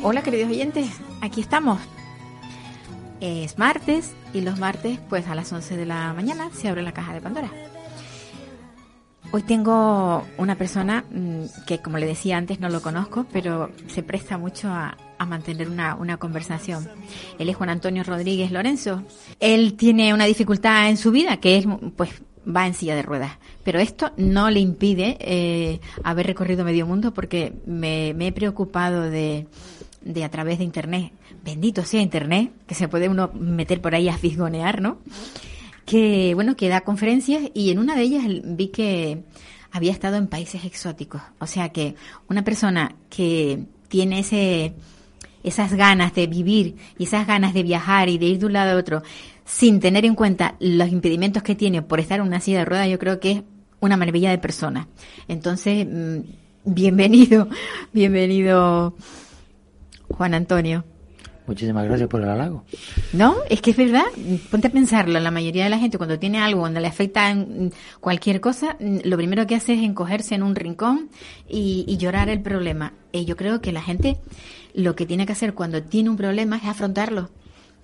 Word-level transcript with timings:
Hola 0.00 0.22
queridos 0.22 0.50
oyentes, 0.50 0.88
aquí 1.20 1.40
estamos. 1.40 1.80
Es 3.20 3.58
martes 3.58 4.14
y 4.32 4.42
los 4.42 4.60
martes 4.60 5.00
pues 5.08 5.26
a 5.26 5.34
las 5.34 5.52
11 5.52 5.76
de 5.76 5.86
la 5.86 6.12
mañana 6.12 6.50
se 6.52 6.68
abre 6.68 6.82
la 6.82 6.92
caja 6.92 7.14
de 7.14 7.20
Pandora. 7.20 7.50
Hoy 9.32 9.42
tengo 9.42 10.24
una 10.38 10.54
persona 10.54 11.04
mm, 11.10 11.64
que 11.66 11.78
como 11.82 11.98
le 11.98 12.06
decía 12.06 12.36
antes 12.36 12.60
no 12.60 12.68
lo 12.68 12.80
conozco, 12.80 13.26
pero 13.32 13.72
se 13.88 14.04
presta 14.04 14.38
mucho 14.38 14.68
a, 14.68 14.96
a 15.18 15.26
mantener 15.26 15.68
una, 15.68 15.96
una 15.96 16.16
conversación. 16.16 16.88
Él 17.40 17.48
es 17.48 17.56
Juan 17.56 17.70
Antonio 17.70 18.04
Rodríguez 18.04 18.52
Lorenzo. 18.52 19.02
Él 19.40 19.74
tiene 19.74 20.14
una 20.14 20.26
dificultad 20.26 20.88
en 20.90 20.96
su 20.96 21.10
vida 21.10 21.38
que 21.38 21.58
es 21.58 21.66
pues 21.96 22.22
va 22.46 22.66
en 22.66 22.74
silla 22.74 22.94
de 22.94 23.02
ruedas. 23.02 23.32
Pero 23.64 23.78
esto 23.78 24.12
no 24.16 24.50
le 24.50 24.60
impide 24.60 25.16
eh, 25.20 25.80
haber 26.02 26.26
recorrido 26.26 26.64
medio 26.64 26.86
mundo 26.86 27.12
porque 27.12 27.52
me, 27.66 28.14
me 28.14 28.28
he 28.28 28.32
preocupado 28.32 29.02
de, 29.02 29.46
de 30.02 30.24
a 30.24 30.30
través 30.30 30.58
de 30.58 30.64
Internet, 30.64 31.12
bendito 31.44 31.84
sea 31.84 32.00
Internet, 32.00 32.52
que 32.66 32.74
se 32.74 32.88
puede 32.88 33.08
uno 33.08 33.30
meter 33.34 33.80
por 33.80 33.94
ahí 33.94 34.08
a 34.08 34.16
fisgonear, 34.16 34.80
¿no? 34.80 34.98
Que, 35.84 36.34
bueno, 36.34 36.56
que 36.56 36.68
da 36.68 36.80
conferencias 36.80 37.42
y 37.54 37.70
en 37.70 37.78
una 37.78 37.94
de 37.94 38.02
ellas 38.02 38.24
vi 38.44 38.68
que 38.68 39.22
había 39.70 39.92
estado 39.92 40.16
en 40.16 40.26
países 40.26 40.64
exóticos. 40.64 41.22
O 41.38 41.46
sea 41.46 41.68
que 41.68 41.94
una 42.28 42.42
persona 42.42 42.96
que 43.10 43.64
tiene 43.88 44.20
ese, 44.20 44.74
esas 45.44 45.74
ganas 45.74 46.14
de 46.14 46.26
vivir 46.26 46.76
y 46.98 47.04
esas 47.04 47.26
ganas 47.26 47.54
de 47.54 47.62
viajar 47.62 48.08
y 48.08 48.18
de 48.18 48.26
ir 48.26 48.38
de 48.38 48.46
un 48.46 48.52
lado 48.52 48.76
a 48.76 48.80
otro 48.80 49.02
sin 49.46 49.80
tener 49.80 50.04
en 50.04 50.16
cuenta 50.16 50.56
los 50.58 50.90
impedimentos 50.90 51.42
que 51.42 51.54
tiene 51.54 51.80
por 51.80 52.00
estar 52.00 52.18
en 52.18 52.26
una 52.26 52.40
silla 52.40 52.58
de 52.58 52.64
ruedas, 52.64 52.88
yo 52.88 52.98
creo 52.98 53.20
que 53.20 53.30
es 53.30 53.42
una 53.80 53.96
maravilla 53.96 54.30
de 54.30 54.38
persona. 54.38 54.88
Entonces, 55.28 55.86
mm, 55.88 56.18
bienvenido, 56.64 57.48
bienvenido 57.92 58.94
Juan 60.08 60.34
Antonio. 60.34 60.84
Muchísimas 61.46 61.84
gracias 61.84 62.08
por 62.08 62.22
el 62.22 62.28
halago. 62.28 62.64
No, 63.12 63.36
es 63.48 63.62
que 63.62 63.70
es 63.70 63.76
verdad. 63.76 64.02
Ponte 64.50 64.66
a 64.66 64.70
pensarlo. 64.70 65.20
La 65.20 65.30
mayoría 65.30 65.62
de 65.62 65.70
la 65.70 65.78
gente 65.78 65.96
cuando 65.96 66.18
tiene 66.18 66.40
algo, 66.40 66.62
cuando 66.62 66.80
le 66.80 66.88
afecta 66.88 67.32
cualquier 68.00 68.40
cosa, 68.40 68.76
lo 68.80 69.16
primero 69.16 69.46
que 69.46 69.54
hace 69.54 69.74
es 69.74 69.84
encogerse 69.84 70.34
en 70.34 70.42
un 70.42 70.56
rincón 70.56 71.08
y, 71.48 71.84
y 71.86 71.98
llorar 71.98 72.30
el 72.30 72.42
problema. 72.42 72.94
Y 73.12 73.26
yo 73.26 73.36
creo 73.36 73.60
que 73.60 73.70
la 73.70 73.80
gente 73.80 74.16
lo 74.74 74.96
que 74.96 75.06
tiene 75.06 75.24
que 75.24 75.34
hacer 75.34 75.54
cuando 75.54 75.84
tiene 75.84 76.10
un 76.10 76.16
problema 76.16 76.56
es 76.56 76.64
afrontarlo 76.64 77.30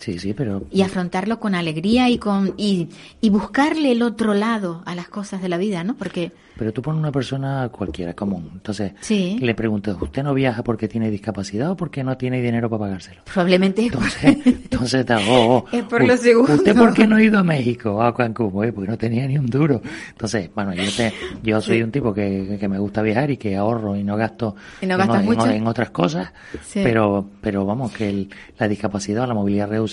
Sí, 0.03 0.19
sí, 0.19 0.35
pero 0.35 0.65
y 0.71 0.83
afrontarlo 0.83 1.39
con 1.39 1.55
alegría 1.55 2.09
y 2.11 2.19
con 2.19 2.55
y, 2.57 2.89
y 3.21 3.31
buscarle 3.31 3.93
el 3.93 4.03
otro 4.03 4.35
lado 4.35 4.83
a 4.85 4.95
las 4.97 5.09
cosas 5.09 5.41
de 5.43 5.49
la 5.49 5.59
vida, 5.59 5.85
¿no? 5.85 5.95
Porque 5.95 6.33
pero 6.55 6.71
tú 6.73 6.83
pones 6.83 7.01
una 7.01 7.11
persona 7.11 7.71
cualquiera 7.73 8.13
común. 8.15 8.51
Entonces, 8.53 8.93
Sí. 9.01 9.39
le 9.41 9.55
preguntas, 9.55 9.97
¿usted 10.01 10.23
no 10.23 10.35
viaja 10.35 10.63
porque 10.63 10.87
tiene 10.87 11.11
discapacidad 11.11 11.71
o 11.71 11.77
porque 11.77 12.05
no 12.05 12.17
tiene 12.19 12.43
dinero 12.43 12.69
para 12.69 12.81
pagárselo? 12.81 13.23
probablemente 13.25 13.83
Entonces, 13.87 14.37
entonces 14.47 15.07
te 15.07 15.13
hago, 15.15 15.65
Es 15.73 15.83
por 15.85 16.07
lo 16.07 16.17
segundo. 16.17 16.53
¿Usted 16.55 16.77
por 16.77 16.93
qué 16.93 17.07
no 17.07 17.17
ha 17.17 17.23
ido 17.23 17.39
a 17.39 17.43
México 17.43 18.03
a 18.03 18.15
Cancún? 18.15 18.51
Oye, 18.55 18.73
porque 18.73 18.91
no 18.91 18.99
tenía 18.99 19.27
ni 19.27 19.39
un 19.39 19.47
duro. 19.47 19.81
Entonces, 20.11 20.51
bueno, 20.55 20.75
yo, 20.75 20.85
te- 20.95 21.13
yo 21.43 21.61
soy 21.63 21.83
un 21.83 21.91
tipo 21.91 22.13
que, 22.13 22.59
que 22.61 22.69
me 22.69 22.79
gusta 22.79 23.01
viajar 23.03 23.31
y 23.31 23.39
que 23.39 23.57
ahorro 23.57 23.97
y 23.97 24.05
no 24.05 24.17
gasto 24.17 24.55
Y 24.83 24.87
no 24.87 24.95
en, 24.95 24.99
gastas 24.99 25.21
en- 25.21 25.27
mucho. 25.27 25.47
en 25.51 25.67
otras 25.67 25.91
cosas, 25.91 26.33
Sí. 26.65 26.81
pero, 26.85 27.29
pero 27.41 27.65
vamos, 27.65 27.93
que 27.93 28.09
el- 28.11 28.29
la 28.59 28.69
discapacidad 28.69 29.25
o 29.25 29.27
la 29.27 29.35
movilidad 29.35 29.69
reducida 29.71 29.92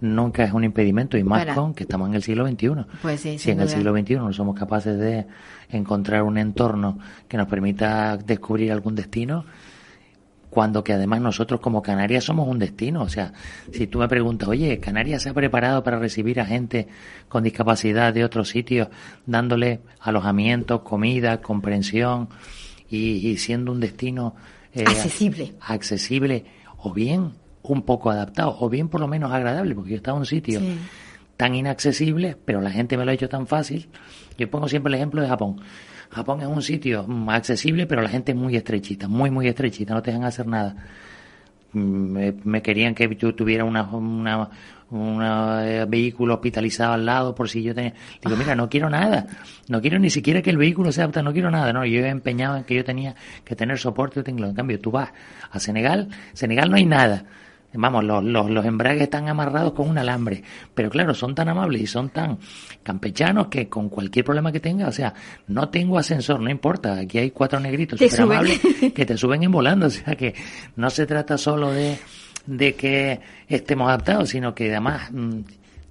nunca 0.00 0.44
es 0.44 0.52
un 0.52 0.64
impedimento 0.64 1.16
y 1.16 1.24
más 1.24 1.44
Para. 1.44 1.54
con 1.54 1.74
que 1.74 1.84
estamos 1.84 2.08
en 2.08 2.14
el 2.14 2.22
siglo 2.22 2.46
XXI. 2.46 2.68
Pues 3.02 3.20
sí, 3.20 3.38
si 3.38 3.50
en 3.50 3.60
el 3.60 3.68
siglo 3.68 3.96
XXI 3.96 4.16
no 4.16 4.32
somos 4.32 4.58
capaces 4.58 4.98
de 4.98 5.26
encontrar 5.70 6.22
un 6.22 6.38
entorno 6.38 6.98
que 7.26 7.36
nos 7.36 7.48
permita 7.48 8.16
descubrir 8.16 8.72
algún 8.72 8.94
destino, 8.94 9.44
cuando 10.50 10.82
que 10.82 10.92
además 10.92 11.20
nosotros 11.20 11.60
como 11.60 11.82
Canarias 11.82 12.24
somos 12.24 12.48
un 12.48 12.58
destino. 12.58 13.02
O 13.02 13.08
sea, 13.08 13.32
si 13.72 13.86
tú 13.86 13.98
me 13.98 14.08
preguntas, 14.08 14.48
oye, 14.48 14.78
¿Canarias 14.78 15.22
se 15.22 15.30
ha 15.30 15.34
preparado 15.34 15.82
para 15.82 15.98
recibir 15.98 16.40
a 16.40 16.46
gente 16.46 16.88
con 17.28 17.44
discapacidad 17.44 18.14
de 18.14 18.24
otros 18.24 18.48
sitios, 18.48 18.88
dándole 19.26 19.80
alojamiento, 20.00 20.84
comida, 20.84 21.40
comprensión 21.42 22.28
y, 22.88 23.28
y 23.28 23.36
siendo 23.36 23.72
un 23.72 23.80
destino 23.80 24.34
eh, 24.74 24.84
Accesible. 24.86 25.54
accesible 25.60 26.44
o 26.78 26.92
bien 26.92 27.32
un 27.72 27.82
poco 27.82 28.10
adaptado 28.10 28.56
o 28.60 28.68
bien 28.68 28.88
por 28.88 29.00
lo 29.00 29.08
menos 29.08 29.32
agradable, 29.32 29.74
porque 29.74 29.90
yo 29.90 29.96
estaba 29.96 30.16
en 30.16 30.20
un 30.20 30.26
sitio 30.26 30.60
Sí. 30.60 30.78
tan 31.36 31.54
inaccesible, 31.54 32.36
pero 32.44 32.60
la 32.60 32.70
gente 32.70 32.96
me 32.96 33.04
lo 33.04 33.10
ha 33.10 33.14
hecho 33.14 33.28
tan 33.28 33.46
fácil. 33.46 33.88
Yo 34.36 34.50
pongo 34.50 34.68
siempre 34.68 34.90
el 34.90 34.94
ejemplo 34.96 35.20
de 35.22 35.28
Japón. 35.28 35.60
Japón 36.10 36.40
es 36.40 36.46
un 36.48 36.62
sitio 36.62 37.06
accesible, 37.28 37.86
pero 37.86 38.00
la 38.02 38.08
gente 38.08 38.32
es 38.32 38.38
muy 38.38 38.56
estrechita, 38.56 39.08
muy, 39.08 39.30
muy 39.30 39.46
estrechita, 39.46 39.94
no 39.94 40.02
te 40.02 40.10
dejan 40.10 40.24
hacer 40.24 40.46
nada. 40.46 40.74
Mm, 41.72 41.80
Me, 42.12 42.34
me 42.44 42.62
querían 42.62 42.94
que 42.94 43.14
yo 43.16 43.34
tuviera 43.34 43.64
una, 43.64 43.82
una, 43.84 44.48
una, 44.90 45.68
eh, 45.70 45.84
vehículo 45.84 46.34
hospitalizado 46.34 46.94
al 46.94 47.04
lado 47.04 47.34
por 47.34 47.48
si 47.50 47.62
yo 47.62 47.74
tenía... 47.74 47.92
Digo, 48.24 48.36
mira, 48.36 48.54
no 48.54 48.70
quiero 48.70 48.88
nada, 48.88 49.26
no 49.68 49.80
quiero 49.82 49.98
ni 49.98 50.08
siquiera 50.08 50.40
que 50.40 50.48
el 50.48 50.56
vehículo 50.56 50.92
sea 50.92 51.04
apto, 51.04 51.22
no 51.22 51.32
quiero 51.32 51.50
nada, 51.50 51.72
no, 51.74 51.84
yo 51.84 52.00
he 52.00 52.08
empeñado 52.08 52.56
en 52.56 52.64
que 52.64 52.74
yo 52.74 52.84
tenía 52.84 53.14
que 53.44 53.54
tener 53.54 53.78
soporte, 53.78 54.22
en 54.26 54.54
cambio 54.54 54.80
tú 54.80 54.90
vas 54.90 55.10
a 55.50 55.60
Senegal, 55.60 56.08
Senegal 56.32 56.70
no 56.70 56.76
hay 56.76 56.86
nada, 56.86 57.24
Vamos, 57.74 58.02
los, 58.02 58.24
los, 58.24 58.50
los 58.50 58.64
embragues 58.64 59.02
están 59.02 59.28
amarrados 59.28 59.72
con 59.72 59.88
un 59.88 59.98
alambre. 59.98 60.42
Pero 60.74 60.88
claro, 60.88 61.12
son 61.14 61.34
tan 61.34 61.48
amables 61.48 61.82
y 61.82 61.86
son 61.86 62.08
tan 62.08 62.38
campechanos 62.82 63.48
que 63.48 63.68
con 63.68 63.90
cualquier 63.90 64.24
problema 64.24 64.50
que 64.50 64.60
tenga, 64.60 64.88
o 64.88 64.92
sea, 64.92 65.12
no 65.48 65.68
tengo 65.68 65.98
ascensor, 65.98 66.40
no 66.40 66.50
importa. 66.50 66.98
Aquí 66.98 67.18
hay 67.18 67.30
cuatro 67.30 67.60
negritos 67.60 67.98
suben. 67.98 68.22
amables 68.22 68.60
que 68.94 69.04
te 69.04 69.16
suben 69.18 69.42
en 69.42 69.52
volando. 69.52 69.86
O 69.86 69.90
sea, 69.90 70.16
que 70.16 70.34
no 70.76 70.88
se 70.88 71.06
trata 71.06 71.36
solo 71.36 71.70
de, 71.70 71.98
de 72.46 72.74
que 72.74 73.20
estemos 73.48 73.88
adaptados, 73.88 74.30
sino 74.30 74.54
que 74.54 74.70
además 74.70 75.10
mm, 75.12 75.40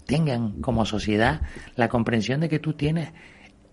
tengan 0.07 0.61
como 0.61 0.85
sociedad 0.85 1.41
la 1.75 1.89
comprensión 1.89 2.39
de 2.41 2.49
que 2.49 2.57
tú 2.57 2.73
tienes 2.73 3.09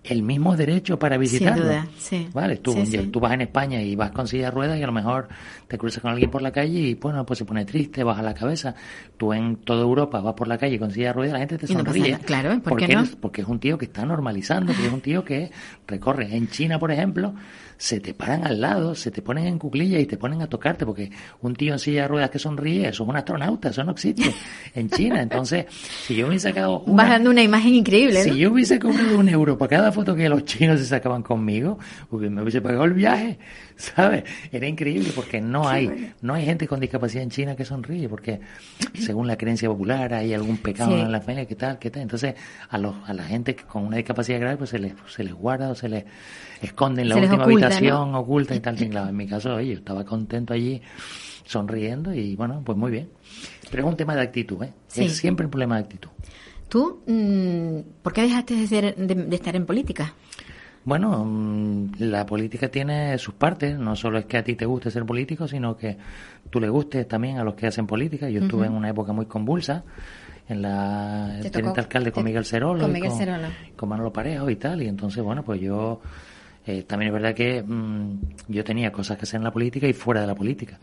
el 0.05 0.23
mismo 0.23 0.57
derecho 0.57 0.99
para 0.99 1.17
visitarlo. 1.17 1.65
duda, 1.65 1.87
sí. 1.99 2.29
Vale, 2.33 2.57
tú, 2.59 2.73
Sí, 2.73 2.87
sí. 2.87 2.99
tú 3.11 3.21
vas 3.21 3.33
en 3.33 3.41
España 3.41 3.81
y 3.81 3.97
vas 3.97 4.11
con 4.11 4.29
silla 4.29 4.45
de 4.47 4.51
ruedas 4.51 4.79
y 4.79 4.83
a 4.83 4.87
lo 4.87 4.93
mejor 4.93 5.29
te 5.67 5.79
cruzas 5.79 6.03
con 6.03 6.11
alguien 6.13 6.31
por 6.31 6.43
la 6.43 6.53
calle 6.53 6.79
y 6.79 6.95
bueno, 6.95 7.25
pues 7.25 7.39
se 7.39 7.45
pone 7.45 7.65
triste, 7.65 8.05
baja 8.05 8.23
la 8.23 8.35
cabeza. 8.35 8.75
Tú 9.17 9.33
en 9.33 9.57
toda 9.57 9.81
Europa 9.83 10.21
vas 10.21 10.35
por 10.35 10.47
la 10.47 10.59
calle 10.59 10.79
con 10.79 10.91
silla 10.91 11.07
de 11.09 11.13
ruedas 11.15 11.31
y 11.31 11.33
la 11.35 11.39
gente 11.41 11.59
te 11.59 11.73
no 11.73 11.81
sonríe. 11.81 12.13
nada. 12.13 12.25
Claro, 12.25 12.51
¿por 12.55 12.63
porque 12.63 12.87
qué 12.87 12.95
no? 12.95 13.05
porque 13.21 13.41
es 13.43 13.49
un 13.49 13.59
tío 13.59 13.79
que 13.79 13.87
está 13.87 14.05
normalizando, 14.05 14.73
porque 14.73 14.87
es 14.89 14.93
un 14.93 15.01
tío 15.01 15.25
que 15.25 15.51
recorre. 15.87 16.37
En 16.37 16.49
China, 16.49 16.79
por 16.79 16.91
ejemplo, 16.93 17.35
se 17.77 18.01
te 18.01 18.15
paran 18.15 18.47
al 18.47 18.61
lado, 18.61 18.95
se 18.95 19.11
te 19.11 19.23
ponen 19.23 19.47
en 19.47 19.59
cuclillas 19.59 20.01
y 20.01 20.07
te 20.07 20.17
ponen 20.17 20.43
a 20.43 20.47
tocarte, 20.47 20.87
porque 20.87 21.11
un 21.43 21.55
tío 21.55 21.73
en 21.73 21.79
silla 21.79 22.03
de 22.03 22.09
ruedas 22.09 22.31
que 22.31 22.39
sonríe, 22.39 22.89
eso 22.89 23.03
es 23.03 23.09
un 23.09 23.17
astronauta, 23.17 23.71
eso 23.71 23.85
no 23.85 23.93
existe 23.93 24.35
en 24.75 24.91
China. 24.91 25.23
Entonces, 25.23 25.67
si 25.71 26.17
yo 26.17 26.29
hubiese 26.29 26.49
sacado 26.49 26.81
vas 26.81 26.89
una, 26.89 27.09
dando 27.09 27.31
una 27.31 27.43
imagen 27.43 27.75
increíble, 27.75 28.25
¿no? 28.27 28.33
si 28.33 28.39
yo 28.39 28.53
hubiese 28.53 28.79
cobrado 28.79 29.19
un 29.19 29.29
euro 29.29 29.59
por 29.59 29.69
cada 29.69 29.93
foto 29.93 30.15
que 30.15 30.29
los 30.29 30.45
chinos 30.45 30.81
se 30.81 30.87
sacaban 30.87 31.23
conmigo, 31.23 31.79
pues 32.09 32.31
me 32.31 32.43
hubiese 32.43 32.61
pagado 32.61 32.85
el 32.85 32.95
viaje, 32.95 33.39
¿sabes? 33.77 34.25
Era 34.53 34.67
increíble 34.67 35.11
porque 35.15 35.41
no 35.41 35.69
hay, 35.69 36.13
no 36.23 36.35
hay 36.35 36.45
gente 36.45 36.67
con 36.69 36.81
discapacidad 36.81 37.23
en 37.25 37.31
China 37.31 37.57
que 37.57 37.65
sonríe, 37.65 38.09
porque 38.09 38.41
según 38.95 39.27
la 39.27 39.37
creencia 39.37 39.69
popular 39.69 40.15
hay 40.15 40.33
algún 40.35 40.59
pecado 40.59 40.95
Sí. 40.95 41.01
en 41.03 41.11
la 41.13 41.21
familia, 41.21 41.47
¿qué 41.47 41.55
tal? 41.57 41.79
¿Qué 41.79 41.91
tal? 41.91 42.03
Entonces, 42.03 42.35
a 42.69 42.79
los, 42.79 42.95
a 43.09 43.13
la 43.15 43.25
gente 43.25 43.55
que 43.57 43.65
con 43.65 43.85
una 43.85 43.97
discapacidad 43.97 44.41
grave, 44.41 44.57
pues 44.57 44.71
se 44.71 44.79
les, 44.79 44.93
se 45.09 45.25
les 45.25 45.33
guarda 45.35 45.71
o 45.71 45.75
se 45.75 45.89
les 45.89 46.05
esconde 46.63 47.03
en 47.03 47.09
la 47.09 47.15
Se 47.17 47.21
última 47.23 47.45
oculta, 47.45 47.67
habitación, 47.67 48.13
¿no? 48.13 48.21
oculta 48.21 48.55
y 48.55 48.61
tal. 48.61 48.81
y 48.83 48.89
claro, 48.89 49.09
en 49.11 49.17
mi 49.17 49.27
caso, 49.27 49.55
oye, 49.55 49.69
yo 49.73 49.79
estaba 49.79 50.05
contento 50.05 50.53
allí, 50.55 50.81
sonriendo 51.45 52.15
y 52.15 52.37
bueno, 52.37 52.63
pues 52.65 52.77
muy 52.79 52.91
bien. 52.91 53.11
Pero 53.71 53.83
es 53.85 53.89
un 53.91 53.97
tema 53.97 54.15
de 54.15 54.23
actitud, 54.23 54.63
¿eh? 54.63 54.73
Sí. 54.87 55.05
Es 55.05 55.17
siempre 55.17 55.47
un 55.47 55.51
problema 55.51 55.77
de 55.77 55.83
actitud. 55.83 56.11
Tú, 56.69 57.03
mm, 57.07 58.03
¿por 58.03 58.13
qué 58.13 58.23
dejaste 58.23 58.55
de, 58.55 58.67
ser- 58.67 58.97
de- 58.97 59.15
de 59.15 59.37
estar 59.37 59.55
en 59.55 59.67
política? 59.67 60.15
Bueno, 60.85 61.25
mm, 61.25 61.93
la 62.01 62.27
política 62.27 62.69
tiene 62.69 63.17
sus 63.19 63.35
partes, 63.35 63.79
no 63.79 63.97
solo 63.97 64.19
es 64.19 64.27
que 64.27 64.37
a 64.37 64.45
ti 64.45 64.55
te 64.55 64.67
guste 64.67 64.91
ser 64.91 65.05
político, 65.05 65.49
sino 65.49 65.77
que 65.77 65.97
tú 66.51 66.61
le 66.61 66.69
gustes 66.69 67.09
también 67.09 67.39
a 67.39 67.45
los 67.45 67.55
que 67.55 67.67
hacen 67.67 67.87
política. 67.87 68.29
Yo 68.29 68.43
estuve 68.43 68.67
en 68.67 68.75
una 68.75 68.91
época 68.91 69.13
muy 69.13 69.27
convulsa, 69.27 69.83
en 70.47 70.61
la 70.61 71.39
el 71.39 71.51
teniente 71.51 71.81
alcalde 71.81 72.13
con 72.13 72.23
Miguel 72.25 72.45
Cerolo, 72.45 72.81
con 72.81 72.91
y 72.91 72.95
Miguel 72.95 73.13
Cerolo. 73.13 73.49
con 73.77 73.89
Manolo 73.89 74.13
Parejo 74.13 74.51
y 74.51 74.57
tal, 74.57 74.83
y 74.83 74.89
entonces, 74.89 75.23
bueno, 75.23 75.43
pues 75.43 75.61
yo 75.61 76.01
Eh, 76.67 76.85
también 76.85 77.09
es 77.09 77.13
verdad 77.13 77.35
que 77.35 77.63
mm, 77.63 78.21
yo 78.49 78.65
tenía 78.65 78.91
cosas 78.91 79.19
que 79.19 79.25
hacer 79.25 79.37
en 79.37 79.45
la 79.45 79.51
política 79.53 79.87
y 79.87 79.93
fuera 79.93 80.23
de 80.23 80.27
la 80.27 80.35
política. 80.35 80.79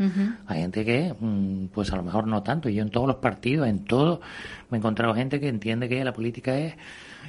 Hay 0.45 0.62
gente 0.62 0.86
que, 0.86 1.12
mm, 1.19 1.69
pues 1.74 1.92
a 1.92 1.95
lo 1.95 2.03
mejor 2.03 2.27
no 2.27 2.44
tanto. 2.44 2.69
Yo 2.69 2.83
en 2.83 2.92
todos 2.92 3.07
los 3.07 3.15
partidos, 3.15 3.68
en 3.68 3.83
todo, 3.83 4.21
me 4.69 4.77
he 4.77 4.80
encontrado 4.80 5.15
gente 5.15 5.39
que 5.39 5.48
entiende 5.48 5.89
que 5.89 6.03
la 6.03 6.13
política 6.13 6.56
es 6.56 6.75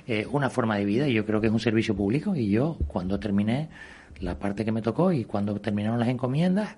eh, 0.07 0.27
una 0.31 0.51
forma 0.51 0.77
de 0.77 0.85
vida 0.85 1.09
y 1.09 1.15
yo 1.15 1.25
creo 1.25 1.41
que 1.41 1.47
es 1.49 1.53
un 1.53 1.61
servicio 1.61 1.95
público. 1.95 2.35
Y 2.35 2.51
yo, 2.51 2.79
cuando 2.87 3.19
terminé 3.19 3.69
la 4.21 4.39
parte 4.39 4.65
que 4.65 4.73
me 4.73 4.83
tocó 4.83 5.13
y 5.13 5.25
cuando 5.25 5.61
terminaron 5.61 5.99
las 5.99 6.09
encomiendas, 6.09 6.77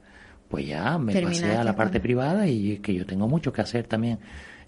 pues 0.49 0.67
ya 0.67 0.99
me 0.99 1.21
pasé 1.21 1.57
a 1.57 1.65
la 1.65 1.75
parte 1.75 2.01
privada 2.01 2.47
y 2.47 2.79
que 2.79 2.95
yo 2.95 3.07
tengo 3.07 3.29
mucho 3.29 3.53
que 3.53 3.61
hacer 3.61 3.87
también 3.87 4.19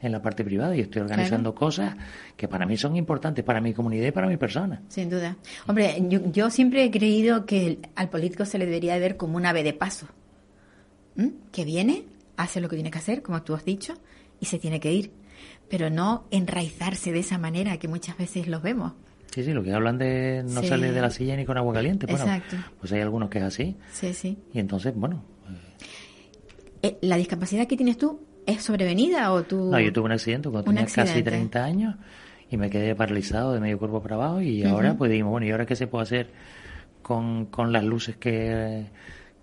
en 0.01 0.13
la 0.13 0.21
parte 0.21 0.45
privada 0.45 0.77
y 0.77 0.81
estoy 0.81 1.03
organizando 1.03 1.55
cosas 1.55 1.97
que 2.37 2.49
para 2.49 2.67
mí 2.67 2.77
son 2.77 2.97
importantes, 2.97 3.45
para 3.45 3.61
mi 3.61 3.73
comunidad 3.73 4.07
y 4.07 4.11
para 4.11 4.27
mi 4.27 4.37
persona. 4.37 4.83
Sin 4.89 5.09
duda. 5.09 5.37
Hombre, 5.67 5.97
yo, 6.09 6.21
yo 6.33 6.51
siempre 6.51 6.85
he 6.85 6.91
creído 6.91 7.47
que 7.47 7.79
al 7.95 8.09
político 8.09 8.45
se 8.45 8.59
le 8.59 8.67
debería 8.67 8.99
ver 8.99 9.17
como 9.17 9.37
un 9.37 9.47
ave 9.47 9.63
de 9.63 9.73
paso. 9.73 10.07
¿Mm? 11.17 11.29
Que 11.51 11.65
viene, 11.65 12.05
hace 12.37 12.61
lo 12.61 12.69
que 12.69 12.77
tiene 12.77 12.91
que 12.91 12.99
hacer, 12.99 13.23
como 13.23 13.43
tú 13.43 13.55
has 13.55 13.65
dicho, 13.65 13.95
y 14.39 14.47
se 14.47 14.59
tiene 14.59 14.81
que 14.81 14.93
ir. 14.93 15.11
Pero 15.69 15.91
no 15.91 16.27
enraizarse 16.31 17.13
de 17.13 17.19
esa 17.21 17.39
manera 17.39 17.77
que 17.79 17.89
muchas 17.89 18.17
veces 18.17 18.47
los 18.49 18.63
vemos. 18.63 18.93
Sí, 19.35 19.43
sí, 19.45 19.53
lo 19.53 19.63
que 19.63 19.73
hablan 19.73 19.99
de 19.99 20.43
no 20.49 20.63
Sí. 20.63 20.69
sale 20.69 20.93
de 20.93 21.01
la 21.01 21.11
silla 21.11 21.37
ni 21.37 21.45
con 21.45 21.59
agua 21.59 21.75
caliente. 21.75 22.07
Bueno, 22.07 22.25
Exacto. 22.25 22.57
pues 22.81 22.93
hay 22.93 23.01
algunos 23.01 23.29
que 23.29 23.39
es 23.39 23.45
así. 23.45 23.77
Sí, 23.93 24.15
sí. 24.15 24.39
Y 24.53 24.59
entonces, 24.61 24.95
bueno, 24.95 25.23
Eh, 26.83 26.99
¿La 27.03 27.17
discapacidad 27.17 27.67
que 27.67 27.77
tienes 27.77 27.97
tú 27.99 28.21
es 28.47 28.63
sobrevenida 28.63 29.33
o 29.33 29.43
tú...? 29.43 29.71
no, 29.71 29.81
yo 29.81 29.93
tuve 29.93 30.05
un 30.07 30.13
accidente 30.13 30.49
cuando 30.51 30.71
Un 30.71 30.77
tenía 30.77 30.87
casi 30.87 31.01
accidente. 31.01 31.31
30 31.31 31.65
años 31.65 31.97
y 32.51 32.57
me 32.57 32.71
quedé 32.71 32.95
paralizado 32.95 33.53
de 33.53 33.61
medio 33.61 33.79
cuerpo 33.79 34.01
para 34.03 34.15
abajo 34.17 34.41
y 34.41 34.63
ahora 34.63 34.95
pues 34.97 35.11
dijimos, 35.11 35.33
bueno, 35.33 35.47
¿y 35.47 35.51
ahora 35.51 35.67
qué 35.67 35.75
se 35.75 35.87
puede 35.87 36.03
hacer 36.05 36.31
con, 37.03 37.47
con 37.47 37.73
las 37.73 37.83
luces 37.83 38.17
que, 38.17 38.87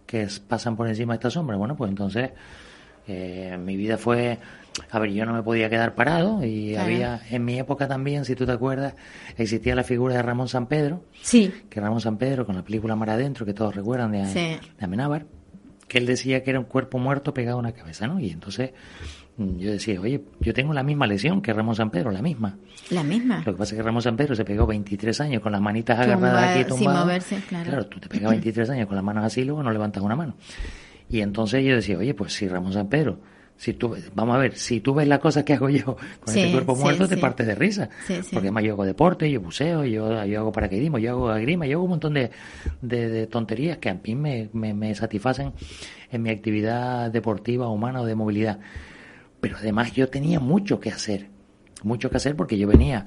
que 0.05 0.27
pasan 0.47 0.75
por 0.77 0.87
encima 0.87 1.13
de 1.13 1.17
esta 1.17 1.29
sombra? 1.29 1.57
Bueno, 1.57 1.75
pues 1.75 1.89
entonces 1.89 2.31
eh, 3.07 3.57
mi 3.59 3.75
vida 3.75 3.97
fue, 3.97 4.37
a 4.89 4.99
ver, 4.99 5.11
yo 5.11 5.25
no 5.25 5.33
me 5.33 5.43
podía 5.43 5.69
quedar 5.69 5.95
parado 5.95 6.43
y 6.43 6.71
Claro. 6.71 6.85
había, 6.85 7.21
en 7.29 7.45
mi 7.45 7.59
época 7.59 7.87
también, 7.87 8.25
si 8.25 8.35
tú 8.35 8.45
te 8.45 8.51
acuerdas, 8.51 8.95
existía 9.37 9.75
la 9.75 9.83
figura 9.83 10.15
de 10.15 10.21
Ramón 10.21 10.47
San 10.47 10.67
Pedro, 10.67 11.03
Sí, 11.21 11.53
que 11.69 11.79
Ramón 11.79 12.01
San 12.01 12.17
Pedro 12.17 12.45
con 12.45 12.55
la 12.55 12.63
película 12.63 12.95
Mar 12.95 13.11
Adentro, 13.11 13.45
que 13.45 13.53
todos 13.53 13.75
recuerdan 13.75 14.11
de, 14.11 14.25
Sí. 14.27 14.39
de 14.77 14.85
Amenábar, 14.85 15.25
que 15.87 15.97
él 15.99 16.05
decía 16.05 16.43
que 16.43 16.49
era 16.49 16.59
un 16.59 16.65
cuerpo 16.65 16.97
muerto 16.97 17.33
pegado 17.33 17.57
a 17.57 17.59
una 17.59 17.71
cabeza, 17.73 18.07
¿no? 18.07 18.19
Y 18.19 18.31
entonces 18.31 18.71
mm, 19.37 19.57
yo 19.57 19.71
decía, 19.71 19.99
oye, 20.01 20.23
yo 20.39 20.53
tengo 20.53 20.73
la 20.73 20.81
misma 20.81 21.05
lesión 21.05 21.41
que 21.41 21.53
Ramón 21.53 21.75
San 21.75 21.91
Pedro, 21.91 22.09
la 22.11 22.21
misma. 22.21 22.57
la 22.89 23.03
misma. 23.03 23.39
Lo 23.45 23.53
que 23.53 23.57
pasa 23.59 23.75
es 23.75 23.77
que 23.77 23.83
Ramón 23.83 24.01
San 24.01 24.15
Pedro 24.17 24.35
se 24.35 24.43
pegó 24.45 24.65
23 24.65 25.21
años 25.21 25.41
con 25.41 25.51
las 25.51 25.61
manitas 25.61 25.99
Tumba- 25.99 26.13
agarradas 26.15 26.49
aquí 26.49 26.59
sin 26.63 26.77
tumbadas. 26.77 27.01
moverse, 27.05 27.39
claro. 27.47 27.85
tú 27.87 27.99
te 27.99 28.09
pegas 28.09 28.31
23 28.31 28.69
años 28.71 28.87
con 28.87 28.95
las 28.95 29.03
manos 29.03 29.23
así, 29.23 29.43
luego 29.43 29.61
no 29.61 29.71
levantas 29.71 30.01
una 30.01 30.15
mano. 30.15 30.35
Y 31.09 31.19
entonces 31.21 31.63
yo 31.63 31.75
decía, 31.75 31.97
oye, 31.97 32.13
pues 32.15 32.33
si 32.33 32.47
Ramón 32.47 32.73
San 32.73 32.87
Pedro, 32.89 33.19
si 33.57 33.73
tú, 33.73 33.95
vamos 34.13 34.35
a 34.35 34.39
ver, 34.39 34.55
si 34.55 34.81
tú 34.81 34.93
ves 34.93 35.07
las 35.07 35.19
cosas 35.19 35.43
que 35.43 35.53
hago 35.53 35.69
yo 35.69 35.95
con 35.95 36.33
Sí, 36.33 36.41
este 36.41 36.51
cuerpo 36.51 36.75
sí, 36.75 36.83
muerto, 36.83 37.07
te 37.07 37.17
partes 37.17 37.47
de 37.47 37.55
risa. 37.55 37.89
Porque 38.07 38.47
además 38.47 38.63
yo 38.63 38.73
hago 38.73 38.85
deporte, 38.85 39.29
yo 39.31 39.39
buceo, 39.41 39.85
yo, 39.85 40.25
yo 40.25 40.39
hago 40.39 40.51
paracaidismo, 40.51 40.97
yo 40.97 41.11
hago 41.11 41.29
agrima, 41.29 41.65
yo 41.65 41.77
hago 41.77 41.83
un 41.83 41.91
montón 41.91 42.13
de, 42.13 42.31
de, 42.81 43.09
de 43.09 43.27
tonterías 43.27 43.77
que 43.77 43.89
a 43.89 43.93
mí 43.93 44.15
me, 44.15 44.49
me, 44.53 44.73
me 44.73 44.93
satisfacen 44.95 45.53
en 46.11 46.21
mi 46.21 46.29
actividad 46.29 47.11
deportiva, 47.11 47.69
humana 47.69 48.01
o 48.01 48.05
de 48.05 48.15
movilidad. 48.15 48.59
Pero 49.39 49.57
además 49.57 49.93
yo 49.93 50.09
tenía 50.09 50.39
mucho 50.39 50.79
que 50.79 50.89
hacer, 50.89 51.27
mucho 51.83 52.09
que 52.09 52.17
hacer 52.17 52.35
porque 52.35 52.57
yo 52.57 52.67
venía 52.67 53.05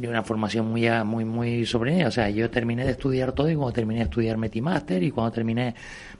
de 0.00 0.08
una 0.08 0.22
formación 0.22 0.66
muy 0.70 0.88
muy 1.04 1.24
muy 1.26 1.66
sobrevenida. 1.66 2.08
O 2.08 2.10
sea, 2.10 2.30
yo 2.30 2.48
terminé 2.50 2.84
de 2.86 2.92
estudiar 2.92 3.32
todo 3.32 3.50
y 3.50 3.54
cuando 3.54 3.72
terminé 3.72 4.00
de 4.00 4.04
estudiar 4.04 4.38
metí 4.38 4.62
máster 4.62 5.02
y 5.02 5.10
cuando 5.10 5.30
terminé 5.32 5.74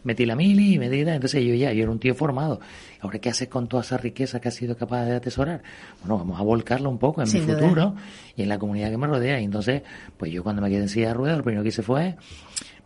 metí 0.04 0.26
la 0.26 0.36
mili 0.36 0.74
y 0.74 0.78
metí 0.78 1.02
la- 1.02 1.14
entonces 1.14 1.42
yo 1.42 1.54
ya, 1.54 1.72
yo 1.72 1.82
era 1.84 1.90
un 1.90 1.98
tío 1.98 2.14
formado. 2.14 2.60
Ahora, 3.00 3.18
¿qué 3.18 3.30
haces 3.30 3.48
con 3.48 3.68
toda 3.68 3.82
esa 3.82 3.96
riqueza 3.96 4.38
que 4.40 4.48
has 4.48 4.54
sido 4.54 4.76
capaz 4.76 5.06
de 5.06 5.16
atesorar? 5.16 5.62
Bueno, 6.00 6.18
vamos 6.18 6.38
a 6.38 6.42
volcarla 6.42 6.88
un 6.90 6.98
poco 6.98 7.22
en 7.22 7.26
Sin 7.26 7.40
mi 7.40 7.46
duda. 7.52 7.58
futuro 7.60 7.94
y 8.36 8.42
en 8.42 8.48
la 8.50 8.58
comunidad 8.58 8.90
que 8.90 8.98
me 8.98 9.06
rodea. 9.06 9.40
Y 9.40 9.44
entonces, 9.44 9.82
pues 10.18 10.30
yo 10.30 10.42
cuando 10.42 10.60
me 10.60 10.68
quedé 10.68 10.82
en 10.82 10.88
silla 10.90 11.08
de 11.08 11.14
ruedas, 11.14 11.38
lo 11.38 11.44
primero 11.44 11.62
que 11.62 11.70
hice 11.70 11.82
fue, 11.82 12.16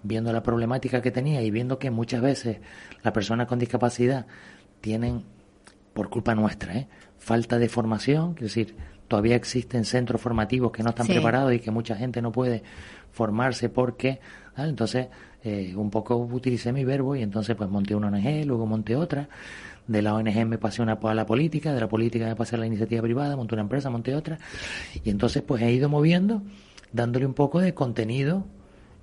viendo 0.04 0.32
la 0.32 0.42
problemática 0.44 1.02
que 1.02 1.10
tenía 1.10 1.42
y 1.42 1.50
viendo 1.50 1.78
que 1.80 1.90
muchas 1.90 2.20
veces 2.22 2.58
las 3.02 3.12
personas 3.12 3.48
con 3.48 3.58
discapacidad 3.58 4.26
tienen 4.80 5.24
por 5.92 6.08
culpa 6.08 6.34
nuestra, 6.36 6.76
¿eh? 6.76 6.86
falta 7.18 7.58
de 7.58 7.68
formación, 7.68 8.34
es 8.36 8.42
decir, 8.42 8.76
todavía 9.14 9.36
existen 9.36 9.84
centros 9.84 10.20
formativos 10.20 10.72
que 10.72 10.82
no 10.82 10.88
están 10.90 11.06
Sí. 11.06 11.12
preparados 11.12 11.54
y 11.54 11.60
que 11.60 11.70
mucha 11.70 11.94
gente 11.94 12.20
no 12.20 12.32
puede 12.32 12.64
formarse 13.12 13.68
porque, 13.68 14.18
¿vale? 14.56 14.70
entonces 14.70 15.06
eh, 15.44 15.72
un 15.76 15.88
poco 15.88 16.16
utilicé 16.16 16.72
mi 16.72 16.84
verbo 16.84 17.14
y 17.14 17.22
entonces 17.22 17.54
pues 17.54 17.70
monté 17.70 17.94
una 17.94 18.08
ONG, 18.08 18.44
luego 18.44 18.66
monté 18.66 18.96
otra, 18.96 19.28
de 19.86 20.02
la 20.02 20.14
ONG 20.14 20.46
me 20.46 20.58
pasé 20.58 20.82
una, 20.82 20.94
a 21.00 21.14
la 21.14 21.26
política, 21.26 21.72
de 21.72 21.80
la 21.80 21.88
política 21.88 22.26
me 22.26 22.34
pasé 22.34 22.56
a 22.56 22.58
la 22.58 22.66
iniciativa 22.66 23.02
privada, 23.02 23.36
monté 23.36 23.54
una 23.54 23.62
empresa, 23.62 23.88
monté 23.88 24.16
otra 24.16 24.36
y 25.04 25.10
entonces 25.10 25.42
pues 25.46 25.62
he 25.62 25.70
ido 25.70 25.88
moviendo, 25.88 26.42
dándole 26.92 27.24
un 27.24 27.34
poco 27.34 27.60
de 27.60 27.72
contenido 27.72 28.44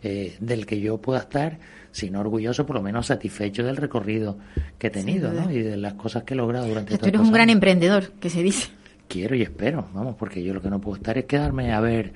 eh, 0.03 0.35
del 0.41 0.65
que 0.65 0.81
yo 0.81 0.97
pueda 0.97 1.19
estar, 1.21 1.57
si 1.93 2.09
no 2.09 2.19
orgulloso, 2.19 2.65
por 2.65 2.75
lo 2.75 2.81
menos 2.81 3.05
satisfecho 3.05 3.63
del 3.63 3.77
recorrido 3.77 4.37
que 4.77 4.87
he 4.87 4.89
tenido. 4.89 5.31
Y 5.51 5.59
de 5.59 5.77
las 5.77 5.93
cosas 5.93 6.23
que 6.23 6.33
he 6.33 6.37
logrado 6.37 6.67
durante 6.67 6.89
Tú 6.89 6.95
estos 6.95 7.07
eres 7.07 7.21
un 7.21 7.31
gran 7.31 7.43
años. 7.43 7.53
emprendedor, 7.55 8.11
que 8.19 8.29
se 8.29 8.41
dice. 8.43 8.69
Quiero 9.11 9.35
y 9.35 9.41
espero, 9.41 9.89
vamos, 9.93 10.15
porque 10.15 10.41
yo 10.41 10.53
lo 10.53 10.61
que 10.61 10.69
no 10.69 10.79
puedo 10.79 10.95
estar 10.97 11.17
es 11.17 11.25
quedarme 11.25 11.73
a 11.73 11.81
ver 11.81 12.13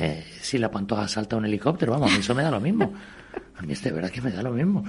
eh, 0.00 0.24
si 0.40 0.56
la 0.56 0.70
pantoja 0.70 1.06
salta 1.06 1.36
un 1.36 1.44
helicóptero, 1.44 1.92
vamos, 1.92 2.10
a 2.10 2.14
mí 2.14 2.20
eso 2.20 2.34
me 2.34 2.42
da 2.42 2.50
lo 2.50 2.60
mismo. 2.60 2.92
A 3.56 3.62
mí 3.62 3.72
es 3.72 3.82
de 3.82 3.92
verdad 3.92 4.10
que 4.10 4.22
me 4.22 4.30
da 4.30 4.42
lo 4.42 4.52
mismo. 4.52 4.84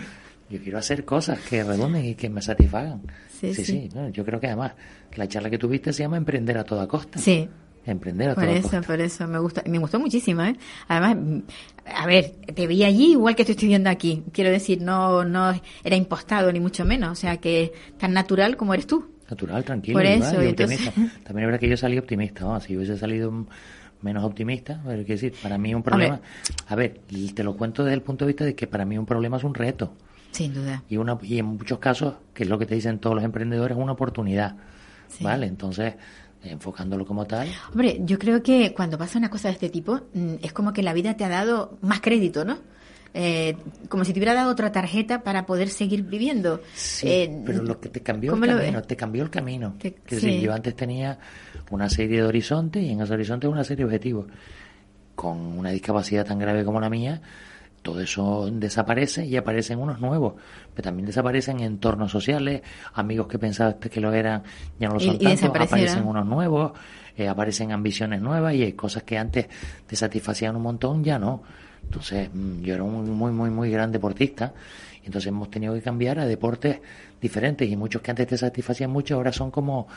Yo 0.50 0.62
quiero 0.62 0.78
hacer 0.78 1.04
cosas 1.04 1.40
que 1.40 1.64
redunden 1.64 2.06
y 2.06 2.16
que 2.16 2.30
me 2.30 2.42
satisfagan. 2.42 3.02
Sí, 3.30 3.54
sí, 3.54 3.66
sí. 3.66 3.90
yo 4.14 4.24
creo 4.24 4.40
que 4.40 4.48
además 4.48 4.74
la 5.16 5.28
charla 5.28 5.50
que 5.50 5.58
tuviste 5.58 5.92
se 5.92 6.04
llama 6.04 6.18
Emprender 6.18 6.58
a 6.58 6.64
toda 6.64 6.88
costa. 6.88 7.20
Sí, 7.20 7.50
Emprender 7.86 8.30
a 8.30 8.36
por 8.36 8.46
toda 8.46 8.56
eso, 8.56 8.64
costa. 8.64 8.82
por 8.82 9.02
eso 9.02 9.28
me 9.28 9.40
gusta, 9.40 9.64
me 9.68 9.78
gustó 9.78 10.00
muchísimo, 10.00 10.42
¿eh? 10.44 10.56
Además, 10.88 11.44
a 11.86 12.06
ver, 12.08 12.32
te 12.56 12.66
vi 12.66 12.84
allí 12.84 13.12
igual 13.12 13.36
que 13.36 13.46
te 13.46 13.52
estoy 13.52 13.68
viendo 13.68 13.90
aquí. 13.90 14.24
Quiero 14.32 14.50
decir, 14.50 14.82
no, 14.82 15.24
no 15.26 15.54
era 15.84 15.96
impostado 15.96 16.52
ni 16.52 16.60
mucho 16.60 16.86
menos, 16.86 17.12
o 17.12 17.16
sea 17.16 17.38
que 17.38 17.74
tan 18.00 18.14
natural 18.14 18.58
como 18.58 18.74
eres 18.74 18.88
tú. 18.88 19.15
Natural, 19.30 19.64
tranquilo. 19.64 19.98
Por 19.98 20.06
eso, 20.06 20.44
y 20.44 20.48
entonces-. 20.50 20.80
También 21.24 21.40
es 21.40 21.46
verdad 21.48 21.60
que 21.60 21.70
yo 21.70 21.78
salí 21.78 21.98
optimista, 21.98 22.60
si 22.60 22.76
hubiese 22.78 22.98
salido 22.98 23.46
menos 24.02 24.24
optimista, 24.24 24.82
pero 24.84 24.98
quiero 25.04 25.20
decir, 25.22 25.34
para 25.42 25.58
mí 25.58 25.74
un 25.74 25.82
problema, 25.82 26.20
a 26.68 26.76
ver, 26.76 27.00
te 27.34 27.44
lo 27.44 27.58
cuento 27.58 27.84
desde 27.84 27.96
el 27.96 28.02
punto 28.04 28.26
de 28.26 28.28
vista 28.28 28.46
de 28.46 28.54
que 28.54 28.68
para 28.68 28.86
mí 28.86 28.98
un 28.98 29.06
problema 29.06 29.38
es 29.38 29.44
un 29.44 29.56
reto 29.56 29.94
Sin 30.32 30.54
duda. 30.54 30.84
y 30.90 30.98
una 30.98 31.18
y 31.24 31.40
en 31.40 31.46
muchos 31.46 31.80
casos, 31.80 32.14
que 32.34 32.44
es 32.44 32.50
lo 32.50 32.60
que 32.60 32.68
te 32.68 32.76
dicen 32.76 33.00
todos 33.00 33.16
los 33.16 33.26
emprendedores, 33.26 33.76
una 33.78 33.94
oportunidad, 33.94 34.56
Sí. 35.08 35.24
¿vale? 35.24 35.48
Entonces, 35.48 35.96
enfocándolo 36.44 37.06
como 37.06 37.26
tal, 37.26 37.48
Hombre, 37.72 38.00
yo 38.06 38.20
creo 38.20 38.44
que 38.44 38.74
cuando 38.74 38.98
pasa 38.98 39.18
una 39.18 39.30
cosa 39.32 39.48
de 39.48 39.54
este 39.56 39.70
tipo, 39.70 40.02
mm, 40.14 40.36
es 40.44 40.54
como 40.54 40.72
que 40.74 40.84
la 40.84 40.94
vida 40.94 41.16
te 41.16 41.24
ha 41.26 41.30
dado 41.30 41.78
más 41.82 42.00
crédito, 42.02 42.46
¿no? 42.46 42.58
Eh, 43.18 43.56
como 43.88 44.04
si 44.04 44.12
te 44.12 44.20
hubiera 44.20 44.34
dado 44.34 44.52
otra 44.52 44.74
tarjeta 44.74 45.24
para 45.24 45.46
poder 45.46 45.70
seguir 45.70 46.04
viviendo. 46.04 46.60
Sí, 46.74 47.08
Eh, 47.10 47.42
pero 47.46 47.64
lo 47.64 47.80
que 47.80 47.88
te 47.88 48.02
cambió 48.02 48.34
el 48.34 48.40
¿cómo 48.42 48.46
lo 48.52 48.58
camino, 48.60 48.82
te 48.82 48.98
cambió 48.98 49.24
el 49.24 49.30
camino. 49.30 49.76
Te- 49.80 49.96
sí. 50.20 50.42
yo 50.42 50.54
antes 50.54 50.76
tenía 50.76 51.18
una 51.72 51.90
serie 51.90 52.18
de 52.22 52.28
horizontes 52.28 52.84
y 52.84 52.90
en 52.92 53.00
esos 53.00 53.12
horizontes 53.12 53.50
una 53.50 53.64
serie 53.64 53.86
de 53.86 53.86
objetivos. 53.86 54.26
Con 55.16 55.38
una 55.40 55.70
discapacidad 55.70 56.26
tan 56.26 56.40
grave 56.40 56.66
como 56.66 56.82
la 56.82 56.90
mía, 56.90 57.22
todo 57.82 58.02
eso 58.02 58.50
desaparece 58.52 59.26
y 59.26 59.38
aparecen 59.38 59.80
unos 59.80 60.02
nuevos. 60.02 60.34
Pero 60.74 60.84
también 60.84 61.06
desaparecen 61.06 61.62
entornos 61.62 62.12
sociales, 62.12 62.64
amigos 62.96 63.28
que 63.28 63.40
pensabas 63.40 63.76
que 63.76 64.02
lo 64.02 64.12
eran, 64.12 64.44
ya 64.78 64.90
no 64.90 64.96
lo 64.96 65.00
son 65.00 65.18
tanto, 65.20 65.46
aparecen 65.64 66.06
unos 66.06 66.26
nuevos, 66.26 66.74
eh, 67.16 67.30
aparecen 67.30 67.72
ambiciones 67.72 68.20
nuevas 68.22 68.56
y 68.56 68.64
hay 68.64 68.74
cosas 68.74 69.04
que 69.04 69.18
antes 69.18 69.48
te 69.88 69.96
satisfacían 69.96 70.58
un 70.58 70.64
montón, 70.64 71.02
ya 71.02 71.18
no. 71.18 71.44
Entonces, 71.86 72.30
mm, 72.34 72.62
yo 72.62 72.74
era 72.74 72.84
un 72.84 73.10
muy, 73.12 73.32
muy, 73.32 73.50
muy 73.50 73.72
gran 73.72 73.92
deportista. 73.92 74.54
y 75.04 75.08
Entonces 75.08 75.28
hemos 75.30 75.50
tenido 75.50 75.74
que 75.74 75.82
cambiar 75.82 76.20
a 76.20 76.26
deportes 76.26 76.80
diferentes 77.22 77.70
y 77.70 77.76
muchos 77.76 78.02
que 78.02 78.12
antes 78.12 78.28
te 78.28 78.38
satisfacían 78.38 78.92
mucho 78.92 79.16
ahora 79.16 79.32
son 79.32 79.50
como 79.52 79.88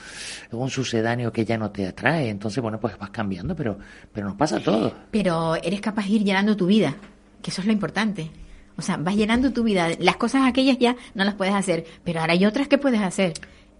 un 0.52 0.70
sucedáneo 0.70 1.32
que 1.32 1.44
ya 1.44 1.58
no 1.58 1.70
te 1.70 1.86
atrae. 1.86 2.28
Entonces, 2.28 2.62
bueno, 2.62 2.80
pues 2.80 2.98
vas 2.98 3.10
cambiando, 3.10 3.54
pero, 3.54 3.78
pero 4.12 4.28
nos 4.28 4.36
pasa 4.36 4.56
a 4.56 4.60
todos. 4.60 4.92
Pero 5.10 5.56
eres 5.56 5.80
capaz 5.80 6.06
de 6.06 6.12
ir 6.12 6.24
llenando 6.24 6.56
tu 6.56 6.66
vida, 6.66 6.94
que 7.42 7.50
eso 7.50 7.60
es 7.60 7.66
lo 7.66 7.72
importante. 7.72 8.30
O 8.76 8.82
sea, 8.82 8.96
vas 8.96 9.16
llenando 9.16 9.52
tu 9.52 9.64
vida. 9.64 9.88
Las 9.98 10.16
cosas 10.16 10.42
aquellas 10.46 10.78
ya 10.78 10.94
no 11.14 11.24
las 11.24 11.34
puedes 11.34 11.54
hacer, 11.54 11.84
pero 12.04 12.20
ahora 12.20 12.34
hay 12.34 12.46
otras 12.46 12.68
que 12.68 12.78
puedes 12.78 13.00
hacer. 13.00 13.34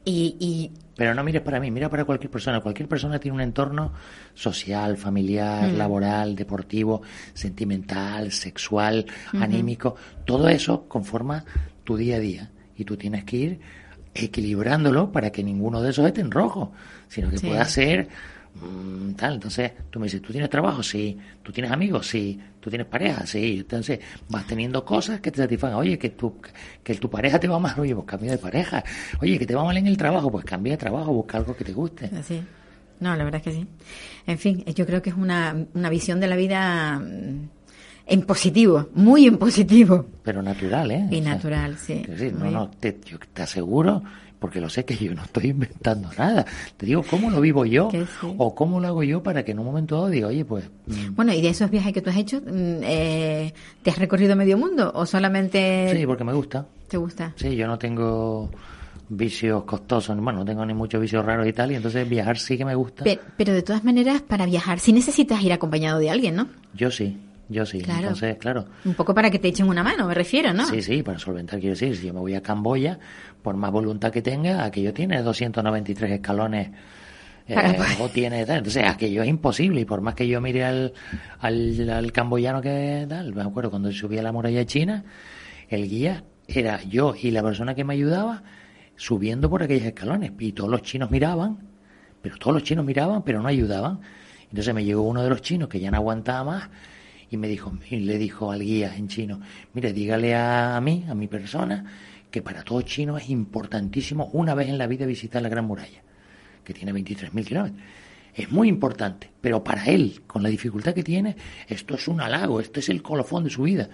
Y, 0.05 0.37
y 0.41 0.73
Pero 0.97 1.15
no 1.15 1.23
mires 1.23 1.43
para 1.43 1.61
mí, 1.61 1.71
mira 1.71 1.89
para 1.89 2.05
cualquier 2.05 2.31
persona. 2.31 2.61
Cualquier 2.61 2.89
persona 2.89 3.19
tiene 3.19 3.35
un 3.37 3.41
entorno 3.41 3.93
social, 4.35 4.97
familiar, 4.97 5.71
laboral, 5.73 6.35
deportivo, 6.35 7.03
sentimental, 7.35 8.33
sexual, 8.33 9.07
anímico. 9.35 9.97
Todo 10.25 10.49
eso 10.49 10.89
conforma 10.89 11.45
tu 11.85 11.97
día 11.97 12.17
a 12.17 12.21
día. 12.21 12.51
Y 12.77 12.85
tú 12.85 12.97
tienes 12.97 13.25
que 13.25 13.37
ir 13.37 13.61
equilibrándolo 14.15 15.13
para 15.13 15.31
que 15.31 15.43
ninguno 15.45 15.81
de 15.83 15.91
esos 15.91 16.07
esté 16.07 16.21
en 16.21 16.31
rojo, 16.31 16.73
sino 17.09 17.31
que 17.31 17.39
Sí. 17.39 17.47
pueda 17.47 17.65
ser 17.65 18.09
Mm, 18.09 18.11
tal, 19.17 19.35
entonces 19.35 19.73
tú 19.91 19.99
me 19.99 20.07
dices, 20.07 20.23
¿tú 20.23 20.33
tienes 20.33 20.51
trabajo? 20.51 20.83
Sí. 20.83 21.17
¿Tú 21.43 21.53
tienes 21.53 21.71
amigos? 21.73 22.07
Sí. 22.07 22.39
¿Tú 22.61 22.71
tienes 22.71 22.87
pareja? 22.87 23.27
Sí. 23.27 23.59
Entonces 23.61 24.01
vas 24.29 24.47
teniendo 24.47 24.85
cosas 24.85 25.21
que 25.21 25.31
te 25.31 25.39
satisfagan. 25.39 25.79
Oye, 25.79 25.99
que 25.99 26.11
tu, 26.11 26.37
que 26.83 26.95
tu 26.95 27.09
pareja 27.11 27.39
te 27.39 27.49
va 27.49 27.59
mal, 27.59 27.79
oye, 27.79 27.95
pues 27.95 28.07
cambia 28.07 28.33
de 28.33 28.39
pareja. 28.39 28.83
Oye, 29.21 29.39
que 29.39 29.47
te 29.47 29.55
va 29.55 29.65
mal 29.65 29.77
en 29.77 29.87
el 29.87 29.97
trabajo, 29.97 30.31
pues 30.31 30.45
cambia 30.45 30.73
de 30.73 30.77
trabajo, 30.79 31.13
busca 31.13 31.39
algo 31.39 31.57
que 31.57 31.65
te 31.65 31.73
guste. 31.73 32.11
Así. 32.17 32.43
No, 33.01 33.15
la 33.15 33.25
verdad 33.25 33.41
es 33.41 33.45
que 33.45 33.53
sí. 33.53 33.67
En 34.27 34.39
fin, 34.39 34.65
yo 34.75 34.85
creo 34.85 35.01
que 35.01 35.11
es 35.11 35.17
una, 35.17 35.55
una 35.75 35.89
visión 35.89 36.19
de 36.19 36.27
la 36.27 36.35
vida 36.35 36.99
mm, 36.99 37.49
en 38.07 38.23
positivo, 38.23 38.89
muy 38.95 39.27
en 39.27 39.39
positivo. 39.39 40.07
Pero 40.25 40.43
natural, 40.43 40.91
¿eh? 40.91 41.07
Y 41.11 41.21
O 41.21 41.23
sea, 41.23 41.35
natural, 41.35 41.79
sí. 41.79 42.03
sí, 42.17 42.33
no, 42.37 42.51
no, 42.51 42.71
te, 42.71 42.99
yo 43.05 43.19
te 43.33 43.43
aseguro, 43.43 44.03
porque 44.39 44.61
lo 44.61 44.69
sé 44.69 44.85
que 44.85 44.97
yo 44.97 45.15
no 45.15 45.23
estoy 45.23 45.49
inventando 45.49 46.11
nada. 46.17 46.45
Te 46.77 46.87
digo 46.87 47.03
cómo 47.09 47.31
lo 47.31 47.41
vivo 47.41 47.65
yo 47.65 47.89
sí. 47.91 48.07
o 48.39 48.55
cómo 48.55 48.81
lo 48.81 48.89
hago 48.89 49.03
yo 49.03 49.23
para 49.23 49.45
que 49.45 49.53
en 49.53 49.59
un 49.59 49.67
momento 49.67 49.97
dado 49.97 50.09
diga, 50.09 50.29
oye, 50.29 50.45
pues 50.45 50.65
mm, 50.87 51.15
Bueno, 51.17 51.33
y 51.33 51.41
de 51.43 51.49
esos 51.49 51.71
viajes 51.71 51.93
que 51.93 52.01
tú 52.03 52.11
has 52.11 52.17
hecho, 52.17 52.41
mm, 52.41 52.81
eh, 52.83 53.53
¿te 53.83 53.91
has 53.91 53.99
recorrido 53.99 54.37
medio 54.37 54.57
mundo 54.59 54.91
o 54.95 55.05
solamente 55.07 55.95
sí, 55.97 56.07
porque 56.07 56.25
me 56.25 56.33
gusta. 56.33 56.67
te 56.89 56.97
gusta? 56.97 57.33
Sí, 57.37 57.57
yo 57.57 57.67
no 57.67 57.79
tengo 57.79 58.51
vicios 59.11 59.65
costosos, 59.65 60.17
bueno, 60.21 60.41
no 60.41 60.45
tengo 60.45 60.65
ni 60.67 60.75
muchos 60.75 61.01
vicios 61.01 61.25
raros 61.25 61.47
y 61.47 61.53
tal, 61.53 61.73
y 61.73 61.77
entonces 61.77 62.07
viajar 62.09 62.39
sí 62.39 62.59
que 62.59 62.65
me 62.65 62.75
gusta. 62.75 63.05
Pe- 63.05 63.19
Pero, 63.37 63.53
de 63.55 63.63
todas 63.63 63.83
maneras, 63.83 64.21
para 64.23 64.45
viajar, 64.47 64.79
sí 64.81 64.93
necesitas 64.93 65.43
ir 65.43 65.53
acompañado 65.53 65.99
de 65.99 66.11
alguien, 66.11 66.37
¿no? 66.37 66.47
Yo 66.75 66.91
sí, 66.91 67.17
yo 67.49 67.65
sí. 67.67 67.81
Claro. 67.81 68.01
Entonces, 68.01 68.37
claro. 68.39 68.67
Un 68.85 68.95
poco 68.95 69.15
para 69.15 69.31
que 69.31 69.39
te 69.39 69.49
echen 69.49 69.69
una 69.69 69.83
mano, 69.83 70.07
me 70.07 70.15
refiero, 70.15 70.53
¿no? 70.53 70.67
Sí, 70.67 70.83
sí, 70.83 71.03
para 71.03 71.19
solventar, 71.19 71.59
quiero 71.61 71.75
decir, 71.75 71.97
si 71.97 72.07
yo 72.07 72.15
me 72.15 72.21
voy 72.21 72.35
a 72.35 72.43
Camboya, 72.43 72.99
por 73.43 73.57
más 73.57 73.71
voluntad 73.71 74.11
que 74.13 74.21
tenga, 74.23 74.65
aquello 74.65 74.93
tiene 74.93 75.23
293 75.23 76.11
escalones. 76.13 76.71
eh, 77.47 77.55
Para- 77.55 77.77
o 78.01 78.09
tiene 78.11 78.45
tal. 78.45 78.59
entonces 78.59 78.85
aquello 78.87 79.23
es 79.23 79.29
imposible 79.31 79.81
y 79.81 79.85
por 79.87 80.03
más 80.03 80.15
que 80.15 80.29
yo 80.29 80.39
mire 80.43 80.65
al, 80.67 80.93
al, 81.41 81.89
al 81.89 82.13
camboyano 82.13 82.61
que 82.61 83.07
tal 83.09 83.33
me 83.35 83.41
acuerdo 83.41 83.71
cuando 83.71 83.91
subí 83.91 84.19
a 84.19 84.23
la 84.23 84.33
muralla 84.33 84.67
china 84.67 85.03
el 85.71 85.89
guía 85.89 86.25
era 86.47 86.83
yo 86.83 87.15
y 87.19 87.31
la 87.31 87.43
persona 87.43 87.75
que 87.75 87.85
me 87.85 87.95
ayudaba 87.95 88.43
subiendo 88.97 89.49
por 89.49 89.63
aquellos 89.63 89.87
escalones 89.87 90.33
y 90.39 90.53
todos 90.53 90.69
los 90.69 90.83
chinos 90.83 91.11
miraban 91.11 91.57
pero 92.21 92.37
todos 92.37 92.53
los 92.53 92.65
chinos 92.65 92.85
miraban 92.85 93.23
pero 93.23 93.41
no 93.41 93.49
ayudaban 93.49 94.01
entonces 94.51 94.75
me 94.75 94.85
llegó 94.85 95.01
uno 95.03 95.23
de 95.23 95.31
los 95.31 95.41
chinos 95.41 95.71
que 95.71 95.81
ya 95.81 95.91
no 95.91 95.97
aguantaba 95.97 96.45
más 96.45 96.69
y 97.31 97.37
me 97.37 97.49
dijo 97.49 97.73
y 97.91 97.97
le 97.97 98.19
dijo 98.19 98.51
al 98.53 98.61
guía 98.61 98.95
en 98.97 99.09
chino 99.09 99.41
mire 99.75 99.93
dígale 99.93 100.35
a, 100.35 100.81
mí 100.83 101.05
a 101.09 101.15
mi 101.15 101.27
persona 101.27 101.85
que 102.31 102.43
para 102.43 102.63
todo 102.63 102.83
chino 102.83 103.17
es 103.19 103.29
importantísimo 103.31 104.31
una 104.33 104.55
vez 104.55 104.69
en 104.69 104.79
la 104.79 104.87
vida 104.87 105.07
visitar 105.07 105.43
la 105.43 105.49
gran 105.49 105.65
muralla 105.67 106.03
que 106.65 106.75
tiene 106.75 106.93
23.000 106.93 107.45
kilómetros 107.47 107.81
es 108.35 108.53
muy 108.53 108.69
importante, 108.69 109.29
pero 109.41 109.65
para 109.65 109.87
él, 109.87 110.21
con 110.29 110.45
la 110.45 110.49
dificultad 110.49 110.95
que 110.95 111.03
tiene, 111.03 111.35
esto 111.67 111.97
es 111.97 112.07
un 112.07 112.21
halago, 112.21 112.61
esto 112.61 112.79
es 112.79 112.89
el 112.89 113.03
colofón 113.03 113.43
de 113.43 113.51
su 113.51 113.63
vida. 113.63 113.89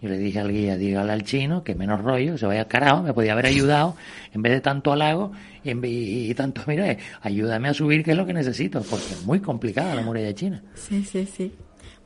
Yo 0.00 0.08
le 0.08 0.16
dije 0.16 0.38
al 0.40 0.50
guía, 0.50 0.78
dígale 0.78 1.12
al 1.12 1.22
chino 1.22 1.62
que 1.62 1.74
menos 1.74 2.00
rollo, 2.00 2.38
se 2.38 2.46
vaya 2.46 2.66
carajo, 2.66 3.02
me 3.02 3.12
podía 3.12 3.32
haber 3.32 3.44
ayudado, 3.46 3.96
en 4.32 4.40
vez 4.40 4.52
de 4.54 4.60
tanto 4.62 4.90
halago 4.92 5.32
y, 5.62 5.68
en 5.68 5.82
vez- 5.82 5.90
y 6.30 6.34
tanto, 6.34 6.62
mira, 6.66 6.90
eh, 6.90 6.98
ayúdame 7.20 7.68
a 7.68 7.74
subir, 7.74 8.02
que 8.02 8.12
es 8.12 8.16
lo 8.16 8.24
que 8.24 8.32
necesito, 8.32 8.80
porque 8.88 9.04
es 9.12 9.22
muy 9.26 9.40
complicada 9.40 9.94
la 9.94 10.00
muralla 10.02 10.32
china. 10.34 10.62
Sí, 10.76 11.04
sí, 11.04 11.26
sí. 11.26 11.52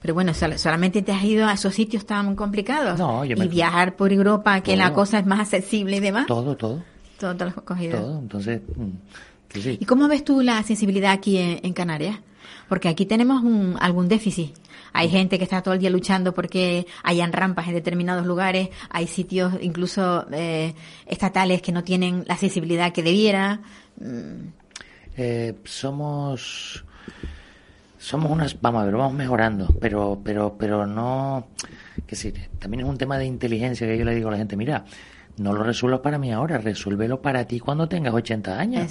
Pero 0.04 0.12
bueno, 0.12 0.34
sol- 0.34 0.58
solamente 0.58 1.00
te 1.00 1.12
has 1.12 1.25
ido 1.25 1.46
a 1.49 1.54
esos 1.54 1.75
sitios 1.75 2.04
tan 2.04 2.37
complicados. 2.37 2.99
No, 2.99 3.25
yo 3.25 3.37
y 3.37 3.38
me- 3.40 3.49
viajar 3.49 3.96
por 3.96 4.12
Europa, 4.12 4.61
que 4.61 4.76
la 4.76 4.88
Todo. 4.88 4.96
cosa 4.96 5.18
es 5.20 5.25
más 5.25 5.40
accesible 5.40 5.96
y 5.96 6.00
demás. 6.00 6.26
Todo, 6.26 6.54
todo, 6.58 6.82
Todo 7.18 7.32
lo 7.32 7.46
has 7.46 7.54
cogido. 7.54 7.99
todo. 7.99 8.18
Entonces, 8.18 8.61
mm, 8.76 9.58
sí. 9.61 9.78
¿Y 9.80 9.84
cómo 9.87 10.06
ves 10.06 10.23
tú 10.23 10.42
la 10.42 10.62
sensibilidad 10.62 11.12
aquí 11.12 11.38
en, 11.38 11.61
en 11.62 11.73
Canarias? 11.73 12.18
Porque 12.68 12.88
aquí 12.88 13.06
tenemos 13.06 13.42
un, 13.42 13.78
algún 13.80 14.06
déficit. 14.06 14.54
Hay 14.92 15.08
gente 15.08 15.38
que 15.38 15.44
está 15.44 15.62
todo 15.62 15.73
el 15.73 15.80
día 15.80 15.88
luchando 15.88 16.34
porque 16.34 16.87
hayan 17.02 17.32
rampas 17.32 17.66
en 17.68 17.73
determinados 17.75 18.26
lugares, 18.26 18.68
hay 18.90 19.06
sitios 19.06 19.54
incluso 19.62 20.26
eh, 20.32 20.75
estatales 21.06 21.62
que 21.62 21.73
no 21.73 21.82
tienen 21.82 22.25
la 22.28 22.34
accesibilidad 22.34 22.92
que 22.92 23.02
debiera. 23.02 23.61
Mm, 23.99 24.49
Eh, 25.16 25.54
somos 25.64 26.84
somos 28.04 28.30
unas 28.30 28.61
vamos 28.61 28.82
a 28.82 28.84
ver 28.84 28.94
vamos 28.94 29.14
mejorando 29.14 29.75
pero 29.80 30.20
pero 30.23 30.56
pero 30.58 30.87
no 30.87 31.49
que 32.06 32.14
sí 32.16 32.34
también 32.58 32.82
es 32.82 32.87
un 32.87 32.99
tema 32.99 33.16
de 33.16 33.25
inteligencia 33.25 33.87
que 33.87 33.96
yo 33.96 34.04
le 34.04 34.14
digo 34.14 34.28
a 34.28 34.32
la 34.32 34.38
gente 34.38 34.56
mira 34.56 34.84
no 35.37 35.52
lo 35.52 35.64
resuelvas 35.64 36.00
para 36.00 36.16
mí 36.16 36.30
ahora 36.30 36.58
resuélvelo 36.58 37.20
para 37.20 37.44
ti 37.46 37.58
cuando 37.58 37.88
tengas 37.88 38.14
80 38.14 38.56
años. 38.56 38.84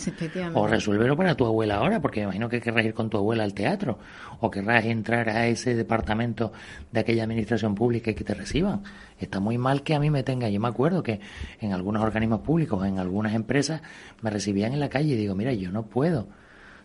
O 0.53 0.67
resuélvelo 0.67 1.15
para 1.15 1.35
tu 1.35 1.45
abuela 1.45 1.75
ahora 1.75 2.01
porque 2.01 2.19
me 2.19 2.23
imagino 2.25 2.49
que 2.49 2.59
querrás 2.59 2.83
ir 2.83 2.93
con 2.93 3.09
tu 3.09 3.17
abuela 3.17 3.45
al 3.45 3.53
teatro 3.53 3.97
o 4.41 4.51
querrás 4.51 4.83
entrar 4.83 5.29
a 5.29 5.47
ese 5.47 5.73
departamento 5.73 6.51
de 6.91 6.99
aquella 6.99 7.23
administración 7.23 7.75
pública 7.75 8.11
y 8.11 8.13
que 8.13 8.25
te 8.25 8.33
reciban. 8.33 8.83
Está 9.19 9.39
muy 9.39 9.57
mal 9.57 9.83
que 9.83 9.95
a 9.95 10.01
mí 10.01 10.09
me 10.09 10.23
tenga 10.23 10.49
yo 10.49 10.59
me 10.59 10.67
acuerdo 10.67 11.01
que 11.01 11.21
en 11.61 11.71
algunos 11.71 12.03
organismos 12.03 12.41
públicos 12.41 12.85
en 12.85 12.99
algunas 12.99 13.33
empresas 13.35 13.81
me 14.21 14.29
recibían 14.29 14.73
en 14.73 14.81
la 14.81 14.89
calle 14.89 15.13
y 15.13 15.15
digo 15.15 15.35
mira 15.35 15.53
yo 15.53 15.71
no 15.71 15.83
puedo 15.83 16.27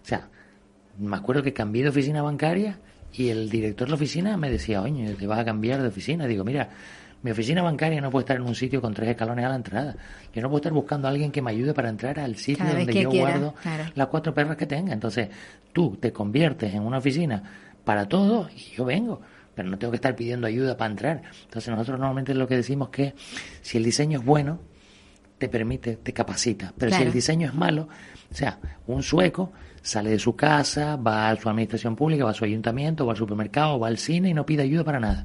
o 0.02 0.06
sea, 0.08 0.28
me 0.98 1.16
acuerdo 1.16 1.42
que 1.42 1.52
cambié 1.52 1.82
de 1.82 1.90
oficina 1.90 2.22
bancaria 2.22 2.78
y 3.12 3.28
el 3.28 3.48
director 3.48 3.86
de 3.86 3.90
la 3.90 3.96
oficina 3.96 4.36
me 4.36 4.50
decía, 4.50 4.82
oye, 4.82 5.14
te 5.14 5.26
vas 5.26 5.38
a 5.38 5.44
cambiar 5.44 5.80
de 5.80 5.88
oficina. 5.88 6.26
Digo, 6.26 6.44
mira, 6.44 6.68
mi 7.22 7.30
oficina 7.30 7.62
bancaria 7.62 8.00
no 8.00 8.10
puede 8.10 8.24
estar 8.24 8.36
en 8.36 8.42
un 8.42 8.54
sitio 8.54 8.80
con 8.80 8.94
tres 8.94 9.10
escalones 9.10 9.44
a 9.44 9.48
la 9.48 9.56
entrada. 9.56 9.96
Yo 10.34 10.42
no 10.42 10.48
puedo 10.48 10.58
estar 10.58 10.72
buscando 10.72 11.08
a 11.08 11.10
alguien 11.10 11.32
que 11.32 11.42
me 11.42 11.50
ayude 11.50 11.74
para 11.74 11.88
entrar 11.88 12.18
al 12.20 12.36
sitio 12.36 12.64
Cada 12.64 12.78
donde 12.78 12.94
yo 12.94 13.10
quiera, 13.10 13.30
guardo 13.30 13.54
claro. 13.60 13.84
las 13.94 14.06
cuatro 14.08 14.34
perras 14.34 14.56
que 14.56 14.66
tenga. 14.66 14.92
Entonces, 14.92 15.28
tú 15.72 15.96
te 16.00 16.12
conviertes 16.12 16.74
en 16.74 16.82
una 16.82 16.98
oficina 16.98 17.42
para 17.84 18.06
todo 18.06 18.48
y 18.54 18.76
yo 18.76 18.84
vengo. 18.84 19.20
Pero 19.54 19.70
no 19.70 19.78
tengo 19.78 19.90
que 19.90 19.96
estar 19.96 20.14
pidiendo 20.14 20.46
ayuda 20.46 20.76
para 20.76 20.90
entrar. 20.90 21.22
Entonces, 21.44 21.70
nosotros 21.70 21.98
normalmente 21.98 22.34
lo 22.34 22.46
que 22.46 22.54
decimos 22.56 22.90
que 22.90 23.14
si 23.60 23.78
el 23.78 23.84
diseño 23.84 24.20
es 24.20 24.24
bueno, 24.24 24.60
te 25.38 25.48
permite, 25.48 25.96
te 25.96 26.12
capacita. 26.12 26.72
Pero 26.76 26.94
si 26.96 27.02
el 27.02 27.12
diseño 27.12 27.46
es 27.48 27.54
malo, 27.54 27.88
o 28.30 28.34
sea, 28.34 28.58
un 28.86 29.02
sueco 29.02 29.52
sale 29.82 30.10
de 30.10 30.18
su 30.18 30.34
casa, 30.36 30.96
va 30.96 31.30
a 31.30 31.36
su 31.36 31.48
administración 31.48 31.96
pública, 31.96 32.24
va 32.24 32.32
a 32.32 32.34
su 32.34 32.44
ayuntamiento, 32.44 33.06
va 33.06 33.12
al 33.12 33.18
supermercado, 33.18 33.78
va 33.78 33.88
al 33.88 33.98
cine 33.98 34.30
y 34.30 34.34
no 34.34 34.44
pide 34.44 34.62
ayuda 34.64 34.84
para 34.84 35.00
nada. 35.00 35.24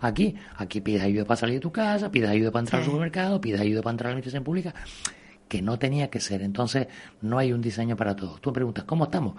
Aquí, 0.00 0.34
aquí 0.56 0.80
pides 0.80 1.02
ayuda 1.02 1.24
para 1.24 1.36
salir 1.38 1.54
de 1.56 1.60
tu 1.60 1.70
casa, 1.70 2.10
pides 2.10 2.28
ayuda 2.28 2.50
para 2.50 2.62
entrar 2.62 2.80
Sí. 2.82 2.84
al 2.86 2.90
supermercado, 2.90 3.40
pides 3.40 3.60
ayuda 3.60 3.82
para 3.82 3.92
entrar 3.92 4.06
a 4.06 4.10
la 4.10 4.12
administración 4.14 4.42
pública, 4.44 4.74
que 5.48 5.62
no 5.62 5.78
tenía 5.78 6.10
que 6.10 6.18
ser. 6.18 6.42
Entonces, 6.42 6.88
no 7.20 7.38
hay 7.38 7.52
un 7.52 7.60
diseño 7.62 7.94
para 7.96 8.16
todos. 8.16 8.40
Tú 8.40 8.50
me 8.50 8.54
preguntas, 8.54 8.84
¿cómo 8.84 9.04
estamos? 9.04 9.34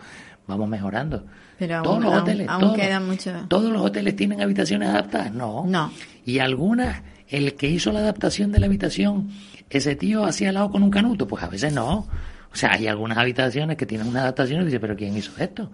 Vamos 0.47 0.69
mejorando. 0.69 1.25
Pero 1.59 1.75
aún- 1.75 1.83
todos 1.83 2.01
los 2.03 2.13
aún- 2.13 2.21
hoteles, 2.21 2.47
aún 2.47 2.61
todos, 2.61 2.75
queda 2.77 2.99
mucho. 3.01 3.31
todos 3.49 3.71
los 3.71 3.81
hoteles 3.81 4.15
tienen 4.15 4.41
habitaciones 4.41 4.87
adaptadas. 4.89 5.33
No. 5.33 5.65
No. 5.67 5.91
Y 6.25 6.39
algunas, 6.39 7.01
el 7.33 7.55
que 7.55 7.67
hizo 7.67 7.91
la 7.91 7.99
adaptación 7.99 8.51
de 8.51 8.59
la 8.59 8.67
habitación, 8.67 9.31
ese 9.69 9.95
tío 9.95 10.23
hacía 10.23 10.49
al 10.49 10.55
lado 10.55 10.69
con 10.71 10.83
un 10.83 10.91
canuto, 10.91 11.27
pues 11.27 11.43
a 11.43 11.47
veces 11.47 11.73
no. 11.73 12.07
O 12.51 12.55
sea, 12.55 12.73
hay 12.73 12.87
algunas 12.87 13.17
habitaciones 13.17 13.75
que 13.75 13.87
tienen 13.87 14.07
una 14.07 14.21
adaptación 14.21 14.61
y 14.61 14.65
dices, 14.65 14.79
pero 14.79 14.95
¿quién 14.95 15.17
hizo 15.17 15.31
esto? 15.39 15.71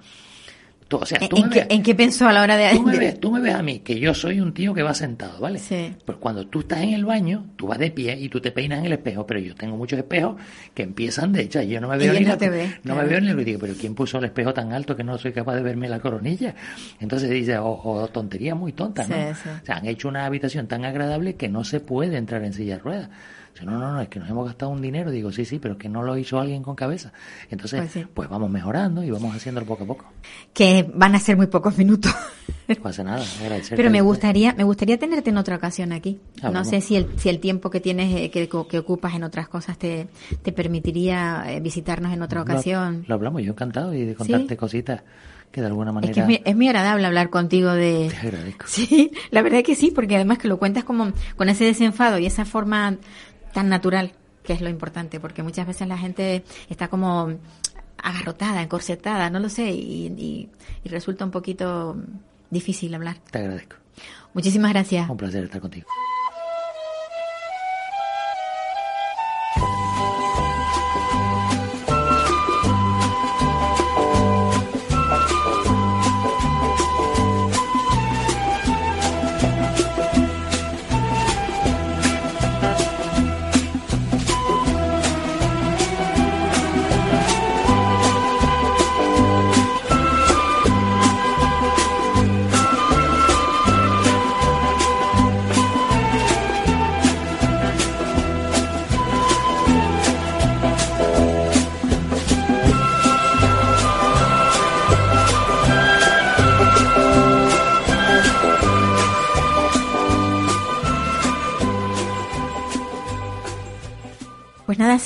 Tú, 0.90 0.98
o 0.98 1.06
sea, 1.06 1.20
¿En, 1.22 1.30
tú 1.30 1.38
en 1.38 1.44
me 1.44 1.50
qué, 1.52 1.60
ves- 1.60 1.68
en 1.70 1.84
qué 1.84 1.94
pensó 1.96 2.28
a 2.28 2.34
la 2.34 2.42
hora 2.42 2.58
de...? 2.58 2.72
Tú 2.72 2.82
me, 2.82 2.98
ves, 2.98 3.20
tú 3.20 3.32
me 3.32 3.40
ves 3.40 3.54
a 3.54 3.62
mí, 3.62 3.80
que 3.80 4.00
yo 4.00 4.14
soy 4.16 4.42
un 4.42 4.54
tío 4.56 4.74
que 4.74 4.82
va 4.82 4.94
sentado, 4.96 5.40
¿vale? 5.40 5.60
Sí. 5.60 5.94
Pues 6.04 6.18
cuando 6.18 6.48
tú 6.48 6.62
estás 6.62 6.82
en 6.82 6.94
el 6.94 7.06
baño, 7.06 7.46
tú 7.56 7.68
vas 7.68 7.78
de 7.78 7.92
pie 7.92 8.18
y 8.20 8.28
tú 8.28 8.42
te 8.42 8.52
peinas 8.52 8.80
en 8.80 8.88
el 8.88 8.94
espejo, 8.94 9.26
pero 9.28 9.40
yo 9.40 9.54
tengo 9.54 9.78
muchos 9.78 10.00
espejos 10.00 10.36
que 10.74 10.82
empiezan 10.82 11.32
de 11.32 11.44
hecho, 11.44 11.62
yo 11.62 11.80
no 11.80 11.88
me 11.90 11.98
veo 12.00 12.12
ni 12.14 12.22
no 12.22 12.30
la- 12.30 12.36
ves, 12.38 12.70
no 12.84 12.94
claro. 12.96 13.02
me 13.04 13.08
veo 13.08 13.22
ni 13.22 13.28
lo 13.34 13.44
digo, 13.44 13.60
pero 13.60 13.76
¿quién 13.80 13.94
puso 13.94 14.18
el 14.18 14.26
espejo 14.26 14.52
tan 14.52 14.74
alto 14.74 14.96
que 14.96 15.04
no 15.04 15.16
soy 15.20 15.32
capaz 15.32 15.56
de 15.56 15.62
verme 15.62 15.88
la 15.88 16.00
coronilla? 16.00 16.56
Entonces 17.00 17.30
dice, 17.30 17.58
o, 17.60 17.70
o 17.84 18.08
tonterías 18.08 18.58
muy 18.58 18.74
tontas, 18.74 19.08
¿no? 19.08 19.16
Sí, 19.16 19.22
sí. 19.44 19.50
O 19.62 19.66
sea, 19.68 19.76
han 19.78 19.86
hecho 19.86 20.08
una 20.08 20.26
habitación 20.26 20.66
tan 20.68 20.86
agradable 20.86 21.36
que 21.36 21.50
no 21.50 21.64
se 21.64 21.82
puede 21.82 22.18
entrar 22.18 22.44
en 22.44 22.54
silla 22.54 22.78
de 22.78 22.80
ruedas. 22.82 23.10
Dice, 23.60 23.66
no, 23.70 23.78
no, 23.80 23.92
no, 23.94 24.02
es 24.02 24.08
que 24.10 24.20
nos 24.20 24.30
hemos 24.30 24.46
gastado 24.46 24.72
un 24.72 24.82
dinero. 24.82 25.12
Digo, 25.12 25.32
sí, 25.32 25.44
sí, 25.46 25.60
pero 25.60 25.74
es 25.74 25.80
que 25.80 25.90
no 25.90 26.02
lo 26.04 26.18
hizo 26.18 26.40
alguien 26.40 26.64
con 26.64 26.76
cabeza. 26.76 27.12
Entonces, 27.50 27.82
Pues 27.92 28.06
pues, 28.14 28.28
sí. 28.28 28.32
vamos 28.32 28.50
mejorando 28.50 29.04
y 29.04 29.12
vamos 29.12 29.36
haciéndolo 29.36 29.66
poco 29.66 29.84
a 29.84 29.88
poco. 29.88 30.06
Que 30.54 30.90
van 30.94 31.16
a 31.16 31.20
ser 31.20 31.36
muy 31.38 31.48
pocos 31.48 31.78
minutos. 31.78 32.14
No 32.68 32.76
pasa 32.76 33.04
nada, 33.04 33.24
agradecerte 33.42 33.76
Pero 33.76 33.90
me 33.90 34.02
gustaría, 34.02 34.54
me 34.54 34.64
gustaría 34.64 35.00
tenerte 35.00 35.32
en 35.32 35.38
otra 35.38 35.56
ocasión 35.56 35.92
aquí. 35.92 36.20
Ah, 36.42 36.52
no 36.52 36.64
sé 36.64 36.82
si 36.82 36.96
el, 36.98 37.08
si 37.18 37.28
el 37.30 37.40
tiempo 37.40 37.70
que 37.72 37.80
tienes, 37.80 38.14
eh, 38.16 38.30
que, 38.30 38.48
que 38.70 38.78
ocupas 38.80 39.16
en 39.16 39.24
otras 39.24 39.48
cosas 39.50 39.78
te, 39.80 40.08
te 40.44 40.52
permitiría 40.52 41.46
eh, 41.48 41.60
visitarnos 41.62 42.14
en 42.14 42.22
otra 42.22 42.40
Lo- 42.40 42.44
ocasión. 42.44 43.06
Lo, 43.08 43.16
hablamos, 43.16 43.42
yo 43.42 43.52
encantado 43.54 43.94
y 43.94 44.06
de 44.06 44.14
contarte 44.16 44.56
cositas 44.56 45.02
que 45.52 45.62
de 45.62 45.68
alguna 45.68 45.92
manera 45.92 46.12
Es 46.12 46.16
que 46.16 46.20
es 46.22 46.26
muy, 46.28 46.42
es 46.46 46.56
muy 46.56 46.68
agradable 46.68 47.08
hablar 47.08 47.32
contigo 47.32 47.72
de... 47.72 48.10
te 48.12 48.18
agradezco. 48.18 48.66
Sí, 48.68 49.12
la 49.32 49.42
verdad 49.42 49.64
que 49.64 49.74
sí, 49.74 49.90
porque 49.90 50.16
además 50.16 50.38
que 50.38 50.48
lo 50.48 50.60
cuentas 50.60 50.84
como 50.84 51.12
con 51.38 51.50
ese 51.50 51.64
desenfado 51.66 52.20
y 52.20 52.28
esa 52.28 52.46
forma 52.46 52.98
tan 53.54 53.70
natural, 53.70 54.14
que 54.44 54.54
es 54.54 54.62
lo 54.62 54.70
importante, 54.70 55.20
porque 55.20 55.44
muchas 55.44 55.68
veces 55.68 55.88
la 55.88 55.98
gente 55.98 56.44
está 56.70 56.88
como 56.88 57.30
agarrotada, 58.02 58.62
encorsetada, 58.62 59.30
no 59.30 59.40
lo 59.40 59.50
sé, 59.50 59.72
y, 59.72 60.08
y- 60.08 60.50
y 60.84 60.90
resulta 60.90 61.26
un 61.26 61.32
poquito 61.32 61.98
difícil 62.50 62.94
hablar. 62.96 63.18
Te 63.32 63.40
agradezco. 63.40 63.76
Muchísimas 64.34 64.72
gracias. 64.72 65.10
Un 65.10 65.18
placer 65.18 65.44
estar 65.44 65.60
contigo. 65.62 65.88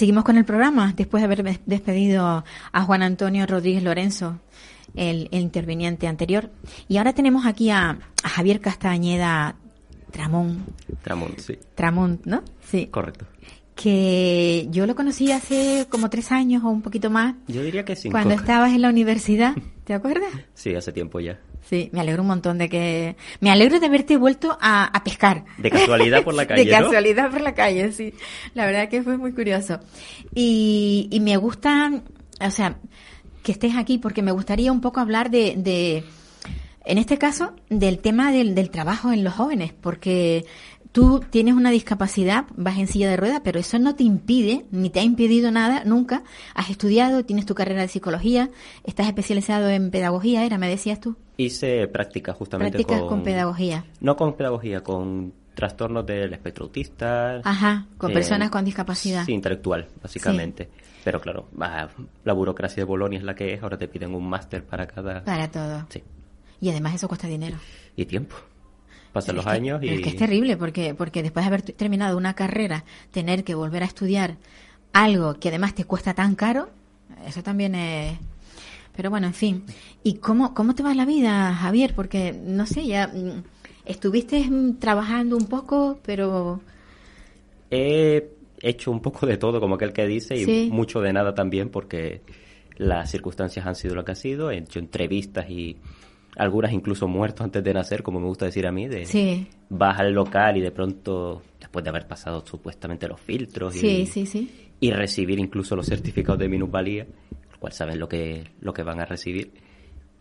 Seguimos 0.03 0.25
con 0.25 0.36
el 0.38 0.43
programa 0.43 0.91
después 0.98 1.22
de 1.22 1.25
haber 1.25 1.43
des- 1.43 1.62
despedido 1.65 2.43
a 2.74 2.81
Juan 2.83 3.03
Antonio 3.03 3.45
Rodríguez 3.45 3.81
Lorenzo, 3.83 4.38
el, 4.95 5.29
el 5.31 5.39
interviniente 5.43 6.07
anterior. 6.07 6.50
Y 6.89 6.98
ahora 6.98 7.13
tenemos 7.13 7.45
aquí 7.45 7.69
a, 7.69 7.98
a 8.22 8.27
Javier 8.29 8.60
Castañeda 8.60 9.55
Tramón, 10.12 10.65
Tramont, 11.03 11.39
sí. 11.39 11.57
Tramón, 11.74 12.19
¿no? 12.25 12.43
Sí. 12.69 12.88
Correcto. 12.88 13.25
Que 13.75 14.67
yo 14.72 14.86
lo 14.86 14.93
conocí 14.93 15.31
hace 15.31 15.88
como 15.89 16.10
tres 16.10 16.33
años 16.33 16.63
o 16.65 16.69
un 16.69 16.81
poquito 16.81 17.10
más, 17.10 17.36
Yo 17.48 17.63
diría 17.63 17.86
que 17.86 17.95
cinco. 17.95 18.12
cuando 18.13 18.33
estabas 18.33 18.74
en 18.74 18.81
la 18.81 18.89
universidad, 18.89 19.55
¿te 19.86 19.93
acuerdas? 19.93 20.29
Sí, 20.53 20.75
hace 20.75 20.91
tiempo 20.91 21.22
ya. 21.22 21.39
Sí, 21.70 21.89
me 21.91 22.01
alegro 22.01 22.22
un 22.22 22.27
montón 22.27 22.58
de 22.58 22.70
que... 22.70 23.15
Me 23.39 23.50
alegro 23.50 23.79
de 23.79 23.86
haberte 23.86 24.17
vuelto 24.17 24.58
a, 24.60 24.86
a 24.86 25.03
pescar. 25.03 25.46
De 25.58 25.70
casualidad 25.70 26.24
por 26.24 26.34
la 26.34 26.46
calle, 26.48 26.65
de 26.65 26.72
¿no? 26.72 26.84
casualidad 26.84 27.32
por 27.32 27.41
la 27.41 27.53
calle, 27.53 27.91
sí. 27.91 28.13
La 28.53 28.65
verdad 28.65 28.89
que 28.89 29.01
fue 29.01 29.17
muy 29.17 29.32
curioso. 29.34 29.79
Y, 30.36 31.08
y 31.10 31.20
me 31.22 31.38
gusta, 31.38 32.01
o 32.41 32.51
sea, 32.51 32.77
que 33.43 33.53
estés 33.53 33.75
aquí 33.75 33.98
porque 33.98 34.22
me 34.22 34.32
gustaría 34.32 34.72
un 34.72 34.82
poco 34.82 35.00
hablar 35.00 35.29
de, 35.29 35.55
de 35.58 36.03
en 36.86 36.98
este 36.98 37.17
caso, 37.17 37.53
del 37.70 38.00
tema 38.00 38.32
del, 38.32 38.55
del 38.55 38.70
trabajo 38.70 39.12
en 39.13 39.24
los 39.24 39.34
jóvenes, 39.34 39.72
porque 39.79 40.46
tú 40.93 41.21
tienes 41.29 41.55
una 41.55 41.71
discapacidad, 41.71 42.45
vas 42.55 42.77
en 42.77 42.88
silla 42.88 43.09
de 43.09 43.17
ruedas, 43.17 43.41
pero 43.43 43.59
eso 43.59 43.77
no 43.79 43.95
te 43.95 44.03
impide, 44.03 44.65
ni 44.71 44.89
te 44.89 45.01
ha 45.01 45.03
impedido 45.03 45.51
nada, 45.51 45.83
nunca. 45.83 46.23
Has 46.55 46.69
estudiado, 46.69 47.25
tienes 47.25 47.45
tu 47.45 47.55
carrera 47.55 47.81
de 47.81 47.89
psicología, 47.89 48.50
estás 48.85 49.07
especializado 49.07 49.69
en 49.69 49.91
pedagogía, 49.91 50.45
era, 50.45 50.57
me 50.57 50.69
decías 50.69 51.01
tú. 51.01 51.17
Hice 51.35 51.88
prácticas 51.88 52.38
justamente 52.38 52.77
Practicas 52.77 53.00
con... 53.01 53.09
con 53.09 53.23
pedagogía. 53.23 53.83
No 54.00 54.15
con 54.15 54.38
pedagogía, 54.38 54.81
con 54.81 55.33
trastornos 55.55 56.05
del 56.05 56.31
espectro 56.31 56.65
autista. 56.65 57.41
Ajá, 57.43 57.88
con 57.97 58.12
eh, 58.12 58.13
personas 58.13 58.51
con 58.51 58.63
discapacidad. 58.63 59.25
Sí, 59.25 59.33
intelectual, 59.33 59.88
básicamente. 60.01 60.69
Pero 61.03 61.19
claro, 61.19 61.47
la 62.23 62.33
burocracia 62.33 62.81
de 62.81 62.85
Bolonia 62.85 63.17
es 63.17 63.25
la 63.25 63.35
que 63.35 63.53
es, 63.53 63.63
ahora 63.63 63.77
te 63.77 63.88
piden 63.88 64.13
un 64.15 64.29
máster 64.29 64.63
para 64.63 64.88
cada... 64.88 65.23
Para 65.23 65.50
todo. 65.50 65.85
Sí, 65.89 66.01
Y 66.62 66.69
además 66.69 66.93
eso 66.95 67.07
cuesta 67.07 67.27
dinero. 67.27 67.57
y 67.95 68.05
tiempo. 68.05 68.35
Pasan 69.13 69.36
los 69.38 69.46
que- 69.46 69.51
años 69.51 69.82
y... 69.84 69.89
es 69.89 70.01
que 70.01 70.10
es 70.10 70.15
terrible 70.17 70.58
porque, 70.58 70.93
porque 70.96 71.24
después 71.24 71.46
de 71.46 71.48
haber 71.48 71.62
terminado 71.62 72.17
una 72.17 72.34
carrera, 72.34 72.84
tener 73.12 73.43
que 73.46 73.55
volver 73.55 73.84
a 73.84 73.86
estudiar 73.86 74.36
algo 74.91 75.36
que 75.36 75.48
además 75.50 75.74
te 75.75 75.86
cuesta 75.86 76.13
tan 76.13 76.36
caro, 76.36 76.70
eso 77.25 77.41
también 77.43 77.75
es... 77.75 78.17
Pero 78.96 79.10
bueno, 79.10 79.25
en 79.27 79.34
fin. 79.34 79.63
¿Y 80.03 80.15
cómo, 80.15 80.53
cómo 80.53 80.75
te 80.75 80.84
va 80.84 80.93
la 80.93 81.05
vida, 81.05 81.53
Javier? 81.55 81.93
Porque, 81.96 82.32
no 82.34 82.65
sé, 82.67 82.86
ya 82.86 83.08
mm, 83.08 83.43
estuviste 83.86 84.47
trabajando 84.80 85.36
un 85.38 85.45
poco, 85.47 85.99
pero... 86.06 86.60
He 87.71 88.30
hecho 88.62 88.91
un 88.91 88.99
poco 89.02 89.26
de 89.26 89.38
todo, 89.38 89.60
como 89.60 89.76
aquel 89.76 89.93
que 89.93 90.06
dice, 90.06 90.36
y 90.36 90.45
Sí. 90.45 90.69
mucho 90.71 91.02
de 91.02 91.12
nada 91.12 91.34
también, 91.34 91.69
porque 91.69 92.21
las 92.78 93.10
circunstancias 93.10 93.65
han 93.65 93.76
sido 93.76 93.95
lo 93.95 94.06
que 94.06 94.12
ha 94.12 94.15
sido. 94.15 94.52
He 94.52 94.58
hecho 94.60 94.80
entrevistas 94.80 95.49
y 95.49 95.78
algunas 96.36 96.72
incluso 96.72 97.08
muerto 97.08 97.43
antes 97.43 97.63
de 97.63 97.74
nacer, 97.74 98.04
como 98.04 98.19
me 98.19 98.28
gusta 98.28 98.46
decir 98.46 98.65
a 98.65 98.72
mí, 98.72 98.88
de 98.88 99.06
Sí, 99.06 99.48
vas 99.69 100.00
al 100.00 100.13
local 100.13 100.58
y 100.58 100.62
de 100.62 100.72
pronto, 100.72 101.41
después 101.60 101.84
de 101.84 101.89
haber 101.89 102.08
pasado 102.08 102.43
supuestamente 102.46 103.08
los 103.08 103.19
filtros 103.19 103.74
sí, 103.74 103.88
y, 103.88 104.06
sí, 104.06 104.26
sí. 104.26 104.69
y 104.80 104.91
recibir 104.91 105.39
incluso 105.39 105.76
los 105.76 105.86
certificados 105.88 106.39
de 106.39 106.50
minusvalía, 106.50 107.04
el 107.04 107.60
cual 107.60 107.74
sabes 107.74 107.98
lo 107.98 108.08
que, 108.08 108.52
lo 108.62 108.74
que 108.74 108.84
van 108.84 109.00
a 109.00 109.06
recibir, 109.06 109.54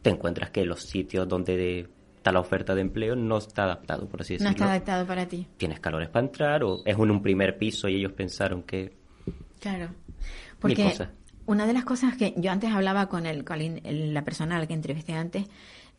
te 0.02 0.10
encuentras 0.10 0.50
que 0.50 0.64
los 0.64 0.82
sitios 0.82 1.28
donde 1.28 1.88
está 2.16 2.32
la 2.32 2.40
oferta 2.40 2.74
de 2.74 2.82
empleo 2.82 3.16
no 3.16 3.38
está 3.38 3.64
adaptado, 3.64 4.06
por 4.08 4.20
así 4.20 4.34
No 4.34 4.38
decirlo. 4.38 4.50
está 4.52 4.64
adaptado 4.66 5.06
para 5.06 5.26
ti. 5.26 5.46
Tienes 5.56 5.80
calores 5.80 6.08
para 6.08 6.26
entrar 6.26 6.62
o 6.64 6.82
es 6.84 6.96
en 6.96 7.10
un 7.10 7.22
primer 7.22 7.58
piso 7.58 7.88
y 7.88 7.96
ellos 7.96 8.12
pensaron 8.12 8.62
que... 8.62 8.92
Claro. 9.60 9.88
Porque 10.60 10.92
una 11.46 11.66
de 11.66 11.72
las 11.72 11.84
cosas 11.84 12.16
que 12.16 12.34
yo 12.36 12.52
antes 12.52 12.70
hablaba 12.70 13.08
con, 13.08 13.26
el, 13.26 13.44
con 13.44 13.58
la 13.82 14.22
persona 14.24 14.56
a 14.56 14.60
la 14.60 14.66
que 14.66 14.74
entrevisté 14.74 15.14
antes 15.14 15.46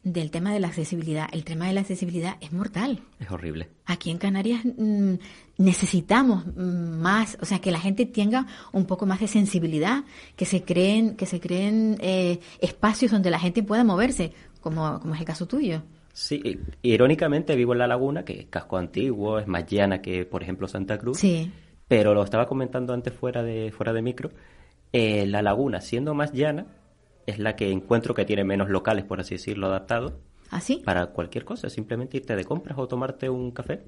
del 0.03 0.31
tema 0.31 0.53
de 0.53 0.59
la 0.59 0.67
accesibilidad. 0.67 1.27
El 1.31 1.43
tema 1.45 1.67
de 1.67 1.73
la 1.73 1.81
accesibilidad 1.81 2.35
es 2.41 2.51
mortal. 2.51 3.01
Es 3.19 3.31
horrible. 3.31 3.69
Aquí 3.85 4.11
en 4.11 4.17
Canarias 4.17 4.61
mm, 4.65 5.13
necesitamos 5.57 6.45
mm, 6.45 6.99
más, 7.01 7.37
o 7.41 7.45
sea, 7.45 7.59
que 7.59 7.71
la 7.71 7.79
gente 7.79 8.05
tenga 8.05 8.45
un 8.71 8.85
poco 8.85 9.05
más 9.05 9.19
de 9.19 9.27
sensibilidad, 9.27 10.03
que 10.35 10.45
se 10.45 10.63
creen, 10.63 11.15
que 11.15 11.25
se 11.25 11.39
creen 11.39 11.97
eh, 12.01 12.39
espacios 12.59 13.11
donde 13.11 13.31
la 13.31 13.39
gente 13.39 13.63
pueda 13.63 13.83
moverse, 13.83 14.33
como, 14.61 14.99
como 14.99 15.13
es 15.15 15.19
el 15.21 15.25
caso 15.25 15.47
tuyo. 15.47 15.81
Sí, 16.11 16.59
irónicamente 16.83 17.55
vivo 17.55 17.73
en 17.73 17.79
La 17.79 17.87
Laguna, 17.87 18.23
que 18.23 18.41
es 18.41 18.45
casco 18.47 18.77
antiguo, 18.77 19.39
es 19.39 19.47
más 19.47 19.65
llana 19.65 20.01
que, 20.01 20.25
por 20.25 20.43
ejemplo, 20.43 20.67
Santa 20.67 20.97
Cruz. 20.99 21.17
Sí, 21.19 21.51
Pero 21.87 22.13
lo 22.13 22.23
estaba 22.23 22.45
comentando 22.45 22.93
antes 22.93 23.13
fuera 23.13 23.41
de, 23.41 23.71
fuera 23.71 23.93
de 23.93 24.01
micro. 24.01 24.31
eh, 24.91 25.25
la 25.25 25.41
Laguna, 25.41 25.81
siendo 25.81 26.13
más 26.13 26.31
llana, 26.33 26.67
es 27.25 27.39
la 27.39 27.55
que 27.55 27.71
encuentro 27.71 28.13
que 28.13 28.25
tiene 28.25 28.43
menos 28.43 28.69
locales, 28.69 29.05
por 29.05 29.19
así 29.19 29.35
decirlo, 29.35 29.67
adaptados 29.67 30.13
así. 30.51 30.81
para 30.83 31.07
cualquier 31.07 31.45
cosa. 31.45 31.69
Simplemente 31.69 32.17
irte 32.17 32.35
de 32.35 32.43
compras 32.45 32.77
o 32.77 32.87
tomarte 32.87 33.29
un 33.29 33.51
café. 33.51 33.81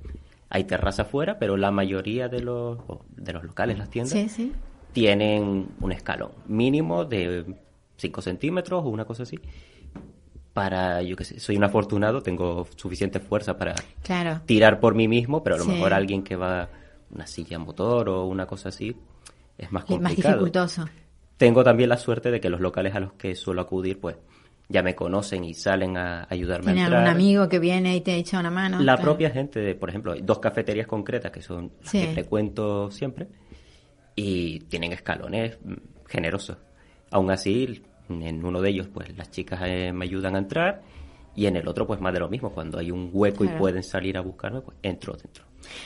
Hay 0.50 0.64
terraza 0.66 1.04
afuera, 1.04 1.38
pero 1.40 1.58
la 1.58 1.72
mayoría 1.72 2.28
de 2.30 2.42
los, 2.42 2.78
de 3.16 3.34
los 3.34 3.44
locales, 3.44 3.78
las 3.78 3.90
tiendas, 3.90 4.14
Sí, 4.14 4.30
sí. 4.30 4.52
tienen 4.94 5.68
un 5.82 5.92
escalón 5.92 6.32
mínimo 6.48 7.04
de 7.06 7.56
5 7.98 8.22
centímetros 8.22 8.84
o 8.84 8.90
una 8.90 9.06
cosa 9.06 9.24
así. 9.24 9.40
Para, 10.54 11.02
yo 11.02 11.18
que 11.18 11.26
sé, 11.26 11.40
soy 11.42 11.58
un 11.58 11.66
afortunado, 11.66 12.22
tengo 12.22 12.66
suficiente 12.78 13.20
fuerza 13.20 13.58
para 13.58 13.76
Claro. 14.04 14.40
tirar 14.46 14.80
por 14.80 14.96
mí 14.96 15.06
mismo, 15.10 15.44
pero 15.44 15.56
a 15.56 15.60
lo 15.60 15.66
Sí. 15.66 15.72
mejor 15.72 15.94
alguien 15.94 16.24
que 16.24 16.38
va 16.38 16.70
una 17.12 17.28
silla 17.28 17.60
motor 17.60 18.08
o 18.08 18.26
una 18.26 18.46
cosa 18.46 18.70
así 18.70 18.96
es 19.58 19.70
más 19.72 19.84
Es 19.84 19.90
complicado. 19.90 20.02
más 20.02 20.16
dificultoso. 20.16 20.86
Tengo 21.38 21.64
también 21.64 21.90
la 21.90 21.98
suerte 21.98 22.32
de 22.32 22.40
que 22.40 22.50
los 22.50 22.62
locales 22.62 22.96
a 22.96 23.00
los 23.00 23.14
que 23.14 23.36
suelo 23.36 23.62
acudir, 23.62 24.00
pues 24.00 24.16
ya 24.70 24.82
me 24.82 24.96
conocen 24.96 25.44
y 25.44 25.54
salen 25.54 25.96
a 25.98 26.26
ayudarme 26.30 26.66
Tiene 26.68 26.82
a 26.82 26.84
entrar. 26.86 27.02
algún 27.04 27.16
amigo 27.16 27.50
que 27.50 27.60
viene 27.60 27.96
y 27.96 28.02
te 28.02 28.16
echa 28.16 28.40
una 28.40 28.50
mano. 28.50 28.80
La 28.82 28.98
propia 28.98 29.30
gente, 29.30 29.60
de, 29.60 29.76
por 29.76 29.90
ejemplo, 29.90 30.14
hay 30.14 30.22
dos 30.22 30.40
cafeterías 30.40 30.88
concretas 30.88 31.32
que 31.32 31.42
son 31.42 31.72
las 31.82 31.92
Sí. 31.92 32.02
que 32.02 32.14
frecuento 32.14 32.90
siempre 32.90 33.28
y 34.16 34.60
tienen 34.62 34.94
escalones 34.94 35.58
generosos. 36.08 36.58
Aún 37.12 37.30
así, 37.32 37.84
en 38.10 38.44
uno 38.46 38.62
de 38.62 38.70
ellos, 38.70 38.88
pues 38.92 39.16
las 39.18 39.30
chicas 39.30 39.60
eh, 39.66 39.92
me 39.94 40.06
ayudan 40.06 40.36
a 40.36 40.40
entrar 40.40 40.82
y 41.36 41.46
en 41.48 41.56
el 41.56 41.68
otro, 41.68 41.86
pues 41.86 42.00
más 42.02 42.14
de 42.14 42.20
lo 42.20 42.30
mismo. 42.30 42.52
Cuando 42.52 42.78
hay 42.80 42.92
un 42.92 43.10
hueco 43.12 43.40
Claro. 43.44 43.56
y 43.56 43.60
pueden 43.60 43.84
salir 43.84 44.18
a 44.18 44.22
buscarme, 44.22 44.62
pues 44.62 44.78
entro 44.82 45.14
dentro. 45.16 45.44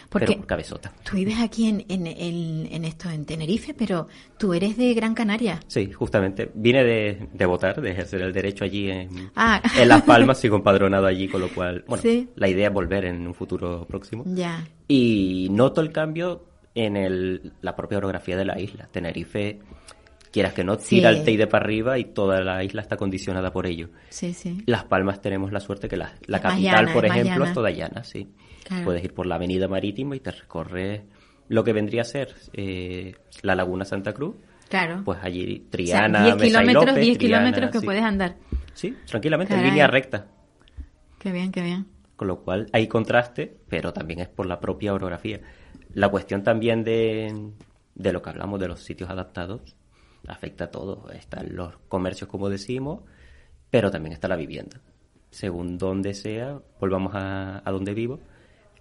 Porque- 0.10 0.26
Pero 0.28 0.38
por 0.40 0.48
cabezota. 0.48 0.92
Tú 1.10 1.16
vives 1.16 1.40
aquí 1.40 1.68
en, 1.70 1.86
en, 1.88 2.06
en- 2.06 2.68
en 2.70 2.84
esto, 2.84 3.10
en 3.10 3.26
Tenerife, 3.26 3.74
pero 3.74 4.08
tú 4.38 4.54
eres 4.54 4.76
de 4.76 4.94
Gran 4.94 5.14
Canaria. 5.14 5.62
Sí, 5.68 5.90
justamente. 5.94 6.52
Vine 6.54 6.84
de, 6.84 7.30
de 7.34 7.46
votar, 7.46 7.80
de 7.82 7.92
ejercer 7.92 8.22
el 8.22 8.34
derecho 8.34 8.66
allí 8.66 8.90
en, 8.92 9.32
Ah. 9.36 9.62
en 9.80 9.88
Las 9.88 10.02
Palmas, 10.02 10.38
sigo 10.40 10.58
empadronado 10.58 11.06
allí, 11.08 11.30
con 11.30 11.40
lo 11.40 11.48
cual, 11.50 11.86
bueno, 11.88 12.02
Sí. 12.02 12.28
la 12.36 12.50
idea 12.50 12.68
es 12.68 12.74
volver 12.74 13.06
en 13.06 13.26
un 13.26 13.34
futuro 13.34 13.86
próximo. 13.88 14.26
Ya. 14.28 14.68
Y 14.88 15.48
noto 15.52 15.80
el 15.80 15.94
cambio 15.94 16.44
en 16.76 16.98
el, 16.98 17.54
la 17.62 17.74
propia 17.76 18.00
orografía 18.00 18.36
de 18.36 18.44
la 18.46 18.60
isla. 18.60 18.90
Tenerife, 18.92 19.60
quieras 20.32 20.54
que 20.54 20.64
no, 20.64 20.76
Sí. 20.80 20.98
tira 20.98 21.10
el 21.10 21.24
Teide 21.24 21.48
para 21.48 21.64
arriba 21.66 21.98
y 21.98 22.06
toda 22.06 22.42
la 22.42 22.64
isla 22.64 22.82
está 22.82 22.98
condicionada 22.98 23.52
por 23.52 23.66
ello. 23.66 23.90
Sí, 24.10 24.34
sí. 24.34 24.64
Las 24.66 24.86
Palmas 24.86 25.22
tenemos 25.22 25.52
la 25.52 25.60
suerte 25.60 25.88
que 25.88 25.98
la, 25.98 26.14
la 26.28 26.38
Es 26.38 26.44
capital, 26.44 26.62
llana, 26.86 26.94
por 26.94 27.06
es 27.06 27.12
ejemplo, 27.12 27.46
es 27.46 27.54
toda 27.54 27.70
llana, 27.72 28.04
sí. 28.04 28.32
Claro. 28.64 28.86
Puedes 28.86 29.04
ir 29.04 29.14
por 29.14 29.26
la 29.26 29.36
avenida 29.36 29.68
marítima 29.68 30.16
y 30.16 30.20
te 30.20 30.32
recorres 30.32 31.02
lo 31.48 31.64
que 31.64 31.74
vendría 31.74 32.02
a 32.02 32.06
ser 32.06 32.36
eh, 32.54 33.16
la 33.42 33.56
Laguna 33.56 33.84
Santa 33.86 34.14
Cruz. 34.14 34.36
Claro. 34.70 35.02
Pues 35.04 35.18
allí 35.24 35.44
O 35.56 35.58
sea, 35.62 35.70
Triana, 35.72 36.24
10 36.26 36.36
Mesa 36.36 36.46
y 36.46 36.50
kilómetros, 36.50 36.86
López, 36.86 37.04
10 37.06 37.18
Triana, 37.18 37.38
kilómetros 37.40 37.72
que 37.72 37.80
sí. 37.80 37.86
puedes 37.86 38.04
andar. 38.04 38.36
Sí, 38.74 38.96
tranquilamente, 39.08 39.54
en 39.54 39.60
Caray. 39.60 39.72
línea 39.72 39.88
recta. 39.88 40.28
Qué 41.18 41.32
bien, 41.32 41.52
qué 41.52 41.62
bien. 41.64 41.88
Con 42.16 42.28
lo 42.28 42.42
cual 42.44 42.68
hay 42.72 42.88
contraste, 42.88 43.58
pero 43.68 43.92
también 43.94 44.20
es 44.20 44.28
por 44.28 44.46
la 44.46 44.60
propia 44.60 44.94
orografía. 44.94 45.40
La 45.94 46.10
cuestión 46.10 46.44
también 46.44 46.84
de, 46.84 47.52
de 47.96 48.14
lo 48.14 48.22
que 48.22 48.30
hablamos 48.30 48.60
de 48.60 48.68
los 48.68 48.82
sitios 48.82 49.10
adaptados 49.10 49.76
afecta 50.30 50.66
a 50.66 50.72
todo. 50.72 51.10
Están 51.12 51.56
los 51.56 51.76
comercios, 51.88 52.30
como 52.30 52.50
decimos, 52.50 53.02
pero 53.70 53.92
también 53.92 54.14
está 54.14 54.28
la 54.28 54.36
vivienda. 54.36 54.80
Según 55.32 55.78
donde 55.78 56.14
sea, 56.14 56.60
volvamos 56.80 57.14
a, 57.16 57.62
a 57.64 57.72
donde 57.72 57.94
vivo, 57.94 58.20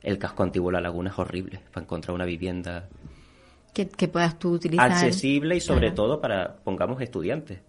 el 0.02 0.18
casco 0.18 0.42
antiguo 0.44 0.70
de 0.70 0.74
la 0.74 0.80
laguna 0.80 1.10
es 1.10 1.18
horrible 1.18 1.60
para 1.72 1.84
encontrar 1.84 2.14
una 2.14 2.24
vivienda 2.24 2.88
Que, 3.74 3.88
que 3.88 4.08
puedas 4.08 4.38
tú 4.38 4.52
utilizar. 4.52 4.90
accesible 4.90 5.56
y 5.56 5.60
sobre 5.60 5.88
Claro. 5.88 5.94
todo 5.94 6.20
para, 6.20 6.56
pongamos, 6.64 7.00
estudiantes. 7.02 7.60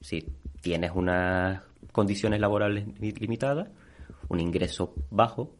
Si 0.00 0.26
tienes 0.60 0.90
unas 0.94 1.62
condiciones 1.92 2.40
laborales 2.40 2.86
li- 3.00 3.12
limitadas, 3.12 3.68
un 4.28 4.40
ingreso 4.40 4.94
bajo, 5.10 5.54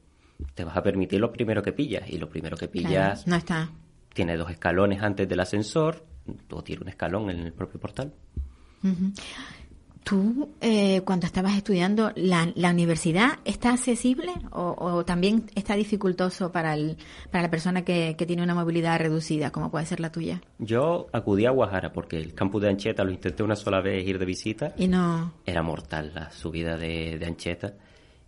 te 0.55 0.65
vas 0.65 0.77
a 0.77 0.83
permitir 0.83 1.21
lo 1.21 1.33
primero 1.33 1.63
que 1.63 1.73
pillas. 1.73 2.09
Y 2.11 2.19
lo 2.19 2.29
primero 2.29 2.57
que 2.57 2.69
Claro, 2.69 2.89
pillas 2.89 3.27
No 3.27 3.37
está. 3.37 3.71
tiene 4.15 4.37
dos 4.37 4.51
escalones 4.51 5.03
antes 5.03 5.29
del 5.29 5.41
ascensor, 5.41 6.05
o 6.51 6.63
tiene 6.63 6.83
un 6.83 6.89
escalón 6.89 7.31
en 7.31 7.41
el 7.41 7.53
propio 7.53 7.81
portal. 7.81 8.13
Tú, 10.03 10.49
eh, 10.63 11.03
cuando 11.05 11.27
estabas 11.27 11.57
estudiando, 11.57 12.11
¿la, 12.17 12.51
la 12.55 12.71
universidad 12.71 13.39
está 13.45 13.75
accesible 13.75 14.33
o, 14.51 14.75
o 14.79 15.05
también 15.05 15.45
está 15.55 15.77
dificultoso 15.77 16.51
para, 16.51 16.73
el, 16.73 16.97
para 17.31 17.43
la 17.43 17.51
persona 17.51 17.85
que, 17.85 18.17
que 18.17 18.25
tiene 18.25 18.43
una 18.43 18.55
movilidad 18.55 18.99
reducida, 18.99 19.53
como 19.53 19.71
puede 19.71 19.85
ser 19.85 20.01
la 20.01 20.11
tuya? 20.11 20.41
Yo 20.59 21.09
acudí 21.13 21.45
a 21.45 21.51
Guajara 21.51 21.93
porque 21.93 22.17
el 22.17 22.33
campus 22.33 22.63
de 22.63 22.71
Ancheta 22.71 23.05
lo 23.05 23.11
intenté 23.11 23.43
una 23.43 23.57
sola 23.57 23.83
vez 23.83 24.07
ir 24.09 24.19
de 24.19 24.25
visita. 24.25 24.75
Y 24.79 24.89
no... 24.89 25.35
Era 25.45 25.63
mortal 25.63 26.13
la 26.15 26.31
subida 26.31 26.79
de, 26.79 27.19
de 27.19 27.27
Ancheta. 27.27 27.75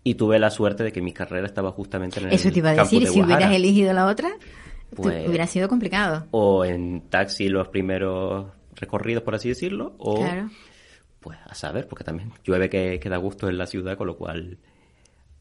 Y 0.05 0.15
tuve 0.15 0.39
la 0.39 0.51
suerte 0.51 0.85
de 0.85 0.93
que 0.93 1.01
mi 1.01 1.13
carrera 1.13 1.47
estaba 1.47 1.73
justamente 1.73 2.21
en 2.21 2.27
el 2.27 2.33
Eso 2.35 2.51
te 2.53 2.59
iba 2.59 2.71
a 2.71 2.75
decir, 2.75 3.03
de 3.03 3.09
si 3.09 3.23
hubieras 3.23 3.51
elegido 3.51 3.93
la 3.95 4.07
otra, 4.07 4.31
Pues- 4.95 5.27
hubiera 5.29 5.47
sido 5.47 5.69
complicado. 5.69 6.27
O 6.33 6.65
en 6.65 7.09
taxi 7.09 7.49
los 7.49 7.69
primeros 7.69 8.47
recorridos, 8.75 9.23
por 9.23 9.35
así 9.35 9.49
decirlo, 9.49 9.95
o 9.99 10.17
Claro. 10.21 10.51
pues 11.21 11.39
a 11.47 11.55
saber, 11.55 11.87
porque 11.89 12.05
también 12.05 12.33
llueve 12.45 12.69
que, 12.69 12.99
que 13.01 13.09
da 13.09 13.17
gusto 13.17 13.49
en 13.49 13.59
la 13.59 13.67
ciudad, 13.67 13.97
con 13.97 14.07
lo 14.07 14.17
cual 14.17 14.59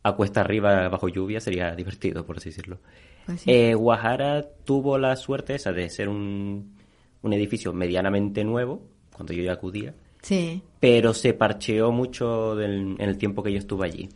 a 0.03 0.13
cuesta 0.15 0.41
arriba 0.41 0.87
bajo 0.89 1.09
lluvia 1.09 1.39
sería 1.39 1.75
divertido, 1.75 2.25
por 2.25 2.37
así 2.37 2.49
decirlo. 2.49 2.79
Pues 3.25 3.41
sí. 3.41 3.51
Eh, 3.51 3.75
Guajara 3.75 4.45
tuvo 4.65 4.97
la 4.97 5.15
suerte 5.15 5.53
esa 5.55 5.71
de 5.71 5.89
ser 5.89 6.09
un, 6.09 6.75
un 7.21 7.33
edificio 7.33 7.71
medianamente 7.73 8.43
nuevo, 8.43 8.81
cuando 9.13 9.33
yo 9.33 9.43
ya 9.43 9.53
acudía, 9.53 9.93
Sí, 10.23 10.61
pero 10.79 11.13
se 11.13 11.33
parcheó 11.33 11.91
mucho 11.91 12.55
del- 12.55 12.95
en 12.99 13.09
el 13.09 13.17
tiempo 13.17 13.41
que 13.43 13.51
yo 13.51 13.57
estuve 13.59 13.85
allí. 13.87 14.09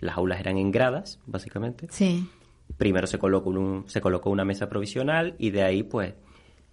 Las 0.00 0.16
aulas 0.16 0.38
eran 0.40 0.56
en 0.56 0.70
gradas, 0.70 1.18
básicamente. 1.26 1.88
sí. 1.90 2.28
Primero 2.76 3.06
se 3.06 3.18
colocó, 3.18 3.50
un- 3.50 3.84
se 3.88 4.00
colocó 4.00 4.30
una 4.30 4.44
mesa 4.44 4.68
provisional 4.68 5.34
y 5.38 5.50
de 5.50 5.62
ahí 5.62 5.82
pues 5.82 6.14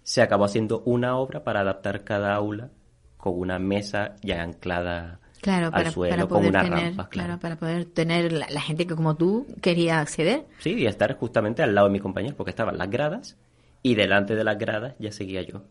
se 0.02 0.22
acabó 0.22 0.44
haciendo 0.44 0.82
una 0.84 1.16
obra 1.16 1.42
para 1.42 1.60
adaptar 1.60 2.04
cada 2.04 2.34
aula 2.34 2.70
con 3.16 3.38
una 3.38 3.58
mesa 3.58 4.14
ya 4.22 4.42
anclada 4.42 5.20
Claro, 5.40 5.66
al 5.66 5.72
para, 5.72 5.90
suelo 5.90 6.10
para 6.14 6.26
con 6.26 6.46
una 6.46 6.62
tener, 6.62 6.78
rampa, 6.84 7.08
claro. 7.08 7.26
claro. 7.26 7.40
para 7.40 7.56
poder 7.56 7.84
tener 7.86 8.32
la, 8.32 8.46
la 8.50 8.60
gente 8.60 8.86
que 8.86 8.94
como 8.96 9.16
tú 9.16 9.46
quería 9.60 10.00
acceder. 10.00 10.46
Sí, 10.58 10.74
y 10.74 10.86
estar 10.86 11.16
justamente 11.16 11.62
al 11.62 11.74
lado 11.74 11.88
de 11.88 11.92
mi 11.92 12.00
compañero 12.00 12.36
porque 12.36 12.50
estaban 12.50 12.78
las 12.78 12.88
gradas 12.90 13.36
y 13.82 13.94
delante 13.94 14.34
de 14.34 14.44
las 14.44 14.58
gradas 14.58 14.94
ya 14.98 15.12
seguía 15.12 15.42
yo. 15.42 15.62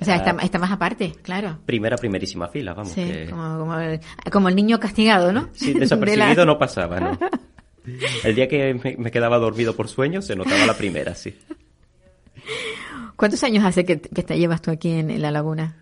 O 0.00 0.04
sea, 0.04 0.16
está, 0.16 0.30
está 0.42 0.58
más 0.58 0.72
aparte, 0.72 1.12
claro. 1.22 1.58
Primera, 1.66 1.96
primerísima 1.96 2.48
fila, 2.48 2.74
vamos. 2.74 2.92
Sí, 2.92 3.04
que- 3.04 3.30
como, 3.30 3.58
como, 3.58 3.78
el, 3.78 4.00
como 4.32 4.48
el 4.48 4.56
niño 4.56 4.78
castigado, 4.80 5.32
¿no? 5.32 5.48
Sí, 5.52 5.72
De 5.74 5.80
desapercibido 5.80 6.44
la- 6.44 6.52
no 6.52 6.58
pasaba, 6.58 6.98
¿no? 7.00 7.18
El 8.24 8.34
día 8.34 8.48
que 8.48 8.74
me, 8.74 8.96
me 8.96 9.10
quedaba 9.10 9.38
dormido 9.38 9.74
por 9.76 9.88
sueño 9.88 10.22
se 10.22 10.34
notaba 10.36 10.64
la 10.66 10.76
primera, 10.76 11.14
sí. 11.14 11.36
¿Cuántos 13.16 13.42
años 13.44 13.64
hace 13.64 13.84
que, 13.84 14.00
que 14.00 14.22
te 14.22 14.38
llevas 14.38 14.60
tú 14.62 14.70
aquí 14.70 14.90
en, 14.90 15.10
en 15.10 15.22
la 15.22 15.30
laguna? 15.30 15.76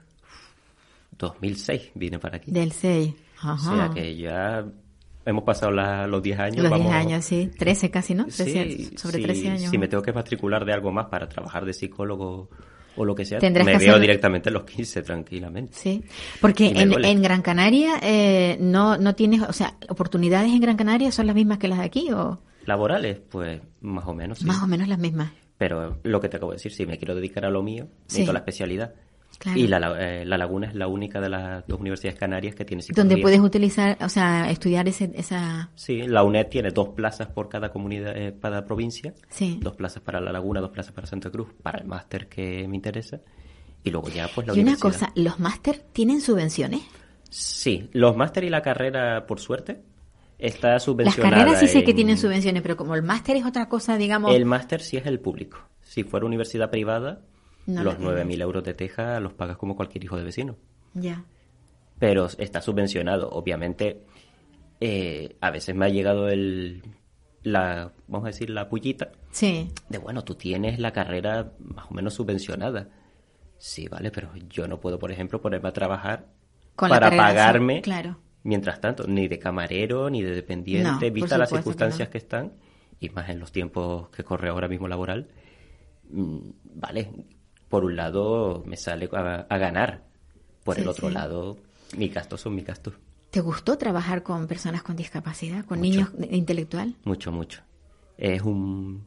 2006 1.18 1.90
vine 1.94 2.18
para 2.18 2.36
aquí. 2.36 2.50
Del 2.50 2.72
6. 2.72 3.14
O 3.44 3.48
Ajá. 3.48 3.76
sea 3.76 3.90
que 3.94 4.16
ya 4.16 4.64
hemos 5.24 5.44
pasado 5.44 5.72
la- 5.72 6.06
los 6.06 6.22
10 6.22 6.38
años. 6.38 6.56
Los 6.64 6.72
10 6.72 6.84
vamos- 6.84 6.92
años, 6.94 7.24
sí. 7.24 7.50
13 7.58 7.90
casi, 7.90 8.14
¿no? 8.14 8.24
13, 8.24 8.44
Sí, 8.44 8.90
sobre 8.96 9.18
sí, 9.18 9.22
13 9.22 9.48
años. 9.50 9.70
Si 9.70 9.78
me 9.78 9.88
tengo 9.88 10.02
que 10.02 10.12
matricular 10.12 10.64
de 10.64 10.72
algo 10.72 10.92
más 10.92 11.06
para 11.06 11.28
trabajar 11.28 11.64
de 11.64 11.72
psicólogo 11.72 12.50
o 12.96 13.04
lo 13.04 13.14
que 13.14 13.24
sea, 13.24 13.38
Tendrás 13.38 13.64
me 13.66 13.72
que 13.72 13.78
veo 13.78 13.90
hacer- 13.92 14.00
directamente 14.00 14.48
en 14.50 14.54
los 14.54 14.64
15 14.64 15.02
tranquilamente. 15.02 15.74
Sí, 15.76 16.02
porque 16.40 16.68
en, 16.76 17.04
en 17.04 17.22
Gran 17.22 17.42
Canaria 17.42 17.98
eh, 18.02 18.56
no, 18.60 18.96
no 18.98 19.14
tienes, 19.14 19.42
o 19.42 19.52
sea, 19.52 19.74
oportunidades 19.88 20.50
en 20.52 20.60
Gran 20.60 20.76
Canaria 20.76 21.10
son 21.12 21.26
las 21.26 21.34
mismas 21.34 21.58
que 21.58 21.68
las 21.68 21.78
de 21.78 21.84
aquí 21.84 22.10
o 22.12 22.40
Laborales, 22.66 23.18
pues 23.30 23.60
más 23.80 24.06
o 24.06 24.14
menos, 24.14 24.38
sí. 24.38 24.44
más 24.44 24.62
o 24.62 24.66
menos 24.66 24.86
las 24.88 24.98
mismas. 24.98 25.32
Pero 25.58 25.98
lo 26.02 26.20
que 26.20 26.28
te 26.28 26.36
acabo 26.36 26.52
de 26.52 26.56
decir, 26.56 26.72
si 26.72 26.86
me 26.86 26.98
quiero 26.98 27.14
dedicar 27.14 27.44
a 27.44 27.50
lo 27.50 27.62
mío, 27.62 27.86
Sí. 28.06 28.14
necesito 28.16 28.32
la 28.32 28.38
especialidad. 28.40 28.94
Claro. 29.42 29.58
Y 29.58 29.66
la, 29.66 29.96
eh, 29.98 30.24
la 30.24 30.38
Laguna 30.38 30.68
es 30.68 30.74
la 30.76 30.86
única 30.86 31.20
de 31.20 31.28
las 31.28 31.66
dos 31.66 31.80
universidades 31.80 32.16
canarias 32.16 32.54
que 32.54 32.64
tiene 32.64 32.80
Donde 32.94 33.16
psicología. 33.16 33.22
puedes 33.22 33.40
utilizar, 33.40 33.98
o 34.00 34.08
sea, 34.08 34.48
estudiar 34.48 34.86
ese, 34.86 35.10
esa... 35.16 35.68
Sí, 35.74 36.02
la 36.02 36.22
UNED 36.22 36.46
tiene 36.46 36.70
dos 36.70 36.90
plazas 36.90 37.26
por 37.26 37.48
cada 37.48 37.70
comunidad, 37.72 38.16
eh, 38.16 38.36
cada 38.40 38.64
provincia. 38.64 39.12
Sí. 39.30 39.58
Dos 39.60 39.74
plazas 39.74 40.00
para 40.00 40.20
La 40.20 40.30
Laguna, 40.30 40.60
dos 40.60 40.70
plazas 40.70 40.92
para 40.92 41.08
Santa 41.08 41.28
Cruz, 41.28 41.48
para 41.60 41.80
el 41.80 41.86
máster 41.88 42.28
que 42.28 42.68
me 42.68 42.76
interesa. 42.76 43.18
Y 43.82 43.90
luego 43.90 44.08
ya, 44.10 44.28
pues, 44.32 44.46
la 44.46 44.54
Y 44.54 44.60
una 44.60 44.76
cosa, 44.76 45.10
¿los 45.16 45.40
máster 45.40 45.82
tienen 45.92 46.20
subvenciones? 46.20 46.82
Sí, 47.28 47.88
los 47.92 48.16
máster 48.16 48.44
y 48.44 48.48
la 48.48 48.62
carrera, 48.62 49.26
por 49.26 49.40
suerte, 49.40 49.82
está 50.38 50.74
Las 50.74 50.84
subvencionada. 50.84 51.36
carreras 51.36 51.58
sí 51.60 51.66
sé 51.66 51.82
que 51.82 51.90
en- 51.90 51.96
tienen 51.96 52.16
subvenciones, 52.18 52.62
pero 52.62 52.76
como 52.76 52.94
el 52.94 53.02
máster 53.02 53.36
es 53.36 53.44
otra 53.44 53.68
cosa, 53.68 53.96
digamos... 53.96 54.32
El 54.34 54.44
máster 54.44 54.80
sí 54.82 54.98
es 54.98 55.06
el 55.06 55.18
público. 55.18 55.58
Si 55.80 56.04
fuera 56.04 56.26
universidad 56.26 56.70
privada, 56.70 57.22
No 57.66 57.84
los 57.84 57.98
lo 57.98 58.14
tiene. 58.14 58.34
9.000 58.34 58.42
euros 58.42 58.64
de 58.64 58.74
teja 58.74 59.20
los 59.20 59.32
pagas 59.34 59.56
como 59.56 59.76
cualquier 59.76 60.04
hijo 60.04 60.16
de 60.16 60.24
vecino. 60.24 60.56
Ya. 60.94 61.24
Pero 61.98 62.26
está 62.38 62.60
subvencionado. 62.60 63.30
Obviamente, 63.30 64.02
eh, 64.80 65.36
a 65.40 65.50
veces 65.50 65.74
me 65.74 65.86
ha 65.86 65.88
llegado 65.88 66.28
el, 66.28 66.82
la, 67.42 67.92
vamos 68.08 68.26
a 68.26 68.28
decir, 68.28 68.50
la 68.50 68.68
pullita 68.68 69.12
Sí, 69.30 69.70
de, 69.88 69.98
bueno, 69.98 70.22
tú 70.24 70.34
tienes 70.34 70.78
la 70.78 70.92
carrera 70.92 71.52
más 71.58 71.90
o 71.90 71.94
menos 71.94 72.14
subvencionada. 72.14 72.88
Sí, 73.58 73.88
vale, 73.88 74.10
pero 74.10 74.30
yo 74.50 74.68
no 74.68 74.80
puedo, 74.80 74.98
por 74.98 75.10
ejemplo, 75.10 75.40
ponerme 75.40 75.68
a 75.68 75.72
trabajar 75.72 76.26
Con 76.76 76.90
para 76.90 77.06
carrera, 77.06 77.22
sí, 77.22 77.28
pagarme, 77.28 77.80
claro. 77.80 78.18
mientras 78.42 78.80
tanto, 78.80 79.06
ni 79.06 79.28
de 79.28 79.38
camarero, 79.38 80.10
ni 80.10 80.22
de 80.22 80.34
dependiente, 80.34 81.10
vista 81.10 81.38
las 81.38 81.48
que 81.48 81.56
circunstancias 81.56 82.08
no. 82.08 82.12
que, 82.12 82.18
están, 82.18 82.52
y 83.00 83.08
más 83.10 83.28
en 83.30 83.38
los 83.38 83.52
tiempos 83.52 84.10
que 84.10 84.22
corre 84.22 84.50
ahora 84.50 84.68
mismo 84.68 84.86
laboral, 84.86 85.28
mm, 86.10 86.38
vale, 86.74 87.10
por 87.72 87.86
un 87.86 87.96
lado 87.96 88.62
me 88.66 88.76
sale 88.76 89.08
a, 89.12 89.46
a 89.48 89.56
ganar, 89.58 90.02
por 90.62 90.74
Sí, 90.76 90.82
el 90.82 90.88
otro 90.88 91.08
sí. 91.08 91.14
lado, 91.14 91.56
mis 91.96 92.12
gastos 92.12 92.42
son 92.42 92.54
mis 92.54 92.66
gastos. 92.66 92.92
¿Te 93.30 93.40
gustó 93.40 93.78
trabajar 93.78 94.22
con 94.22 94.46
personas 94.46 94.82
con 94.82 94.94
discapacidad, 94.94 95.64
con 95.64 95.78
Mucho. 95.78 95.90
niños 95.90 96.10
intelectual? 96.30 96.94
Mucho, 97.04 97.32
mucho. 97.32 97.62
Es 98.18 98.42
un, 98.42 99.06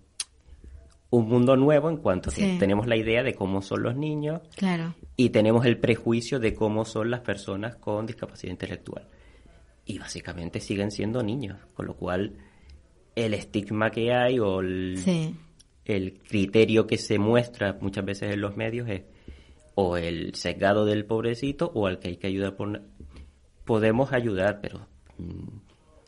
un 1.12 1.30
mundo 1.30 1.56
nuevo 1.56 1.92
en 1.92 1.98
cuanto 1.98 2.32
que 2.32 2.38
Sí. 2.54 2.58
tenemos 2.60 2.88
la 2.88 2.96
idea 2.98 3.22
de 3.22 3.36
cómo 3.36 3.62
son 3.62 3.84
los 3.84 3.96
niños 3.96 4.42
Claro. 4.56 4.96
y 5.16 5.30
tenemos 5.30 5.64
el 5.68 5.78
prejuicio 5.78 6.40
de 6.40 6.56
cómo 6.56 6.86
son 6.86 7.12
las 7.12 7.20
personas 7.22 7.76
con 7.76 8.08
discapacidad 8.08 8.52
intelectual. 8.52 9.08
Y 9.86 10.00
básicamente 10.00 10.60
siguen 10.60 10.90
siendo 10.90 11.22
niños, 11.22 11.60
con 11.76 11.86
lo 11.86 11.96
cual 11.96 12.34
el 13.16 13.36
estigma 13.36 13.92
que 13.92 14.12
hay 14.12 14.40
o 14.40 14.60
el, 14.62 14.98
Sí. 14.98 15.36
El 15.86 16.20
criterio 16.20 16.88
que 16.88 16.98
se 16.98 17.20
muestra 17.20 17.78
muchas 17.80 18.04
veces 18.06 18.34
en 18.34 18.42
los 18.42 18.58
medios 18.58 18.90
es 18.90 19.04
o 19.76 19.98
el 19.98 20.34
sesgado 20.36 20.86
del 20.86 21.06
pobrecito 21.06 21.72
o 21.74 21.88
al 21.88 22.00
que 22.00 22.10
hay 22.10 22.18
que 22.18 22.28
ayudar 22.28 22.56
por... 22.56 22.82
Podemos 23.66 24.14
ayudar, 24.14 24.60
pero 24.62 24.88
mm, 25.18 25.58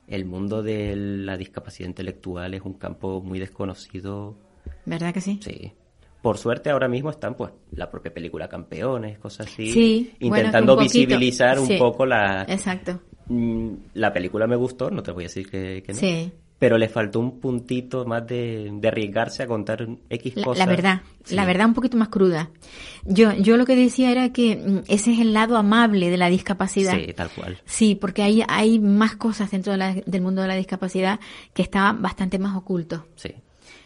el 0.08 0.26
mundo 0.26 0.64
de 0.64 0.96
la 0.96 1.38
discapacidad 1.38 1.90
intelectual 1.90 2.54
es 2.54 2.62
un 2.62 2.74
campo 2.74 3.22
muy 3.22 3.40
desconocido. 3.40 4.38
¿Verdad 4.86 5.14
que 5.14 5.22
sí? 5.22 5.40
Sí. 5.44 5.74
Por 6.22 6.38
suerte 6.38 6.70
ahora 6.70 6.88
mismo 6.88 7.10
están 7.10 7.36
pues 7.36 7.52
la 7.72 7.90
propia 7.90 8.14
película 8.14 8.48
Campeones, 8.48 9.20
cosas 9.20 9.48
así, 9.48 9.72
Sí, 9.72 10.14
intentando 10.20 10.76
un 10.76 10.84
visibilizar 10.84 11.60
un 11.60 11.78
poco 11.78 12.06
la 12.06 12.44
Exacto. 12.48 13.02
Mm, 13.28 13.74
la 13.96 14.14
película 14.14 14.48
me 14.48 14.56
gustó, 14.56 14.90
no 14.90 15.04
te 15.04 15.12
voy 15.12 15.26
a 15.26 15.28
decir 15.28 15.50
que, 15.50 15.84
que 15.84 15.94
no. 15.94 16.00
Sí. 16.00 16.32
Pero 16.60 16.78
le 16.80 16.90
faltó 16.90 17.20
un 17.20 17.40
puntito 17.40 18.06
más 18.06 18.26
de, 18.26 18.70
de 18.74 18.88
arriesgarse 18.88 19.44
a 19.44 19.48
contar 19.48 19.88
X 20.10 20.36
La, 20.38 20.44
cosas. 20.44 20.66
la 20.66 20.66
verdad, 20.66 21.02
Sí. 21.24 21.36
la 21.36 21.46
verdad 21.46 21.68
un 21.68 21.74
poquito 21.76 21.98
más 21.98 22.08
cruda. 22.10 22.50
Yo, 23.06 23.32
yo 23.34 23.58
lo 23.58 23.66
que 23.68 23.76
decía 23.76 24.10
era 24.12 24.34
que 24.34 24.56
mm, 24.56 24.80
ese 24.92 25.14
es 25.14 25.20
el 25.20 25.34
lado 25.34 25.56
amable 25.58 26.10
de 26.10 26.18
la 26.18 26.30
discapacidad. 26.30 26.98
Sí, 26.98 27.14
tal 27.14 27.30
cual. 27.30 27.60
Sí, 27.66 27.94
porque 27.96 28.24
hay, 28.24 28.44
hay 28.48 28.80
más 28.80 29.16
cosas 29.16 29.52
dentro 29.52 29.72
de 29.74 29.78
la- 29.78 29.94
del 29.94 30.22
mundo 30.22 30.42
de 30.42 30.48
la 30.48 30.56
discapacidad 30.56 31.20
que 31.54 31.62
estaban 31.62 32.02
bastante 32.02 32.40
más 32.40 32.56
ocultos. 32.58 33.02
Sí. 33.16 33.30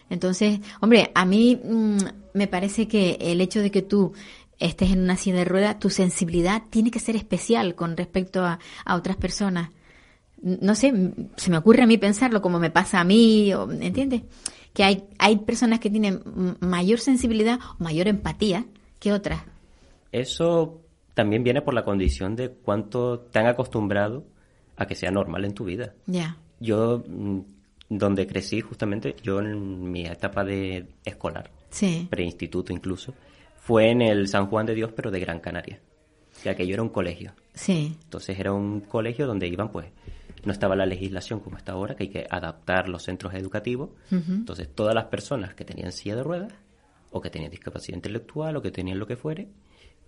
Entonces, 0.09 0.59
hombre, 0.81 1.11
a 1.13 1.25
mí 1.25 1.59
mm, 1.63 1.97
me 2.33 2.47
parece 2.47 2.87
que 2.87 3.17
el 3.19 3.41
hecho 3.41 3.61
de 3.61 3.71
que 3.71 3.81
tú 3.81 4.13
estés 4.59 4.91
en 4.91 4.99
una 5.01 5.17
silla 5.17 5.37
de 5.37 5.45
ruedas, 5.45 5.79
tu 5.79 5.89
sensibilidad 5.89 6.63
tiene 6.69 6.91
que 6.91 6.99
ser 6.99 7.15
especial 7.15 7.75
con 7.75 7.97
respecto 7.97 8.45
a, 8.45 8.59
a 8.85 8.95
otras 8.95 9.17
personas. 9.17 9.71
No 10.41 10.75
sé, 10.75 10.93
se 11.35 11.51
me 11.51 11.57
ocurre 11.57 11.83
a 11.83 11.87
mí 11.87 11.97
pensarlo 11.97 12.41
como 12.41 12.59
me 12.59 12.71
pasa 12.71 12.99
a 12.99 13.03
mí, 13.03 13.53
o- 13.53 13.71
¿entiendes? 13.71 14.23
Que 14.73 14.83
hay, 14.83 15.03
hay 15.19 15.37
personas 15.37 15.79
que 15.79 15.89
tienen 15.89 16.21
mayor 16.61 16.99
sensibilidad 16.99 17.59
o 17.79 17.83
mayor 17.83 18.07
empatía 18.07 18.65
que 18.99 19.13
otras. 19.13 19.41
Eso 20.11 20.81
también 21.13 21.43
viene 21.43 21.61
por 21.61 21.73
la 21.73 21.83
condición 21.83 22.35
de 22.35 22.49
cuánto 22.49 23.19
te 23.19 23.39
han 23.39 23.47
acostumbrado 23.47 24.23
a 24.77 24.85
que 24.85 24.95
sea 24.95 25.11
normal 25.11 25.45
en 25.45 25.53
tu 25.53 25.65
vida. 25.65 25.93
Ya, 26.07 26.37
Yo, 26.59 27.03
mm, 27.07 27.39
donde 27.89 28.25
crecí 28.27 28.61
justamente, 28.61 29.15
yo 29.23 29.39
en 29.39 29.91
mi 29.91 30.05
etapa 30.05 30.43
de 30.43 30.85
escolar, 31.03 31.49
sí, 31.69 32.07
preinstituto 32.09 32.71
incluso, 32.71 33.13
fue 33.59 33.89
en 33.89 34.01
el 34.01 34.27
San 34.27 34.47
Juan 34.47 34.65
de 34.65 34.75
Dios, 34.75 34.91
pero 34.95 35.11
de 35.11 35.19
Gran 35.19 35.39
Canaria. 35.39 35.79
Que 36.41 36.49
aquello 36.49 36.73
era 36.75 36.83
un 36.83 36.89
colegio. 36.89 37.33
sí, 37.53 37.95
Entonces 38.03 38.39
era 38.39 38.53
un 38.53 38.79
colegio 38.81 39.27
donde 39.27 39.47
iban, 39.47 39.69
pues, 39.69 39.87
no 40.43 40.51
estaba 40.51 40.75
la 40.75 40.85
legislación 40.85 41.39
como 41.39 41.57
está 41.57 41.73
ahora, 41.73 41.95
que 41.95 42.03
hay 42.03 42.09
que 42.09 42.25
adaptar 42.29 42.89
los 42.89 43.03
centros 43.03 43.33
educativos. 43.33 43.89
Entonces 44.11 44.69
todas 44.73 44.95
las 44.95 45.05
personas 45.05 45.53
que 45.53 45.65
tenían 45.65 45.91
silla 45.91 46.15
de 46.15 46.23
ruedas, 46.23 46.53
o 47.11 47.21
que 47.21 47.29
tenían 47.29 47.51
discapacidad 47.51 47.95
intelectual, 47.97 48.55
o 48.55 48.61
que 48.61 48.71
tenían 48.71 48.97
lo 48.99 49.05
que 49.07 49.15
fuere, 49.17 49.47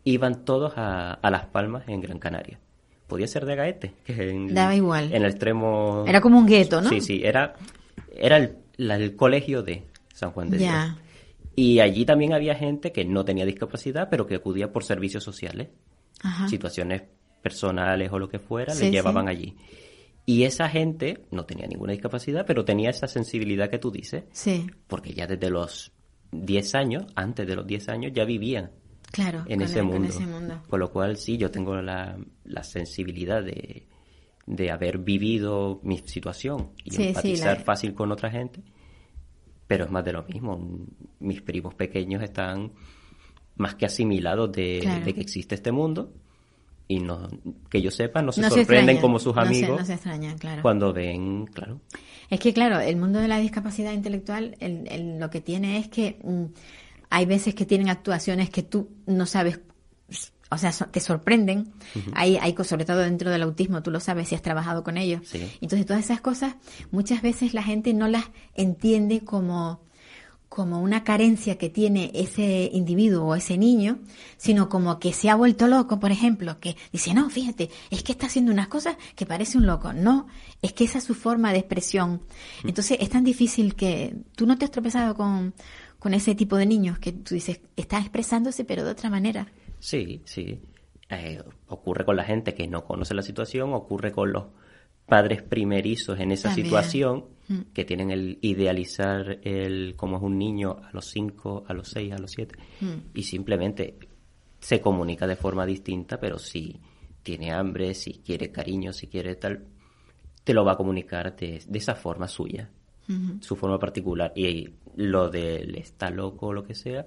iban 0.06 0.46
todos 0.46 0.74
a, 0.78 1.13
a 1.13 1.30
Las 1.32 1.46
Palmas 1.48 1.84
en 1.88 2.02
Gran 2.02 2.19
Canaria. 2.19 2.60
podía 3.08 3.28
ser 3.28 3.46
de 3.46 3.56
Gaete, 3.56 3.93
que 4.06 4.13
es 4.13 4.19
en, 4.19 4.54
Daba 4.54 4.74
igual. 4.76 5.06
en 5.13 5.24
el 5.24 5.30
extremo... 5.30 6.06
Era 6.08 6.19
como 6.22 6.39
un 6.39 6.46
gueto, 6.46 6.82
¿no? 6.82 6.89
Sí, 6.89 7.00
sí, 7.02 7.22
era, 7.24 7.54
era 8.15 8.38
el, 8.38 8.58
la- 8.78 8.96
el 8.96 9.15
colegio 9.15 9.62
de 9.63 9.84
San 10.13 10.32
Juan 10.32 10.50
de 10.50 10.58
Ya. 10.60 10.86
Dios. 10.86 10.98
Y 11.56 11.80
allí 11.82 12.06
también 12.06 12.34
había 12.34 12.56
gente 12.56 12.91
que 12.91 13.06
no 13.06 13.24
tenía 13.24 13.46
discapacidad, 13.46 14.08
pero 14.10 14.26
que 14.26 14.36
acudía 14.36 14.72
por 14.72 14.84
servicios 14.84 15.24
sociales. 15.24 15.67
Ajá. 16.26 16.48
situaciones 16.48 17.04
personales 17.41 18.10
o 18.13 18.17
lo 18.17 18.30
que 18.30 18.39
fuera, 18.39 18.74
Sí, 18.74 18.86
le 18.86 18.91
llevaban 18.91 19.26
sí. 19.26 19.30
allí. 19.32 19.58
Y 20.25 20.43
esa 20.43 20.69
gente 20.69 21.25
no 21.31 21.45
tenía 21.45 21.67
ninguna 21.67 21.91
discapacidad, 21.91 22.45
pero 22.45 22.63
tenía 22.63 22.89
esa 22.89 23.07
sensibilidad 23.07 23.69
que 23.69 23.79
tú 23.79 23.91
dices, 23.91 24.23
Sí, 24.31 24.67
porque 24.88 25.13
ya 25.13 25.27
desde 25.27 25.49
los 25.49 25.91
10 26.31 26.75
años, 26.75 27.05
antes 27.15 27.45
de 27.45 27.55
los 27.55 27.67
10 27.67 27.89
años, 27.89 28.12
ya 28.15 28.23
vivían 28.23 28.71
claro. 29.12 29.43
en 29.47 29.62
ese, 29.62 29.81
mundo. 29.83 29.97
Con 29.97 30.05
ese 30.07 30.25
mundo. 30.25 30.62
Con 30.69 30.79
lo 30.79 30.91
cual, 30.91 31.17
sí, 31.17 31.38
yo 31.38 31.51
tengo 31.51 31.75
la, 31.81 32.17
la 32.45 32.63
sensibilidad 32.63 33.43
de, 33.43 33.86
de 34.47 34.71
haber 34.71 34.97
vivido 34.99 35.81
mi 35.83 35.97
situación 35.99 36.71
y 36.86 36.91
Sí, 36.91 36.97
sí, 36.97 37.07
empatizar 37.09 37.57
la- 37.57 37.63
fácil 37.65 37.93
con 37.93 38.12
otra 38.12 38.31
gente, 38.31 38.63
pero 39.67 39.86
es 39.86 39.91
más 39.91 40.05
de 40.05 40.13
lo 40.13 40.23
mismo. 40.23 40.88
Mis 41.19 41.41
primos 41.41 41.73
pequeños 41.75 42.23
están 42.23 42.71
más 43.55 43.75
que 43.75 43.86
asimilados 43.86 44.51
de, 44.53 44.79
Claro. 44.81 45.05
de 45.05 45.13
que 45.13 45.21
existe 45.21 45.55
este 45.55 45.71
mundo 45.73 46.13
y 46.88 47.00
no 47.00 47.28
que 47.69 47.82
yo 47.82 47.91
sepa 47.91 48.22
no 48.22 48.32
se 48.32 48.41
No 48.41 48.50
sorprenden 48.50 49.00
como 49.00 49.17
sus 49.19 49.36
no 49.36 49.41
se- 49.43 49.48
amigos 49.48 49.80
no 49.80 49.86
se 49.86 49.93
extrañan, 49.93 50.38
claro. 50.38 50.62
cuando 50.62 50.91
ven, 50.93 51.46
claro, 51.48 51.80
Es 52.30 52.39
que, 52.39 52.52
claro, 52.54 52.80
el 52.80 52.96
mundo 52.98 53.19
de 53.19 53.28
la 53.28 53.38
discapacidad 53.39 53.91
intelectual 53.93 54.56
el- 54.60 54.88
el- 54.91 55.19
lo 55.19 55.30
que 55.30 55.39
tiene 55.41 55.78
es 55.78 55.88
que 55.88 56.19
mm, 56.24 56.43
hay 57.10 57.26
veces 57.26 57.54
que 57.56 57.65
tienen 57.65 57.89
actuaciones 57.89 58.50
que 58.50 58.63
tú 58.63 58.89
no 59.06 59.26
sabes, 59.28 59.60
o 60.50 60.58
sea, 60.58 60.72
so- 60.72 60.86
te 60.88 61.00
sorprenden. 61.00 61.72
hay, 62.13 62.38
hay, 62.38 62.54
co- 62.54 62.63
sobre 62.63 62.86
todo 62.86 62.98
dentro 63.00 63.30
del 63.32 63.43
autismo, 63.43 63.82
tú 63.84 63.91
lo 63.91 64.00
sabes 64.00 64.28
si 64.30 64.36
has 64.36 64.41
trabajado 64.41 64.84
con 64.84 64.98
ellos. 64.98 65.22
Sí. 65.26 65.48
Entonces, 65.62 65.86
todas 65.86 66.04
esas 66.06 66.22
cosas, 66.22 66.56
muchas 66.91 67.22
veces 67.22 67.54
la 67.54 67.63
gente 67.63 67.93
no 67.93 68.08
las 68.08 68.26
entiende 68.56 69.22
como 69.22 69.82
como 70.53 70.79
una 70.81 71.03
carencia 71.03 71.57
que 71.57 71.71
tiene 71.71 72.11
ese 72.13 72.69
individuo 72.71 73.25
o 73.25 73.33
ese 73.33 73.57
niño, 73.57 73.97
sino 74.37 74.69
como 74.69 74.99
que 74.99 75.11
se 75.11 75.31
ha 75.31 75.35
vuelto 75.35 75.65
loco, 75.65 75.99
por 75.99 76.11
ejemplo, 76.11 76.59
que 76.59 76.75
dice, 76.91 77.15
no, 77.15 77.27
fíjate, 77.31 77.71
es 77.89 78.03
que 78.03 78.11
está 78.11 78.27
haciendo 78.27 78.51
unas 78.51 78.67
cosas 78.67 78.95
que 79.15 79.25
parece 79.25 79.57
un 79.57 79.65
loco. 79.65 79.93
No, 79.93 80.27
es 80.61 80.71
que 80.73 80.83
esa 80.83 80.99
es 80.99 81.05
su 81.05 81.15
forma 81.15 81.51
de 81.53 81.57
expresión. 81.57 82.21
Entonces 82.63 82.99
es 83.01 83.09
tan 83.09 83.23
difícil 83.23 83.73
que 83.73 84.15
tú 84.35 84.45
no 84.45 84.55
te 84.59 84.65
has 84.65 84.69
tropezado 84.69 85.15
con, 85.15 85.55
con 85.97 86.13
ese 86.13 86.35
tipo 86.35 86.55
de 86.55 86.67
niños 86.67 86.99
que 86.99 87.13
tú 87.13 87.33
dices, 87.33 87.59
está 87.75 87.97
expresándose 87.97 88.63
pero 88.63 88.85
de 88.85 88.91
otra 88.91 89.09
manera. 89.09 89.51
Sí, 89.79 90.21
sí. 90.23 90.61
Eh, 91.09 91.41
ocurre 91.67 92.05
con 92.05 92.15
la 92.15 92.25
gente 92.25 92.53
que 92.53 92.67
no 92.67 92.85
conoce 92.85 93.15
la 93.15 93.23
situación, 93.23 93.73
ocurre 93.73 94.11
con 94.11 94.31
los 94.31 94.43
padres 95.13 95.41
primerizos 95.43 96.19
en 96.19 96.32
esa 96.32 96.49
También. 96.49 96.65
situación 96.65 97.26
Mm. 97.47 97.60
que 97.73 97.84
tienen 97.84 98.10
el 98.10 98.38
idealizar 98.41 99.39
el 99.43 99.95
cómo 99.97 100.15
es 100.17 100.23
un 100.23 100.38
niño 100.38 100.78
a 100.82 100.89
los 100.93 101.06
5, 101.12 101.65
a 101.67 101.73
los 101.73 101.89
6, 101.89 102.13
a 102.13 102.17
los 102.17 102.32
7 102.32 102.56
Mm. 102.82 102.88
y 103.13 103.23
simplemente 103.23 103.97
se 104.60 104.80
comunica 104.80 105.28
de 105.28 105.36
forma 105.36 105.65
distinta, 105.65 106.19
pero 106.19 106.39
si 106.39 106.80
tiene 107.21 107.52
hambre, 107.52 107.93
si 107.95 108.13
quiere 108.26 108.49
cariño, 108.49 108.93
si 108.93 109.08
quiere 109.08 109.36
tal, 109.36 109.65
te 110.45 110.54
lo 110.54 110.63
va 110.63 110.71
a 110.73 110.78
comunicar 110.78 111.36
de, 111.36 111.62
de 111.67 111.78
esa 111.78 111.95
forma 111.95 112.28
suya, 112.28 112.69
su 113.41 113.56
forma 113.58 113.78
particular. 113.78 114.32
Y 114.36 114.69
lo 114.95 115.30
del 115.30 115.76
está 115.76 116.10
loco 116.10 116.47
o 116.47 116.54
lo 116.54 116.63
que 116.63 116.76
sea, 116.76 117.06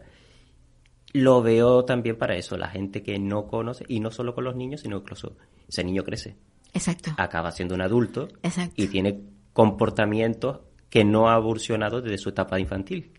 lo 1.14 1.40
veo 1.42 1.84
también 1.86 2.16
para 2.18 2.36
eso, 2.36 2.56
la 2.58 2.68
gente 2.68 3.02
que 3.02 3.18
no 3.18 3.46
conoce, 3.46 3.84
y 3.88 4.00
no 4.00 4.10
solo 4.10 4.34
con 4.34 4.44
los 4.44 4.54
niños, 4.56 4.82
sino 4.82 4.98
incluso 4.98 5.36
ese 5.68 5.82
niño 5.82 6.02
crece, 6.04 6.36
Exacto. 6.76 7.12
acaba 7.16 7.50
siendo 7.50 7.74
un 7.74 7.80
adulto 7.80 8.28
Exacto. 8.42 8.74
y 8.76 8.88
tiene 8.88 9.20
comportamientos 9.52 10.60
que 10.90 11.04
no 11.04 11.30
ha 11.30 11.36
evolucionado 11.36 12.00
desde 12.00 12.18
su 12.18 12.28
etapa 12.28 12.60
infantil, 12.60 13.12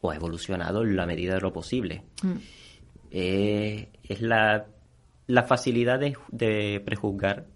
o 0.00 0.10
ha 0.10 0.16
evolucionado 0.16 0.82
en 0.82 0.96
la 0.96 1.06
medida 1.06 1.34
de 1.34 1.40
lo 1.40 1.52
posible. 1.52 2.02
Mm. 2.22 2.32
Eh, 3.12 3.88
es 4.02 4.20
la, 4.20 4.66
la 5.26 5.42
facilidad 5.44 5.98
de, 6.00 6.16
de 6.30 6.82
prejuzgar 6.84 7.46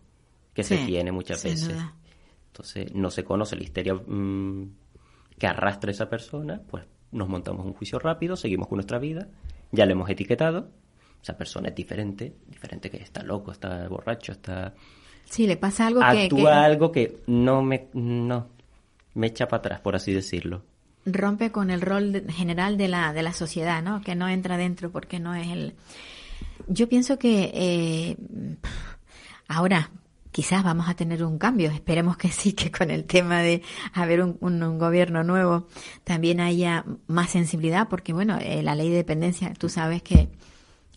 que 0.54 0.62
se 0.62 0.78
tiene 0.78 1.12
muchas 1.12 1.42
veces. 1.44 1.68
duda. 1.68 1.94
Entonces, 2.46 2.94
no 2.94 3.10
se 3.10 3.24
conoce 3.24 3.56
la 3.56 3.64
histeria 3.64 3.94
mm, 3.94 4.70
que 5.38 5.46
arrastra 5.46 5.90
esa 5.90 6.08
persona, 6.08 6.62
pues 6.66 6.84
nos 7.12 7.28
montamos 7.28 7.66
un 7.66 7.74
juicio 7.74 7.98
rápido, 7.98 8.36
seguimos 8.36 8.68
con 8.68 8.76
nuestra 8.76 8.98
vida, 8.98 9.28
ya 9.72 9.84
le 9.84 9.92
hemos 9.92 10.08
etiquetado, 10.08 10.70
esa 11.22 11.36
persona 11.36 11.68
es 11.68 11.74
diferente, 11.74 12.36
diferente 12.46 12.90
que 12.90 12.98
está 12.98 13.22
loco, 13.22 13.52
está 13.52 13.88
borracho, 13.88 14.32
está... 14.32 14.74
Sí, 15.28 15.46
le 15.46 15.56
pasa 15.56 15.86
algo 15.88 16.00
que, 16.00 16.06
Actúa 16.24 16.40
que 16.42 16.48
algo 16.56 16.92
que 16.92 17.16
no 17.26 17.62
me, 17.62 17.88
no, 17.92 18.46
me 19.14 19.26
echa 19.26 19.46
para 19.48 19.58
atrás, 19.58 19.80
por 19.80 19.94
así 19.96 20.12
decirlo. 20.12 20.62
rompe 21.04 21.50
con 21.52 21.70
el 21.70 21.80
rol 21.82 22.12
de- 22.12 22.32
general 22.32 22.76
de 22.78 22.88
la, 22.88 23.12
de 23.12 23.22
la 23.22 23.32
sociedad, 23.32 23.82
¿no? 23.82 24.00
Que 24.02 24.14
no 24.14 24.28
entra 24.28 24.56
dentro 24.56 24.90
porque 24.90 25.18
no 25.20 25.34
es 25.34 25.48
el... 25.48 25.74
Yo 26.68 26.88
pienso 26.88 27.18
que 27.18 27.50
eh, 27.54 28.16
ahora 29.48 29.90
quizás 30.32 30.62
vamos 30.62 30.88
a 30.88 30.94
tener 30.94 31.24
un 31.24 31.38
cambio, 31.38 31.70
esperemos 31.70 32.16
que 32.16 32.28
sí, 32.30 32.52
que 32.54 32.70
con 32.70 32.90
el 32.90 33.04
tema 33.04 33.40
de 33.40 33.62
haber 33.94 34.22
un, 34.22 34.36
un- 34.40 34.62
un 34.62 34.78
gobierno 34.78 35.22
nuevo 35.24 35.66
también 36.04 36.40
haya 36.40 36.84
más 37.06 37.30
sensibilidad, 37.30 37.88
porque 37.88 38.12
bueno, 38.12 38.38
eh, 38.40 38.62
la 38.62 38.74
ley 38.74 38.90
de 38.90 38.96
dependencia, 38.96 39.52
tú 39.54 39.68
sabes 39.68 40.02
que 40.02 40.28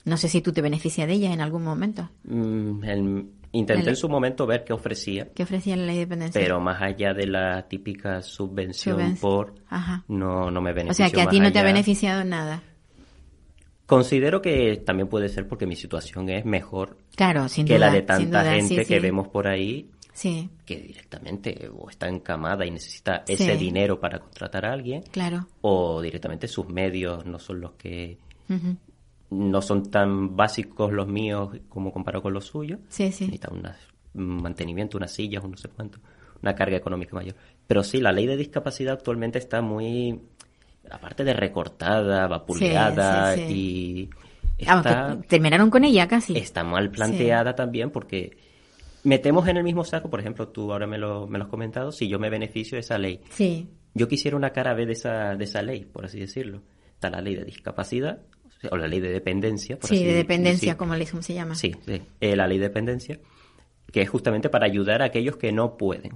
no 0.05 0.17
sé 0.17 0.27
si 0.29 0.41
tú 0.41 0.51
te 0.53 0.61
beneficias 0.61 1.07
de 1.07 1.13
ella 1.13 1.33
en 1.33 1.41
algún 1.41 1.63
momento. 1.63 2.09
Mm, 2.25 2.83
el- 2.83 3.25
intenté 3.51 3.89
en 3.89 3.95
su 3.95 4.07
momento 4.09 4.45
ver 4.45 4.63
qué 4.63 4.73
ofrecía, 4.73 5.27
¿Qué 5.33 5.43
ofrecía 5.43 5.75
la 5.75 5.85
ley 5.85 5.95
de 5.95 6.01
dependencia? 6.01 6.39
pero 6.41 6.59
más 6.59 6.81
allá 6.81 7.13
de 7.13 7.27
la 7.27 7.67
típica 7.67 8.21
subvención 8.21 8.97
Subven- 8.99 9.19
por... 9.19 9.55
Ajá. 9.69 10.03
No, 10.07 10.51
no 10.51 10.61
me 10.61 10.71
O 10.71 10.75
benefició 10.75 11.05
sea, 11.07 11.13
que 11.13 11.21
a 11.21 11.29
ti 11.29 11.39
no 11.39 11.51
te 11.51 11.59
ha 11.59 11.63
beneficiado 11.63 12.21
en 12.21 12.29
nada. 12.29 12.61
Considero 13.85 14.41
que 14.41 14.77
también 14.85 15.07
puede 15.09 15.29
ser 15.29 15.47
porque 15.47 15.65
mi 15.65 15.75
situación 15.75 16.29
es 16.29 16.45
mejor 16.45 16.97
Claro, 17.15 17.47
sin 17.49 17.65
que 17.65 17.75
duda. 17.75 17.87
la 17.87 17.93
de 17.93 18.01
tanta 18.03 18.41
duda, 18.43 18.53
gente 18.53 18.67
sí, 18.67 18.75
que 18.87 18.95
sí. 18.97 18.99
vemos 18.99 19.27
por 19.29 19.47
ahí 19.47 19.89
Sí, 20.13 20.49
que 20.65 20.77
directamente 20.79 21.69
o 21.73 21.89
está 21.89 22.07
encamada 22.09 22.65
y 22.65 22.71
necesita 22.71 23.23
ese 23.27 23.55
dinero 23.55 23.99
para 23.99 24.19
contratar 24.19 24.65
a 24.65 24.73
alguien 24.73 25.01
claro. 25.11 25.47
o 25.61 26.01
directamente 26.01 26.47
sus 26.47 26.67
medios 26.67 27.25
no 27.25 27.39
son 27.39 27.61
los 27.61 27.71
que 27.73 28.17
Ujú. 28.49 28.75
No 29.31 29.61
son 29.61 29.89
tan 29.91 30.35
básicos 30.35 30.91
los 30.91 31.07
míos 31.07 31.49
como 31.69 31.91
comparado 31.91 32.23
con 32.23 32.33
los 32.33 32.45
suyos. 32.45 32.79
Sí, 32.89 33.11
sí. 33.11 33.25
Necesita 33.25 33.49
unas- 33.51 33.77
un 34.13 34.41
mantenimiento, 34.41 34.97
unas 34.97 35.11
sillas, 35.13 35.43
un 35.43 35.51
no 35.51 35.57
sé 35.57 35.69
cuánto, 35.69 35.99
una 36.41 36.55
carga 36.55 36.77
económica 36.77 37.15
mayor. 37.15 37.35
Pero 37.67 37.83
sí, 37.83 37.99
la 38.01 38.11
ley 38.11 38.25
de 38.25 38.37
discapacidad 38.37 38.93
actualmente 38.95 39.37
está 39.37 39.61
muy, 39.61 40.19
aparte 40.89 41.23
de 41.23 41.33
recortada, 41.33 42.27
vapuleada 42.27 43.35
Sí, 43.35 43.41
sí, 43.47 44.09
y 44.59 44.65
Vamos, 44.65 44.85
está, 44.85 45.17
que 45.21 45.27
terminaron 45.27 45.69
con 45.69 45.83
ella 45.85 46.07
casi. 46.07 46.35
está 46.37 46.63
mal 46.63 46.89
planteada 46.91 47.55
también 47.55 47.91
porque 47.91 48.35
metemos 49.03 49.47
en 49.47 49.57
el 49.57 49.63
mismo 49.63 49.83
saco, 49.85 50.09
por 50.09 50.19
ejemplo, 50.19 50.47
tú 50.49 50.71
ahora 50.73 50.87
me 50.87 50.97
lo, 50.97 51.27
me 51.27 51.37
lo 51.37 51.45
has 51.45 51.49
comentado, 51.49 51.91
si 51.91 52.07
yo 52.09 52.19
me 52.19 52.29
beneficio 52.29 52.75
de 52.75 52.81
esa 52.81 52.97
ley. 52.97 53.21
Sí, 53.29 53.69
Yo 53.93 54.07
quisiera 54.07 54.35
una 54.35 54.49
cara 54.51 54.73
B 54.73 54.85
de 54.85 54.93
esa, 54.93 55.35
de 55.35 55.43
esa 55.45 55.61
ley, 55.61 55.85
por 55.85 56.05
así 56.05 56.19
decirlo. 56.19 56.61
Está 56.93 57.09
la 57.09 57.21
ley 57.21 57.35
de 57.35 57.45
discapacidad, 57.45 58.21
o 58.71 58.77
la 58.77 58.87
ley 58.87 58.99
de 58.99 59.09
dependencia. 59.09 59.77
Por 59.79 59.89
sí, 59.89 59.95
así 59.95 60.05
de 60.05 60.13
dependencia, 60.13 60.67
decir. 60.73 60.77
como 60.77 60.95
le 60.95 61.05
se 61.05 61.33
llama. 61.33 61.55
Sí, 61.55 61.75
sí, 61.85 62.01
eh, 62.19 62.35
la 62.35 62.47
ley 62.47 62.57
de 62.57 62.67
dependencia, 62.67 63.19
que 63.91 64.01
es 64.01 64.09
justamente 64.09 64.49
para 64.49 64.65
ayudar 64.65 65.01
a 65.01 65.05
aquellos 65.05 65.37
que 65.37 65.51
no 65.51 65.77
pueden. 65.77 66.13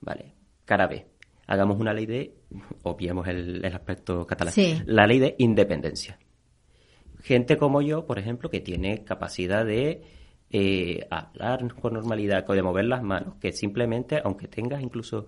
Vale, 0.00 0.34
cara 0.64 0.86
B. 0.86 1.06
Hagamos 1.46 1.78
una 1.80 1.92
ley 1.92 2.06
de, 2.06 2.34
obviemos 2.82 3.26
el, 3.28 3.64
el 3.64 3.74
aspecto 3.74 4.26
catalán, 4.26 4.54
Sí. 4.54 4.80
la 4.86 5.06
ley 5.06 5.18
de 5.18 5.34
independencia. 5.38 6.18
Gente 7.20 7.56
como 7.56 7.82
yo, 7.82 8.06
por 8.06 8.18
ejemplo, 8.18 8.50
que 8.50 8.60
tiene 8.60 9.04
capacidad 9.04 9.64
de 9.64 10.02
eh, 10.50 11.06
hablar 11.10 11.74
con 11.74 11.94
normalidad, 11.94 12.46
de 12.46 12.62
mover 12.62 12.84
las 12.84 13.02
manos, 13.02 13.36
que 13.40 13.52
simplemente, 13.52 14.20
aunque 14.22 14.48
tengas 14.48 14.82
incluso 14.82 15.26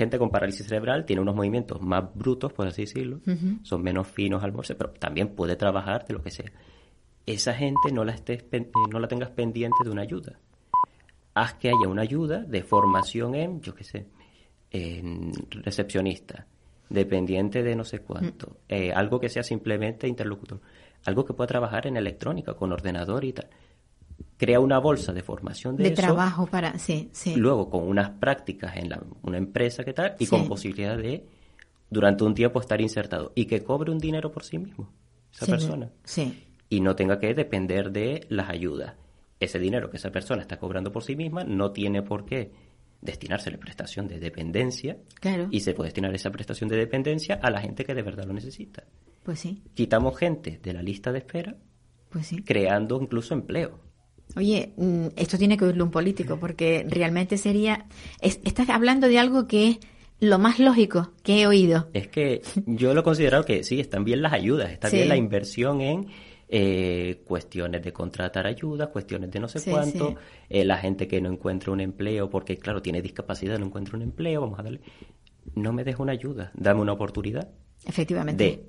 gente 0.00 0.18
con 0.18 0.30
parálisis 0.30 0.66
cerebral, 0.66 1.04
tiene 1.04 1.20
unos 1.20 1.34
movimientos 1.34 1.78
más 1.82 2.04
brutos, 2.14 2.54
por 2.54 2.66
así 2.66 2.82
decirlo, 2.82 3.20
son 3.62 3.82
menos 3.82 4.08
finos 4.08 4.42
al 4.42 4.50
morse, 4.50 4.74
pero 4.74 4.92
también 4.92 5.34
puede 5.34 5.56
trabajar 5.56 6.06
de 6.06 6.14
lo 6.14 6.22
que 6.22 6.30
sea. 6.30 6.50
Esa 7.26 7.52
gente 7.52 7.92
no 7.92 8.02
la, 8.02 8.12
estés, 8.12 8.46
eh, 8.50 8.70
no 8.90 8.98
la 8.98 9.08
tengas 9.08 9.28
pendiente 9.28 9.76
de 9.84 9.90
una 9.90 10.00
ayuda. 10.00 10.40
Haz 11.34 11.52
que 11.54 11.68
haya 11.68 11.86
una 11.86 12.00
ayuda 12.00 12.38
de 12.38 12.62
formación 12.62 13.34
en, 13.34 13.60
yo 13.60 13.74
qué 13.74 13.84
sé, 13.84 14.06
en 14.70 15.32
recepcionista, 15.50 16.46
dependiente 16.88 17.62
de 17.62 17.76
no 17.76 17.84
sé 17.84 17.98
cuánto, 17.98 18.56
eh, 18.70 18.92
algo 18.94 19.20
que 19.20 19.28
sea 19.28 19.42
simplemente 19.42 20.08
interlocutor, 20.08 20.62
algo 21.04 21.26
que 21.26 21.34
pueda 21.34 21.46
trabajar 21.46 21.86
en 21.86 21.98
electrónica, 21.98 22.54
con 22.54 22.72
ordenador 22.72 23.22
y 23.26 23.34
tal. 23.34 23.50
Crea 24.40 24.58
una 24.58 24.78
bolsa 24.78 25.12
de 25.12 25.22
formación 25.22 25.76
de, 25.76 25.84
de 25.84 25.90
eso, 25.90 26.00
trabajo 26.00 26.46
para, 26.46 26.78
sí, 26.78 27.10
sí. 27.12 27.36
luego 27.36 27.68
con 27.68 27.86
unas 27.86 28.08
prácticas 28.08 28.74
en 28.78 28.88
la- 28.88 29.02
una 29.22 29.36
empresa 29.36 29.84
que 29.84 29.92
tal, 29.92 30.16
y 30.18 30.24
Sí. 30.24 30.30
con 30.30 30.48
posibilidad 30.48 30.96
de 30.96 31.26
durante 31.90 32.24
un 32.24 32.32
tiempo 32.34 32.58
estar 32.58 32.80
insertado 32.80 33.32
y 33.34 33.44
que 33.44 33.62
cobre 33.62 33.90
un 33.92 33.98
dinero 33.98 34.32
por 34.32 34.42
sí 34.44 34.56
mismo, 34.56 34.90
esa 35.30 35.44
Sí, 35.44 35.50
persona 35.52 35.90
Sí, 36.04 36.42
y 36.70 36.80
no 36.80 36.96
tenga 36.96 37.18
que 37.18 37.34
depender 37.34 37.92
de 37.92 38.24
las 38.30 38.48
ayudas. 38.48 38.94
ese 39.40 39.58
dinero 39.58 39.90
que 39.90 39.96
esa 39.98 40.10
persona 40.10 40.40
está 40.42 40.58
cobrando 40.58 40.90
por 40.90 41.02
sí 41.02 41.16
misma 41.16 41.44
no 41.44 41.70
tiene 41.72 42.02
por 42.02 42.24
qué 42.24 42.50
destinarse 43.02 43.48
a 43.48 43.52
la 43.52 43.58
prestación 43.58 44.06
de 44.08 44.18
dependencia 44.20 44.96
Claro. 45.20 45.48
y 45.50 45.60
se 45.60 45.72
puede 45.74 45.88
destinar 45.88 46.14
esa 46.14 46.30
prestación 46.30 46.68
de 46.68 46.76
dependencia 46.76 47.40
a 47.42 47.50
la 47.50 47.60
gente 47.60 47.84
que 47.84 47.94
de 47.94 48.02
verdad 48.02 48.24
lo 48.26 48.32
necesita. 48.34 48.84
Pues 49.22 49.38
sí, 49.40 49.62
Quitamos 49.74 50.16
gente 50.18 50.60
de 50.62 50.72
la 50.74 50.82
lista 50.82 51.10
de 51.12 51.18
espera, 51.18 51.56
pues 52.10 52.26
sí. 52.26 52.42
creando 52.42 52.98
incluso 53.02 53.32
empleo. 53.34 53.80
Oye, 54.36 54.72
mm, 54.76 55.06
esto 55.16 55.36
tiene 55.38 55.56
que 55.56 55.64
oírlo 55.64 55.84
un 55.84 55.90
político, 55.90 56.38
porque 56.38 56.84
realmente 56.88 57.36
sería... 57.36 57.86
es- 58.20 58.40
estás 58.44 58.68
hablando 58.70 59.08
de 59.08 59.18
algo 59.18 59.46
que 59.48 59.68
es 59.68 59.78
lo 60.20 60.38
más 60.38 60.58
lógico 60.58 61.12
que 61.22 61.40
he 61.42 61.46
oído. 61.46 61.88
Es 61.94 62.08
que 62.08 62.42
yo 62.66 62.94
lo 62.94 63.00
he 63.00 63.04
considerado 63.04 63.44
que 63.44 63.64
sí, 63.64 63.80
están 63.80 64.04
bien 64.04 64.22
las 64.22 64.32
ayudas, 64.32 64.70
está 64.70 64.88
Sí. 64.88 64.96
bien 64.96 65.08
la 65.08 65.16
inversión 65.16 65.80
en 65.80 66.06
eh, 66.52 67.22
cuestiones 67.26 67.82
de 67.82 67.92
contratar 67.92 68.46
ayudas, 68.46 68.88
cuestiones 68.88 69.30
de 69.30 69.38
no 69.40 69.46
sé 69.48 69.60
Sí, 69.60 69.70
cuánto, 69.70 70.08
sí. 70.10 70.14
eh, 70.48 70.64
la 70.64 70.78
gente 70.78 71.06
que 71.08 71.20
no 71.20 71.30
encuentra 71.30 71.72
un 71.72 71.80
empleo 71.80 72.28
porque, 72.28 72.56
claro, 72.58 72.82
tiene 72.82 73.00
discapacidad, 73.00 73.58
no 73.58 73.66
encuentra 73.66 73.96
un 73.96 74.02
empleo, 74.02 74.40
vamos 74.40 74.58
a 74.58 74.62
darle... 74.64 74.80
No 75.54 75.72
me 75.72 75.84
des 75.84 75.96
una 75.98 76.12
ayuda, 76.12 76.50
dame 76.54 76.80
una 76.80 76.92
oportunidad 76.92 77.48
Efectivamente. 77.86 78.64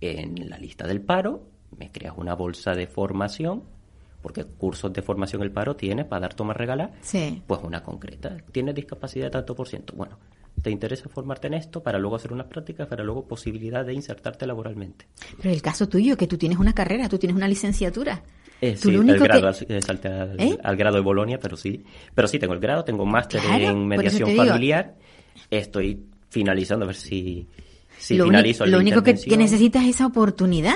de, 0.00 0.10
en 0.12 0.48
la 0.48 0.58
lista 0.58 0.86
del 0.86 1.00
paro, 1.02 1.48
me 1.76 1.90
creas 1.92 2.14
una 2.16 2.34
bolsa 2.34 2.72
de 2.74 2.86
formación, 2.86 3.64
porque 4.22 4.44
cursos 4.44 4.92
de 4.92 5.02
formación 5.02 5.42
el 5.42 5.50
paro 5.50 5.76
tiene 5.76 6.04
para 6.04 6.20
dar, 6.22 6.34
tomar, 6.34 6.58
regalar, 6.58 6.92
Sí. 7.00 7.42
pues 7.46 7.60
una 7.62 7.82
concreta. 7.82 8.36
Tienes 8.52 8.74
discapacidad 8.74 9.26
de 9.26 9.30
tanto 9.30 9.54
por 9.54 9.68
ciento. 9.68 9.94
Bueno, 9.96 10.18
te 10.60 10.70
interesa 10.70 11.08
formarte 11.08 11.46
en 11.46 11.54
esto 11.54 11.82
para 11.82 11.98
luego 11.98 12.16
hacer 12.16 12.32
unas 12.32 12.46
prácticas, 12.48 12.88
para 12.88 13.04
luego 13.04 13.26
posibilidad 13.26 13.84
de 13.84 13.94
insertarte 13.94 14.46
laboralmente. 14.46 15.06
Pero 15.40 15.50
el 15.54 15.62
caso 15.62 15.88
tuyo, 15.88 16.16
que 16.16 16.26
tú 16.26 16.36
tienes 16.36 16.58
una 16.58 16.72
carrera, 16.74 17.08
tú 17.08 17.16
tienes 17.18 17.36
una 17.36 17.46
licenciatura. 17.48 18.22
Eh, 18.60 18.76
sí, 18.76 18.90
lo 18.90 19.00
único 19.00 19.18
el 19.18 19.22
grado, 19.22 19.52
que- 19.66 19.74
al- 19.74 19.82
salté 19.82 20.08
al, 20.08 20.40
¿Eh? 20.40 20.58
al 20.64 20.76
grado 20.76 20.96
de 20.96 21.02
Bolonia, 21.02 21.38
pero 21.38 21.56
sí. 21.56 21.84
Pero 22.12 22.26
sí, 22.26 22.40
tengo 22.40 22.54
el 22.54 22.60
grado, 22.60 22.82
tengo 22.82 23.04
un 23.04 23.10
máster 23.12 23.40
Claro, 23.40 23.64
en 23.64 23.86
mediación 23.86 24.34
familiar. 24.34 24.96
Estoy 25.48 26.02
finalizando, 26.28 26.84
a 26.84 26.88
ver 26.88 26.96
si, 26.96 27.46
si 27.98 28.16
lo 28.16 28.24
finalizo 28.24 28.64
lo 28.66 28.72
la 28.72 28.78
único 28.78 29.02
que, 29.02 29.14
necesitas 29.36 29.84
es 29.84 29.90
esa 29.90 30.06
oportunidad. 30.06 30.74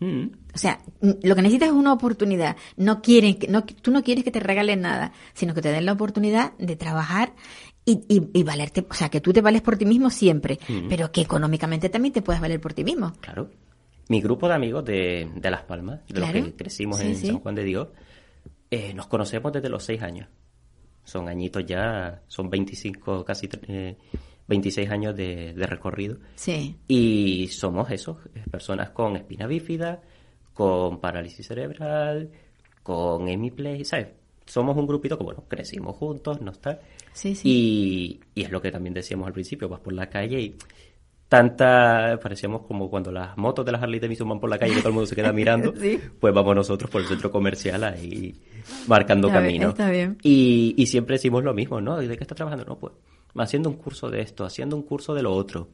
Mm. 0.00 0.30
O 0.54 0.58
sea, 0.58 0.80
lo 1.00 1.34
que 1.36 1.42
necesitas 1.42 1.68
es 1.68 1.74
una 1.74 1.92
oportunidad. 1.92 2.56
No 2.76 3.02
quieren, 3.02 3.38
que- 3.38 3.48
no, 3.48 3.64
tú 3.64 3.90
no 3.90 4.02
quieres 4.02 4.24
que 4.24 4.30
te 4.30 4.40
regalen 4.40 4.80
nada, 4.80 5.12
sino 5.34 5.54
que 5.54 5.62
te 5.62 5.70
den 5.70 5.84
la 5.86 5.92
oportunidad 5.92 6.52
de 6.58 6.74
trabajar 6.76 7.34
y, 7.84 8.00
y, 8.08 8.28
y 8.32 8.42
valerte. 8.42 8.86
O 8.90 8.94
sea, 8.94 9.08
que 9.10 9.20
tú 9.20 9.32
te 9.32 9.40
vales 9.42 9.62
por 9.62 9.76
ti 9.76 9.84
mismo 9.86 10.10
siempre, 10.10 10.58
Mm. 10.68 10.88
pero 10.88 11.12
que 11.12 11.20
económicamente 11.20 11.88
también 11.88 12.12
te 12.14 12.22
puedes 12.22 12.40
valer 12.40 12.60
por 12.60 12.72
ti 12.74 12.82
mismo. 12.82 13.12
Claro. 13.20 13.50
Mi 14.08 14.20
grupo 14.20 14.48
de 14.48 14.54
amigos 14.54 14.84
de, 14.84 15.30
de 15.36 15.50
Las 15.50 15.62
Palmas, 15.62 16.00
de 16.08 16.14
Claro. 16.14 16.38
los 16.38 16.46
que 16.48 16.54
crecimos 16.56 16.98
Sí, 16.98 17.06
en 17.06 17.16
sí. 17.16 17.26
San 17.28 17.38
Juan 17.40 17.54
de 17.54 17.62
Dios, 17.64 17.88
eh, 18.70 18.92
nos 18.94 19.06
conocemos 19.06 19.52
desde 19.52 19.68
los 19.68 19.84
seis 19.84 20.02
años. 20.02 20.28
Son 21.04 21.28
añitos 21.28 21.64
ya, 21.66 22.22
son 22.26 22.50
25, 22.50 23.24
casi 23.24 23.48
eh, 23.68 23.96
26 24.50 24.90
años 24.90 25.16
de, 25.16 25.54
de 25.54 25.66
recorrido. 25.66 26.18
Sí. 26.34 26.76
Y 26.88 27.48
somos 27.48 27.90
eso, 27.90 28.18
personas 28.50 28.90
con 28.90 29.16
espina 29.16 29.46
bífida, 29.46 30.02
con 30.52 31.00
parálisis 31.00 31.46
cerebral, 31.46 32.28
con 32.82 33.26
hemiplay, 33.28 33.84
¿sabes? 33.84 34.08
Somos 34.44 34.76
un 34.76 34.86
grupito 34.86 35.16
que, 35.16 35.24
bueno, 35.24 35.44
crecimos 35.48 35.96
juntos, 35.96 36.40
¿no 36.42 36.50
está? 36.50 36.80
Sí, 37.12 37.34
sí. 37.34 37.48
Y, 37.48 38.20
y 38.40 38.42
es 38.44 38.50
lo 38.50 38.60
que 38.60 38.70
también 38.72 38.92
decíamos 38.92 39.26
al 39.28 39.32
principio, 39.32 39.68
vas 39.68 39.80
por 39.80 39.92
la 39.92 40.10
calle 40.10 40.40
y 40.40 40.56
tanta, 41.28 42.18
parecíamos 42.20 42.62
como 42.66 42.90
cuando 42.90 43.12
las 43.12 43.36
motos 43.38 43.64
de 43.64 43.70
las 43.70 43.80
Harley 43.82 44.00
Davidson 44.00 44.28
van 44.28 44.40
por 44.40 44.50
la 44.50 44.58
calle 44.58 44.72
y 44.72 44.78
todo 44.78 44.88
el 44.88 44.94
mundo 44.94 45.06
se 45.06 45.14
queda 45.14 45.32
mirando, 45.40 45.72
Sí. 45.76 46.00
pues 46.18 46.34
vamos 46.34 46.56
nosotros 46.56 46.90
por 46.90 47.00
el 47.02 47.06
centro 47.06 47.30
comercial 47.30 47.84
ahí 47.84 48.34
marcando 48.88 49.28
Está 49.28 49.38
bien, 49.40 49.52
camino. 49.52 49.68
está 49.70 49.90
bien. 49.90 50.18
Y, 50.24 50.74
y 50.76 50.86
siempre 50.86 51.14
decimos 51.14 51.44
lo 51.44 51.54
mismo, 51.54 51.80
¿no? 51.80 52.02
¿Y 52.02 52.08
de 52.08 52.16
qué 52.16 52.24
estás 52.24 52.34
trabajando? 52.36 52.64
No, 52.64 52.76
pues 52.76 52.92
haciendo 53.36 53.68
un 53.70 53.76
curso 53.76 54.10
de 54.10 54.20
esto, 54.22 54.44
haciendo 54.44 54.76
un 54.76 54.82
curso 54.82 55.14
de 55.14 55.22
lo 55.22 55.32
otro. 55.34 55.68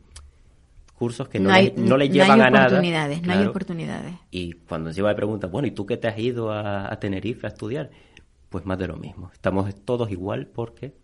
Cursos 0.95 1.29
que 1.29 1.39
no, 1.39 1.51
hay, 1.51 1.73
le, 1.77 1.83
no 1.83 1.97
le 1.99 2.09
no 2.09 2.15
llevan 2.15 2.41
hay 2.41 2.47
a 2.47 2.51
nada. 2.51 2.67
oportunidades, 2.69 3.23
no 3.23 3.33
hay 3.35 3.45
oportunidades. 3.47 4.15
Y 4.31 4.53
cuando 4.53 4.89
encima 4.91 5.09
me 5.09 5.15
preguntan, 5.15 5.51
bueno, 5.51 5.69
¿y 5.69 5.73
tú 5.73 5.85
qué 5.85 5.99
te 5.99 6.09
has 6.09 6.19
ido 6.19 6.51
a, 6.51 6.91
a 6.91 6.99
Tenerife 6.99 7.47
a 7.47 7.51
estudiar? 7.51 7.91
Pues 8.49 8.65
más 8.65 8.79
de 8.79 8.87
lo 8.87 8.97
mismo. 8.97 9.31
Estamos 9.35 9.75
todos 9.85 10.11
igual 10.11 10.47
porque 10.47 10.95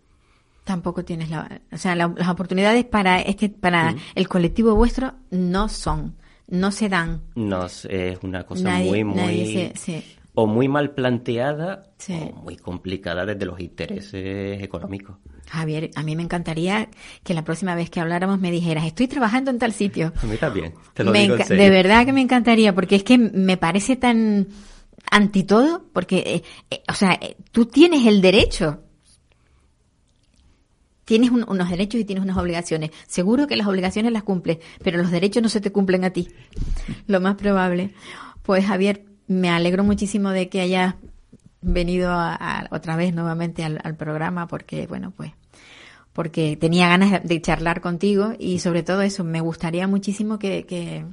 Tampoco 0.63 1.03
tienes 1.03 1.29
la, 1.29 1.61
o 1.73 1.77
sea, 1.77 1.93
la- 1.93 2.07
las 2.15 2.29
oportunidades 2.29 2.85
para 2.85 3.19
es 3.19 3.35
que 3.35 3.49
para 3.49 3.93
el 4.15 4.27
colectivo 4.29 4.73
vuestro 4.75 5.11
no 5.29 5.67
son, 5.67 6.15
no 6.47 6.71
se 6.71 6.87
dan. 6.89 7.21
nos 7.35 7.83
es 7.85 8.17
una 8.23 8.45
cosa 8.45 8.63
Nadie- 8.69 8.89
muy, 8.89 9.03
muy... 9.03 9.45
se- 9.53 9.73
sí. 9.75 10.03
O 10.35 10.47
muy 10.47 10.67
mal 10.67 10.91
planteada 10.95 11.91
Sí. 11.97 12.13
o 12.13 12.33
muy 12.41 12.57
complicada 12.57 13.25
desde 13.25 13.45
los 13.45 13.59
intereses 13.59 14.61
económicos. 14.63 15.17
Javier, 15.47 15.91
a 15.95 16.01
mí 16.03 16.15
me 16.15 16.23
encantaría 16.23 16.89
que 17.23 17.33
la 17.35 17.43
próxima 17.43 17.75
vez 17.75 17.89
que 17.91 17.99
habláramos 17.99 18.39
me 18.39 18.49
dijeras, 18.49 18.85
estoy 18.85 19.07
trabajando 19.07 19.51
en 19.51 19.59
tal 19.59 19.73
sitio. 19.73 20.11
A 20.21 20.25
mí 20.25 20.37
también, 20.37 20.73
te 20.93 21.03
lo 21.03 21.11
Me 21.11 21.21
digo 21.21 21.35
en 21.35 21.45
serio. 21.45 21.63
de 21.63 21.69
verdad 21.69 22.05
que 22.05 22.13
me 22.13 22.21
encantaría, 22.21 22.73
porque 22.73 22.95
es 22.95 23.03
que 23.03 23.17
me 23.19 23.57
parece 23.57 23.95
tan 23.95 24.47
anti 25.11 25.43
todo, 25.43 25.85
porque, 25.93 26.17
eh, 26.25 26.43
eh, 26.71 26.81
o 26.89 26.93
sea, 26.93 27.13
eh, 27.21 27.35
tú 27.51 27.65
tienes 27.67 28.07
el 28.07 28.21
derecho. 28.21 28.79
Tienes 31.05 31.31
un- 31.31 31.45
unos 31.47 31.69
derechos 31.69 31.99
y 31.99 32.05
tienes 32.05 32.23
unas 32.23 32.37
obligaciones. 32.37 32.91
Seguro 33.07 33.45
que 33.45 33.57
las 33.57 33.67
obligaciones 33.67 34.13
las 34.13 34.23
cumples, 34.23 34.59
pero 34.83 34.97
los 34.97 35.11
derechos 35.11 35.43
no 35.43 35.49
se 35.49 35.59
te 35.59 35.71
cumplen 35.71 36.05
a 36.05 36.11
ti. 36.11 36.29
Lo 37.07 37.19
más 37.19 37.35
probable. 37.35 37.93
Pues 38.41 38.65
Javier, 38.65 39.03
me 39.27 39.49
alegro 39.49 39.83
muchísimo 39.83 40.29
de 40.31 40.49
que 40.49 40.61
hayas 40.61 40.95
venido 41.61 42.11
a- 42.11 42.35
a- 42.35 42.67
otra 42.71 42.95
vez 42.95 43.13
nuevamente 43.13 43.63
al, 43.63 43.79
al 43.83 43.95
programa, 43.95 44.47
porque, 44.47 44.87
bueno, 44.87 45.11
pues 45.15 45.31
porque 46.13 46.55
tenía 46.57 46.87
ganas 46.89 47.23
de 47.23 47.41
charlar 47.41 47.81
contigo 47.81 48.33
y 48.37 48.59
sobre 48.59 48.83
todo 48.83 49.01
eso, 49.01 49.23
me 49.23 49.41
gustaría 49.41 49.87
muchísimo 49.87 50.37
que, 50.37 50.63
que, 50.65 51.05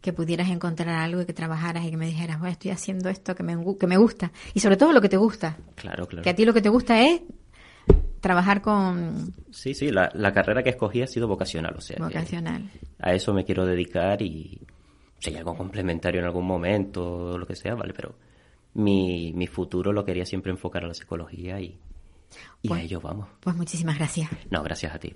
que 0.00 0.12
pudieras 0.12 0.50
encontrar 0.50 0.90
algo 0.90 1.22
y 1.22 1.24
que 1.26 1.32
trabajaras 1.32 1.84
y 1.84 1.90
que 1.90 1.96
me 1.96 2.06
dijeras, 2.06 2.38
bueno, 2.38 2.52
estoy 2.52 2.70
haciendo 2.70 3.08
esto 3.08 3.34
que 3.34 3.42
me, 3.42 3.56
que 3.76 3.86
me 3.88 3.96
gusta 3.96 4.30
y 4.54 4.60
sobre 4.60 4.76
todo 4.76 4.92
lo 4.92 5.00
que 5.00 5.08
te 5.08 5.16
gusta, 5.16 5.56
Claro, 5.74 6.06
claro. 6.06 6.22
que 6.22 6.30
a 6.30 6.34
ti 6.36 6.44
lo 6.44 6.54
que 6.54 6.62
te 6.62 6.68
gusta 6.68 7.00
es 7.02 7.22
trabajar 8.20 8.62
con 8.62 9.34
Sí, 9.50 9.74
sí, 9.74 9.90
la, 9.90 10.10
la 10.14 10.32
carrera 10.32 10.62
que 10.62 10.70
escogí 10.70 11.02
ha 11.02 11.06
sido 11.08 11.26
vocacional, 11.26 11.74
o 11.76 11.80
sea, 11.80 11.96
vocacional. 11.98 12.70
a 13.00 13.12
eso 13.14 13.34
me 13.34 13.44
quiero 13.44 13.66
dedicar 13.66 14.22
y 14.22 14.60
si 15.20 15.30
hay 15.30 15.36
algo 15.36 15.56
complementario 15.56 16.20
en 16.20 16.26
algún 16.26 16.46
momento 16.46 17.04
o 17.34 17.38
lo 17.38 17.46
que 17.46 17.54
sea, 17.54 17.74
vale, 17.76 17.92
pero 17.94 18.14
mi, 18.74 19.32
mi 19.34 19.46
futuro 19.46 19.92
lo 19.92 20.04
quería 20.04 20.24
siempre 20.26 20.50
enfocar 20.50 20.84
a 20.84 20.88
la 20.88 20.94
psicología 20.94 21.60
y, 21.60 21.78
y 22.62 22.68
Pues- 22.68 22.80
a 22.80 22.82
ello 22.82 23.00
vamos. 23.00 23.28
Pues 23.40 23.54
muchísimas 23.56 23.96
gracias. 23.98 24.28
No, 24.50 24.62
gracias 24.62 24.94
a 24.94 24.98
ti. 24.98 25.12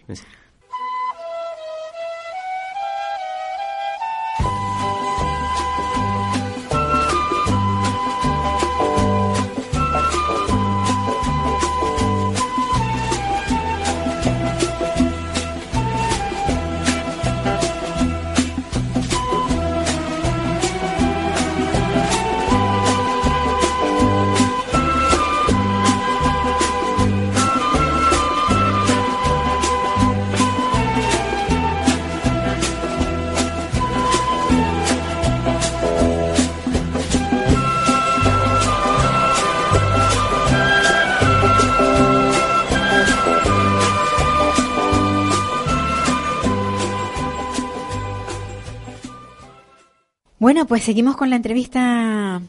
Seguimos 50.84 51.16
con 51.16 51.30
la 51.30 51.36
entrevista 51.36 52.42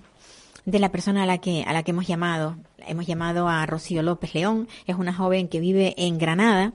de 0.66 0.80
la 0.80 0.92
persona 0.92 1.24
a 1.24 1.26
la 1.26 1.38
que 1.38 1.64
a 1.64 1.72
la 1.74 1.84
que 1.84 1.92
hemos 1.92 2.06
llamado. 2.08 2.58
Hemos 2.88 3.06
llamado 3.08 3.48
a 3.48 3.66
Rocío 3.66 4.04
López 4.04 4.34
León, 4.36 4.68
es 4.88 4.96
una 4.96 5.14
joven 5.14 5.48
que 5.48 5.60
vive 5.62 5.94
en 5.98 6.18
Granada 6.18 6.74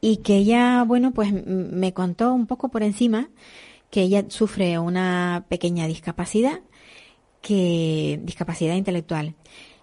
y 0.00 0.18
que 0.18 0.36
ella, 0.36 0.82
bueno, 0.84 1.12
pues 1.12 1.30
me 1.32 1.92
contó 1.92 2.32
un 2.32 2.46
poco 2.46 2.70
por 2.70 2.82
encima 2.82 3.28
que 3.90 4.00
ella 4.02 4.24
sufre 4.28 4.78
una 4.78 5.44
pequeña 5.48 5.86
discapacidad, 5.86 6.60
que 7.42 8.18
discapacidad 8.22 8.74
intelectual, 8.74 9.34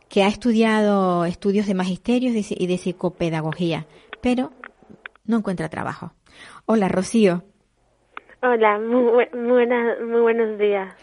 que 0.10 0.24
ha 0.24 0.28
estudiado 0.28 1.26
estudios 1.26 1.68
de 1.68 1.74
magisterio 1.74 2.32
y 2.32 2.34
de- 2.34 2.56
y 2.58 2.68
de 2.68 2.78
psicopedagogía, 2.78 3.86
pero 4.22 4.52
no 5.26 5.38
encuentra 5.38 5.70
trabajo. 5.70 6.14
Hola, 6.66 6.88
Rocío. 6.90 7.44
Hola, 8.48 8.78
muy, 8.78 9.02
bu- 9.02 9.36
muy 9.36 9.52
buena- 9.52 9.96
muy 10.06 10.22
buenos 10.22 10.60
días. 10.60 10.94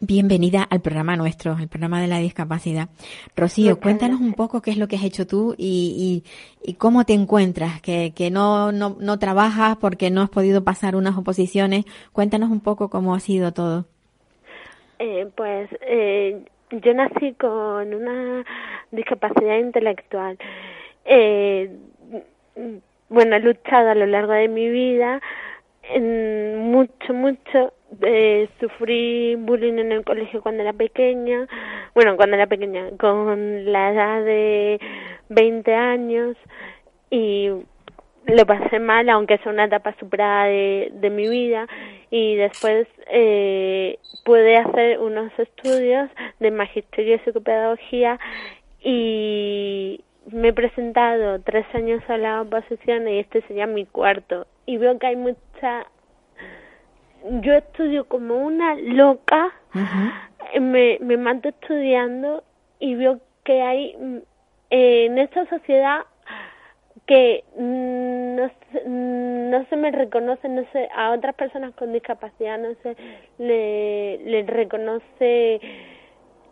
Bienvenida 0.00 0.62
al 0.62 0.80
programa 0.80 1.16
nuestro, 1.16 1.56
el 1.60 1.68
programa 1.68 2.00
de 2.00 2.06
la 2.06 2.18
discapacidad. 2.18 2.88
Rocío, 3.36 3.78
cuéntanos 3.80 4.20
un 4.20 4.32
poco 4.32 4.62
qué 4.62 4.70
es 4.70 4.78
lo 4.78 4.86
que 4.86 4.94
has 4.96 5.04
hecho 5.04 5.26
tú 5.26 5.54
y, 5.58 6.22
y, 6.64 6.70
y 6.70 6.74
cómo 6.74 7.04
te 7.04 7.14
encuentras, 7.14 7.82
que, 7.82 8.12
que 8.14 8.30
no, 8.30 8.70
no, 8.70 8.96
no 9.00 9.18
trabajas 9.18 9.76
porque 9.76 10.10
no 10.10 10.22
has 10.22 10.30
podido 10.30 10.62
pasar 10.64 10.94
unas 10.94 11.18
oposiciones. 11.18 11.84
Cuéntanos 12.12 12.48
un 12.50 12.60
poco 12.60 12.88
cómo 12.88 13.14
ha 13.14 13.20
sido 13.20 13.52
todo. 13.52 13.86
Eh, 15.00 15.28
pues 15.36 15.68
eh, 15.82 16.42
yo 16.70 16.94
nací 16.94 17.34
con 17.34 17.92
una 17.92 18.44
discapacidad 18.92 19.58
intelectual. 19.58 20.38
Eh, 21.04 21.76
bueno, 23.08 23.36
he 23.36 23.40
luchado 23.40 23.90
a 23.90 23.94
lo 23.96 24.06
largo 24.06 24.32
de 24.32 24.48
mi 24.48 24.68
vida 24.70 25.20
en 25.94 26.58
mucho, 26.58 27.14
mucho. 27.14 27.72
Eh, 28.02 28.48
sufrí 28.60 29.34
bullying 29.36 29.78
en 29.78 29.92
el 29.92 30.04
colegio 30.04 30.42
cuando 30.42 30.62
era 30.62 30.74
pequeña, 30.74 31.48
bueno, 31.94 32.16
cuando 32.16 32.36
era 32.36 32.46
pequeña, 32.46 32.90
con 32.98 33.72
la 33.72 33.92
edad 33.92 34.24
de 34.24 34.78
20 35.30 35.74
años 35.74 36.36
y 37.10 37.48
lo 38.26 38.44
pasé 38.44 38.78
mal, 38.78 39.08
aunque 39.08 39.34
es 39.34 39.46
una 39.46 39.64
etapa 39.64 39.94
superada 39.98 40.44
de, 40.44 40.90
de 40.92 41.10
mi 41.10 41.28
vida 41.28 41.66
y 42.10 42.36
después 42.36 42.86
eh, 43.10 43.98
pude 44.24 44.58
hacer 44.58 44.98
unos 44.98 45.32
estudios 45.38 46.10
de 46.40 46.50
magisterio 46.50 47.16
y 47.16 47.18
psicopedagogía 47.20 48.18
y 48.82 50.04
me 50.32 50.48
he 50.48 50.52
presentado 50.52 51.40
tres 51.40 51.66
años 51.74 52.02
a 52.08 52.16
la 52.16 52.42
oposición 52.42 53.08
y 53.08 53.18
este 53.18 53.42
sería 53.42 53.66
mi 53.66 53.86
cuarto. 53.86 54.46
Y 54.66 54.76
veo 54.76 54.98
que 54.98 55.06
hay 55.06 55.16
mucha 55.16 55.86
yo 57.40 57.52
estudio 57.52 58.06
como 58.06 58.36
una 58.36 58.74
loca 58.76 59.52
me, 60.60 60.98
me 61.00 61.16
mato 61.16 61.48
estudiando 61.48 62.44
y 62.78 62.94
veo 62.94 63.20
que 63.44 63.62
hay 63.62 64.22
en 64.70 65.18
esta 65.18 65.46
sociedad 65.46 66.04
que 67.06 67.44
no 67.56 68.50
se, 68.70 68.84
no 68.86 69.64
se 69.66 69.76
me 69.76 69.90
reconoce, 69.90 70.48
no 70.48 70.64
sé, 70.72 70.88
a 70.94 71.12
otras 71.12 71.34
personas 71.34 71.74
con 71.74 71.92
discapacidad 71.92 72.58
no 72.58 72.74
se 72.82 72.96
le, 73.38 74.18
le 74.18 74.42
reconoce 74.42 75.60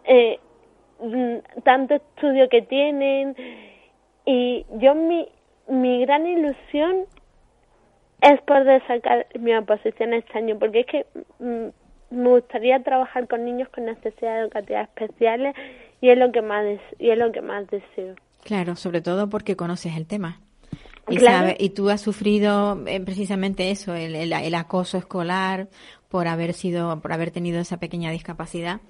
eh, 0.05 0.41
tanto 1.65 1.95
estudio 1.95 2.49
que 2.49 2.63
tienen 2.63 3.37
y 4.25 4.65
yo 4.79 4.95
mi, 4.95 5.29
mi 5.69 6.01
gran 6.01 6.27
ilusión 6.27 7.05
es 8.21 8.41
poder 8.43 8.85
sacar 8.87 9.27
mi 9.39 9.55
oposición 9.55 10.15
este 10.15 10.39
año 10.39 10.59
porque 10.59 10.81
es 10.81 10.87
que 10.87 11.07
mm, 11.39 11.69
me 12.11 12.29
gustaría 12.29 12.83
trabajar 12.83 13.29
con 13.29 13.45
niños 13.45 13.69
con 13.69 13.85
necesidades 13.85 14.45
educativas 14.45 14.89
especiales 14.89 15.55
y 16.01 16.11
es 16.11 16.19
lo 16.19 16.33
que 16.33 16.43
más 16.43 16.65
y 16.99 17.11
es 17.11 17.19
lo 17.19 17.33
que 17.33 17.41
más 17.41 17.67
deseo. 17.69 18.15
Claro, 18.45 18.77
sobre 18.77 19.01
todo 19.01 19.29
porque 19.29 19.57
conoces 19.57 19.97
el 19.97 20.07
tema. 20.07 20.41
Y, 21.09 21.19
y 21.65 21.71
tú 21.71 21.89
has 21.89 22.01
sufrido 22.01 22.83
eh, 22.87 23.01
precisamente 23.01 23.71
eso, 23.71 23.95
el, 23.95 24.15
el, 24.17 24.55
acoso 24.55 24.99
escolar 24.99 25.69
por 26.09 26.27
haber 26.27 26.53
sido, 26.53 27.01
por 27.01 27.13
haber 27.13 27.31
tenido 27.31 27.61
esa 27.61 27.79
pequeña 27.79 28.11
discapacidad. 28.11 28.81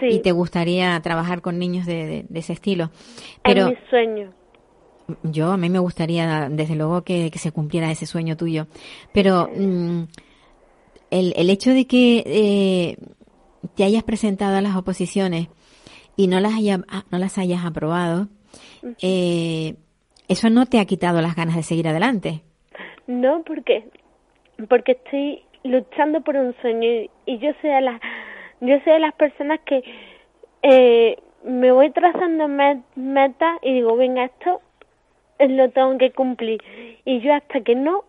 Y 0.00 0.20
te 0.20 0.32
gustaría 0.32 1.00
trabajar 1.00 1.40
con 1.40 1.58
niños 1.58 1.86
de, 1.86 2.24
de, 2.28 2.38
ese 2.38 2.52
estilo. 2.52 2.90
Pero, 3.42 3.68
es 3.68 3.70
mi 3.70 3.88
sueño. 3.88 4.32
Yo, 5.22 5.52
a 5.52 5.56
mí 5.56 5.68
me 5.68 5.78
gustaría, 5.78 6.48
desde 6.48 6.74
luego, 6.74 7.02
que, 7.02 7.30
que 7.30 7.38
se 7.38 7.52
cumpliera 7.52 7.90
ese 7.90 8.06
sueño 8.06 8.36
tuyo. 8.36 8.66
Pero 9.12 9.50
mm, 9.54 10.04
el, 11.10 11.34
el 11.36 11.50
hecho 11.50 11.70
de 11.70 11.86
que 11.86 12.22
eh, 12.26 12.96
te 13.74 13.84
hayas 13.84 14.02
presentado 14.02 14.56
a 14.56 14.60
las 14.60 14.76
oposiciones 14.76 15.48
y 16.16 16.28
no 16.28 16.40
las, 16.40 16.54
haya, 16.54 16.80
ah, 16.88 17.04
no 17.10 17.18
las 17.18 17.38
hayas 17.38 17.64
aprobado, 17.64 18.28
eh, 19.02 19.74
eso 20.28 20.50
no 20.50 20.66
te 20.66 20.78
ha 20.78 20.84
quitado 20.84 21.20
las 21.20 21.34
ganas 21.36 21.56
de 21.56 21.62
seguir 21.62 21.88
adelante. 21.88 22.42
No, 23.06 23.42
porque 23.44 23.84
porque 24.68 24.92
estoy 24.92 25.42
luchando 25.64 26.20
por 26.20 26.36
un 26.36 26.54
sueño 26.60 26.88
y, 27.26 27.38
yo 27.38 27.50
soy 27.60 27.70
de 27.70 27.80
las 27.80 28.00
yo 28.66 28.78
soy 28.80 28.92
de 28.94 28.98
las 28.98 29.14
personas 29.14 29.60
que 29.60 29.82
eh, 30.62 31.18
me 31.44 31.72
voy 31.72 31.90
trazando 31.90 32.48
metas 32.48 33.58
y 33.62 33.74
digo 33.74 33.96
venga 33.96 34.24
esto 34.24 34.60
lo 35.38 35.70
tengo 35.70 35.98
que 35.98 36.12
cumplir 36.12 36.62
y 37.04 37.20
yo 37.20 37.34
hasta 37.34 37.60
que 37.60 37.74
no 37.74 38.04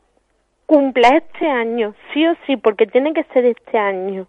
cumpla 0.65 1.09
este 1.09 1.47
año 1.47 1.93
sí 2.13 2.25
o 2.25 2.35
sí 2.45 2.55
porque 2.57 2.87
tiene 2.87 3.13
que 3.13 3.23
ser 3.25 3.45
este 3.45 3.77
año 3.77 4.27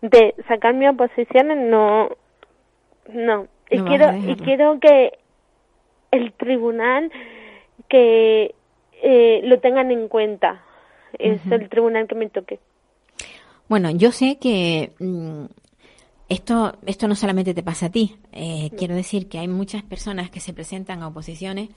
de 0.00 0.34
sacar 0.48 0.74
mi 0.74 0.88
oposición 0.88 1.70
no 1.70 2.10
no 3.08 3.46
y 3.68 3.80
quiero 3.80 4.16
y 4.16 4.36
quiero 4.36 4.80
que 4.80 5.18
el 6.10 6.32
tribunal 6.32 7.12
que 7.88 8.54
eh, 9.02 9.40
lo 9.44 9.60
tengan 9.60 9.90
en 9.90 10.08
cuenta. 10.08 10.62
Es 11.18 11.40
el 11.50 11.68
tribunal 11.68 12.06
que 12.06 12.14
me 12.14 12.28
toque. 12.28 12.60
Bueno, 13.70 13.92
yo 13.92 14.10
sé 14.10 14.38
que 14.40 14.94
mm, 14.98 15.44
esto, 16.28 16.76
esto 16.86 17.06
no 17.06 17.14
solamente 17.14 17.54
te 17.54 17.62
pasa 17.62 17.86
a 17.86 17.90
ti. 17.90 18.16
Eh, 18.32 18.70
quiero 18.76 18.96
decir 18.96 19.28
que 19.28 19.38
hay 19.38 19.46
muchas 19.46 19.84
personas 19.84 20.28
que 20.28 20.40
se 20.40 20.52
presentan 20.52 21.04
a 21.04 21.06
oposiciones 21.06 21.68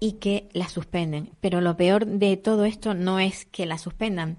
y 0.00 0.14
que 0.14 0.48
las 0.52 0.72
suspenden. 0.72 1.30
Pero 1.40 1.60
lo 1.60 1.76
peor 1.76 2.06
de 2.06 2.36
todo 2.36 2.64
esto 2.64 2.92
no 2.92 3.20
es 3.20 3.44
que 3.44 3.66
las 3.66 3.82
suspendan, 3.82 4.38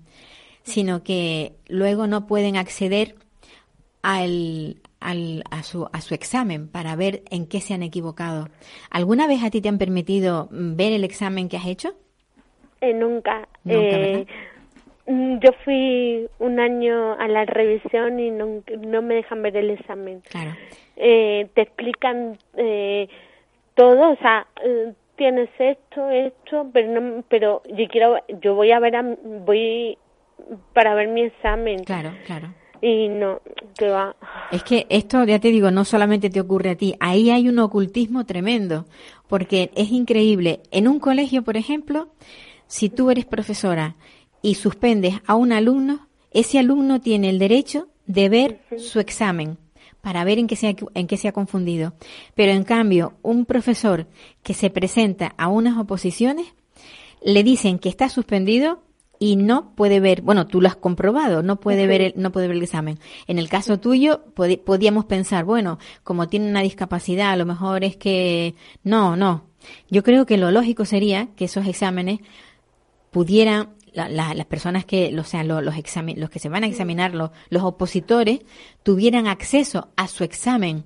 sino 0.63 1.01
que 1.01 1.53
luego 1.69 2.05
no 2.05 2.27
pueden 2.27 2.57
acceder 2.57 3.15
al, 4.01 4.81
al, 4.99 5.45
a, 5.51 5.63
su, 5.63 5.87
a 5.93 6.01
su 6.01 6.13
examen 6.13 6.67
para 6.67 6.97
ver 6.97 7.23
en 7.31 7.45
qué 7.47 7.61
se 7.61 7.73
han 7.73 7.83
equivocado. 7.83 8.49
¿Alguna 8.89 9.25
vez 9.25 9.41
a 9.41 9.49
ti 9.49 9.61
te 9.61 9.69
han 9.69 9.77
permitido 9.77 10.49
ver 10.51 10.91
el 10.91 11.05
examen 11.05 11.47
que 11.47 11.55
has 11.55 11.65
hecho? 11.65 11.95
Eh, 12.81 12.93
nunca. 12.93 13.47
eh, 13.65 14.25
mm, 14.25 14.48
yo 15.09 15.51
fui 15.65 16.27
un 16.37 16.59
año 16.59 17.13
a 17.19 17.27
la 17.27 17.45
revisión 17.45 18.19
y 18.19 18.29
no, 18.29 18.61
no 18.85 19.01
me 19.01 19.15
dejan 19.15 19.41
ver 19.41 19.57
el 19.57 19.71
examen. 19.71 20.21
Claro. 20.29 20.51
Eh, 20.95 21.47
te 21.55 21.61
explican 21.61 22.37
eh, 22.55 23.07
todo, 23.73 24.11
o 24.11 24.15
sea, 24.17 24.45
eh, 24.63 24.93
tienes 25.15 25.49
esto, 25.57 26.09
esto, 26.11 26.69
pero 26.71 27.01
no, 27.01 27.23
pero 27.27 27.63
yo 27.69 27.87
quiero, 27.87 28.17
yo 28.41 28.53
voy 28.53 28.71
a 28.71 28.79
ver, 28.79 28.95
a, 28.95 29.03
voy 29.23 29.97
para 30.73 30.93
ver 30.93 31.07
mi 31.07 31.23
examen. 31.23 31.83
Claro, 31.83 32.11
claro 32.25 32.53
y 32.81 33.09
no, 33.09 33.41
te 33.75 33.89
va. 33.89 34.15
Es 34.51 34.63
que 34.63 34.85
esto, 34.89 35.23
ya 35.25 35.39
te 35.39 35.49
digo, 35.49 35.71
no 35.71 35.85
solamente 35.85 36.29
te 36.29 36.39
ocurre 36.39 36.71
a 36.71 36.75
ti, 36.75 36.95
ahí 36.99 37.29
hay 37.29 37.49
un 37.49 37.59
ocultismo 37.59 38.25
tremendo, 38.25 38.85
porque 39.27 39.71
es 39.75 39.91
increíble. 39.91 40.61
En 40.71 40.87
un 40.87 40.99
colegio, 40.99 41.43
por 41.43 41.57
ejemplo, 41.57 42.09
si 42.67 42.89
tú 42.89 43.11
eres 43.11 43.25
profesora 43.25 43.95
y 44.41 44.55
suspendes 44.55 45.15
a 45.25 45.35
un 45.35 45.51
alumno, 45.51 46.07
ese 46.31 46.59
alumno 46.59 47.01
tiene 47.01 47.29
el 47.29 47.39
derecho 47.39 47.87
de 48.05 48.29
ver 48.29 48.61
su 48.77 48.99
examen 48.99 49.57
para 50.01 50.23
ver 50.23 50.39
en 50.39 50.47
qué, 50.47 50.55
se 50.55 50.67
ha, 50.67 50.75
en 50.93 51.07
qué 51.07 51.17
se 51.17 51.27
ha 51.27 51.33
confundido. 51.33 51.93
Pero 52.35 52.51
en 52.51 52.63
cambio, 52.63 53.13
un 53.21 53.45
profesor 53.45 54.07
que 54.43 54.53
se 54.53 54.69
presenta 54.69 55.33
a 55.37 55.47
unas 55.47 55.77
oposiciones, 55.77 56.47
le 57.21 57.43
dicen 57.43 57.79
que 57.79 57.89
está 57.89 58.07
suspendido 58.07 58.81
y 59.19 59.35
no 59.35 59.75
puede 59.75 59.99
ver, 59.99 60.21
bueno, 60.21 60.47
tú 60.47 60.61
lo 60.61 60.69
has 60.69 60.77
comprobado, 60.77 61.43
no 61.43 61.59
puede 61.59 61.85
ver 61.85 62.01
el, 62.01 62.13
no 62.15 62.31
puede 62.31 62.47
ver 62.47 62.55
el 62.55 62.63
examen. 62.63 62.99
En 63.27 63.37
el 63.37 63.49
caso 63.49 63.79
tuyo 63.79 64.23
podíamos 64.33 65.05
pensar, 65.05 65.43
bueno, 65.43 65.77
como 66.03 66.29
tiene 66.29 66.49
una 66.49 66.61
discapacidad, 66.61 67.31
a 67.31 67.35
lo 67.35 67.45
mejor 67.45 67.83
es 67.83 67.97
que 67.97 68.55
no, 68.83 69.17
no. 69.17 69.43
Yo 69.89 70.03
creo 70.03 70.25
que 70.25 70.37
lo 70.37 70.51
lógico 70.51 70.85
sería 70.85 71.27
que 71.35 71.45
esos 71.45 71.67
exámenes 71.67 72.21
pudieran 73.11 73.69
las 73.93 74.45
personas 74.45 74.85
que, 74.85 75.17
o 75.17 75.23
sea, 75.23 75.43
los, 75.43 75.63
los, 75.63 75.75
los 75.75 76.29
que 76.29 76.39
se 76.39 76.49
van 76.49 76.63
a 76.63 76.67
examinar, 76.67 77.13
los, 77.13 77.31
los 77.49 77.63
opositores, 77.63 78.41
tuvieran 78.83 79.27
acceso 79.27 79.89
a 79.95 80.07
su 80.07 80.23
examen. 80.23 80.83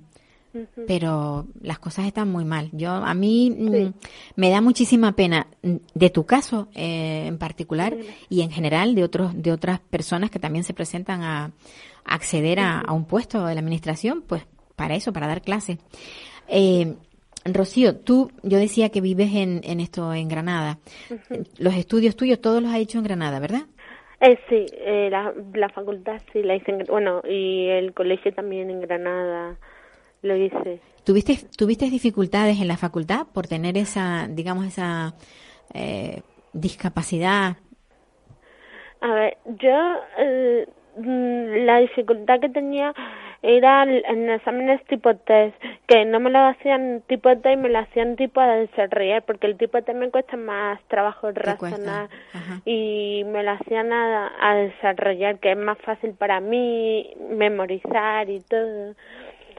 Pero 0.86 1.48
las 1.62 1.80
cosas 1.80 2.06
están 2.06 2.30
muy 2.30 2.44
mal. 2.44 2.70
Yo 2.70 2.92
a 2.92 3.12
mí 3.12 3.50
mm, 3.50 3.92
me 4.36 4.50
da 4.50 4.60
muchísima 4.60 5.10
pena 5.16 5.48
mm, 5.64 5.74
de 5.94 6.10
tu 6.10 6.26
caso 6.26 6.68
eh, 6.76 7.24
en 7.26 7.38
particular 7.38 7.96
y 8.28 8.42
en 8.42 8.52
general 8.52 8.94
de 8.94 9.02
otros 9.02 9.32
de 9.34 9.50
otras 9.50 9.80
personas 9.80 10.30
que 10.30 10.38
también 10.38 10.62
se 10.62 10.72
presentan 10.72 11.24
a, 11.24 11.50
acceder 12.04 12.60
a, 12.60 12.84
un 12.92 13.04
puesto 13.04 13.44
de 13.46 13.54
la 13.54 13.60
administración, 13.60 14.22
pues 14.24 14.44
para 14.76 14.94
eso, 14.94 15.12
para 15.12 15.26
dar 15.26 15.42
clases. 15.42 15.78
Eh, 16.46 16.94
Rocío, 17.44 17.96
tú, 17.96 18.30
yo 18.42 18.58
decía 18.58 18.88
que 18.88 19.00
vives 19.00 19.34
en, 19.34 19.60
en 19.64 19.80
esto 19.80 20.12
en 20.14 20.28
Granada. 20.28 20.78
Los 21.58 21.74
estudios 21.74 22.16
tuyos 22.16 22.40
todos 22.40 22.62
los 22.62 22.72
has 22.72 22.78
hecho 22.78 22.98
en 22.98 23.04
Granada, 23.04 23.38
¿verdad? 23.38 23.62
Eh, 24.20 24.38
sí, 24.48 24.64
eh, 24.78 25.08
la, 25.10 25.34
la 25.52 25.68
facultad 25.68 26.22
sí 26.32 26.42
la 26.42 26.56
hice 26.56 26.70
en, 26.70 26.84
bueno, 26.88 27.20
y 27.28 27.66
el 27.68 27.92
colegio 27.92 28.32
también 28.32 28.70
en 28.70 28.80
Granada 28.80 29.58
lo 30.22 30.36
hice. 30.36 30.80
¿Tuviste, 31.04 31.36
¿Tuviste 31.56 31.90
dificultades 31.90 32.60
en 32.60 32.68
la 32.68 32.78
facultad 32.78 33.26
por 33.34 33.46
tener 33.46 33.76
esa, 33.76 34.26
digamos, 34.30 34.64
esa 34.66 35.14
eh, 35.74 36.22
discapacidad? 36.54 37.58
A 39.02 39.12
ver, 39.12 39.36
yo 39.44 39.96
eh, 40.18 40.66
mm, 40.96 41.66
la 41.66 41.80
dificultad 41.80 42.40
que 42.40 42.48
tenía 42.48 42.94
era 43.46 43.82
en 43.82 44.30
exámenes 44.30 44.82
tipo 44.86 45.14
test, 45.16 45.54
que 45.86 46.06
no 46.06 46.18
me 46.18 46.30
lo 46.30 46.38
hacían 46.38 47.02
tipo 47.06 47.28
test, 47.36 47.58
me 47.58 47.68
lo 47.68 47.78
hacían 47.78 48.16
tipo 48.16 48.40
a 48.40 48.56
desarrollar, 48.56 49.22
porque 49.22 49.46
el 49.46 49.58
tipo 49.58 49.82
test 49.82 49.98
me 49.98 50.10
cuesta 50.10 50.38
más 50.38 50.80
trabajo 50.88 51.30
razonar 51.30 52.08
y 52.64 53.22
me 53.26 53.42
lo 53.42 53.50
hacían 53.50 53.92
a, 53.92 54.32
a 54.40 54.54
desarrollar, 54.54 55.38
que 55.40 55.52
es 55.52 55.58
más 55.58 55.76
fácil 55.78 56.14
para 56.14 56.40
mí 56.40 57.14
memorizar 57.28 58.30
y 58.30 58.40
todo. 58.40 58.94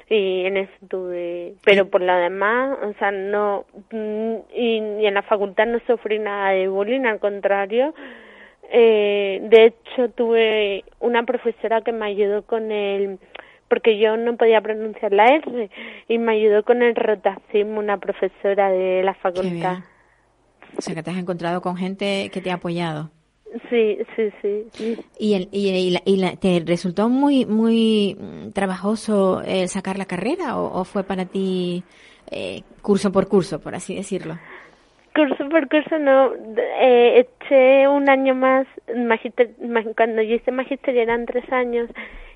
Y 0.09 0.45
en 0.45 0.57
eso 0.57 0.73
tuve, 0.87 1.53
pero 1.63 1.87
por 1.87 2.01
lo 2.01 2.15
demás, 2.15 2.77
o 2.83 2.93
sea, 2.97 3.11
no, 3.11 3.65
mm, 3.91 4.35
y, 4.55 4.77
y 4.99 5.05
en 5.05 5.13
la 5.13 5.23
facultad 5.23 5.67
no 5.67 5.79
sufrí 5.85 6.17
nada 6.17 6.51
de 6.51 6.67
bullying, 6.67 7.05
al 7.05 7.19
contrario, 7.19 7.93
eh, 8.71 9.39
de 9.43 9.65
hecho 9.65 10.09
tuve 10.09 10.83
una 10.99 11.23
profesora 11.23 11.81
que 11.81 11.91
me 11.91 12.05
ayudó 12.05 12.43
con 12.43 12.71
el, 12.71 13.19
porque 13.75 13.97
yo 13.99 14.15
no 14.15 14.37
podía 14.37 14.61
pronunciar 14.61 15.11
la 15.11 15.25
R, 15.25 15.69
y 16.07 16.17
me 16.17 16.31
ayudó 16.31 16.63
con 16.63 16.81
el 16.81 16.95
rotacismo, 16.95 17.79
una 17.79 17.97
profesora 17.97 18.71
de 18.71 19.03
la 19.03 19.13
facultad. 19.15 19.49
bien. 19.51 19.83
O 20.77 20.81
sea, 20.81 20.95
que 20.95 21.03
te 21.03 21.11
has 21.11 21.17
encontrado 21.17 21.61
con 21.61 21.75
gente 21.75 22.29
que 22.31 22.39
te 22.39 22.51
ha 22.51 22.55
apoyado. 22.55 23.09
Sí, 23.69 23.97
sí, 24.15 24.29
sí. 24.41 24.65
sí. 24.77 24.97
¿Y, 25.19 25.33
el, 25.33 25.49
y, 25.51 25.69
y 25.71 25.91
la- 25.91 26.01
y 26.05 26.15
la- 26.17 26.35
te 26.37 26.61
resultó 26.65 27.09
muy 27.09 27.45
muy 27.45 28.17
trabajoso 28.53 29.41
eh, 29.43 29.67
sacar 29.67 29.97
la 29.97 30.05
carrera 30.05 30.57
o, 30.57 30.79
o 30.79 30.83
fue 30.85 31.03
para 31.03 31.25
ti 31.25 31.83
eh, 32.31 32.61
curso 32.81 33.11
por 33.11 33.27
curso, 33.27 33.59
por 33.59 33.75
así 33.75 33.93
decirlo? 33.95 34.37
Curso 35.13 35.47
por 35.49 35.67
curso 35.69 35.97
no, 35.99 36.31
eh, 36.81 37.19
eché 37.25 37.87
un 37.89 38.09
año 38.09 38.35
más, 38.35 38.67
magister, 38.95 39.49
ma- 39.61 39.83
cuando 39.95 40.21
yo 40.21 40.35
hice 40.35 40.51
magisterio 40.51 41.01
eran 41.01 41.25
tres 41.25 41.49
años 41.51 41.89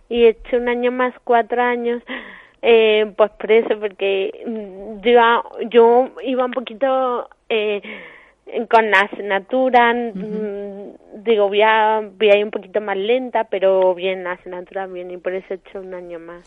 y 0.10 0.26
eché 0.26 0.58
un 0.58 0.68
año 0.68 0.92
más, 0.92 1.14
cuatro 1.24 1.62
años, 1.62 2.02
eh, 2.62 3.12
pues 3.16 3.32
por 3.32 3.52
eso, 3.52 3.80
porque 3.80 4.44
mm, 4.46 5.02
yo, 5.02 5.12
iba- 5.12 5.44
yo 5.70 6.10
iba 6.24 6.46
un 6.46 6.52
poquito 6.52 7.30
eh, 7.48 7.82
con 8.70 8.90
la 8.92 9.02
asignatura, 9.02 9.94
mm, 9.94 11.24
digo, 11.24 11.48
voy 11.48 11.62
a, 11.62 12.02
voy 12.18 12.30
a 12.32 12.38
ir 12.38 12.44
un 12.44 12.52
poquito 12.52 12.82
más 12.82 12.98
lenta, 12.98 13.44
pero 13.46 13.94
bien, 13.96 14.24
la 14.24 14.32
asignatura 14.34 14.88
bien, 14.88 15.12
y 15.12 15.18
por 15.18 15.34
eso 15.34 15.46
he 15.54 15.58
hecho 15.58 15.80
un 15.80 15.94
año 15.94 16.20
más. 16.20 16.44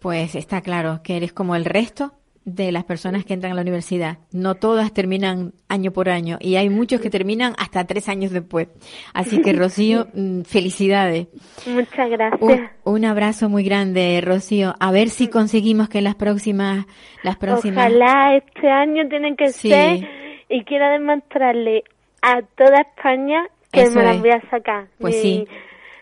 Pues 0.00 0.34
está 0.34 0.60
claro 0.60 1.00
que 1.02 1.16
eres 1.16 1.32
como 1.32 1.54
el 1.56 1.64
resto 1.64 2.12
de 2.44 2.72
las 2.72 2.84
personas 2.84 3.24
que 3.24 3.32
entran 3.34 3.52
a 3.52 3.56
la 3.56 3.62
universidad. 3.62 4.18
No 4.32 4.54
todas 4.54 4.92
terminan 4.92 5.52
año 5.68 5.92
por 5.92 6.08
año 6.08 6.36
y 6.40 6.56
hay 6.56 6.68
muchos 6.68 7.00
que 7.00 7.08
terminan 7.10 7.54
hasta 7.58 7.84
tres 7.86 8.08
años 8.08 8.32
después. 8.32 8.68
Así 9.14 9.40
que 9.40 9.52
Rocío, 9.54 10.08
mm, 10.14 10.42
felicidades. 10.42 11.28
Muchas 11.66 12.10
gracias. 12.10 12.40
Un, 12.42 12.68
un 12.84 13.04
abrazo 13.04 13.48
muy 13.48 13.64
grande, 13.64 14.20
Rocío. 14.22 14.74
A 14.78 14.92
ver 14.92 15.08
si 15.08 15.28
conseguimos 15.28 15.88
que 15.88 16.02
las 16.02 16.14
próximas, 16.16 16.86
las 17.22 17.36
próximas. 17.36 17.86
Ojalá 17.88 18.36
este 18.36 18.68
año 18.68 19.08
tienen 19.08 19.36
que 19.36 19.48
Sí. 19.48 19.70
ser 19.70 20.06
y 20.48 20.64
quiero 20.64 20.90
demostrarle 20.90 21.84
a 22.22 22.42
toda 22.56 22.80
España 22.82 23.46
que 23.72 23.82
Eso 23.82 23.98
me 23.98 24.04
las 24.04 24.20
voy 24.20 24.30
a 24.30 24.40
sacar. 24.50 24.86
Pues 25.00 25.16
mi, 25.16 25.22
sí. 25.22 25.46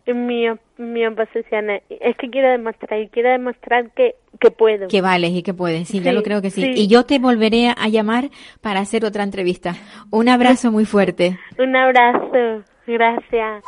Mi, 0.06 0.46
mi 0.78 1.06
oposición 1.06 1.70
es, 1.70 1.82
es 1.88 2.16
que 2.16 2.28
quiero 2.28 2.50
demostrar 2.50 3.00
y 3.00 3.08
quiero 3.08 3.30
demostrar 3.30 3.90
que, 3.92 4.16
que 4.40 4.50
puedo. 4.50 4.88
Que 4.88 5.00
vales 5.00 5.30
y 5.32 5.42
que 5.42 5.54
puedes, 5.54 5.88
sí, 5.88 6.00
ya 6.00 6.10
Sí, 6.10 6.16
lo 6.16 6.22
creo 6.22 6.42
que 6.42 6.50
sí. 6.50 6.62
sí. 6.62 6.72
Y 6.74 6.88
yo 6.88 7.04
te 7.04 7.18
volveré 7.20 7.68
a 7.68 7.88
llamar 7.88 8.30
para 8.60 8.80
hacer 8.80 9.04
otra 9.04 9.22
entrevista. 9.22 9.74
Un 10.10 10.28
abrazo 10.28 10.72
muy 10.72 10.84
fuerte. 10.84 11.38
Un 11.58 11.76
abrazo. 11.76 12.64
Gracias. 12.86 13.62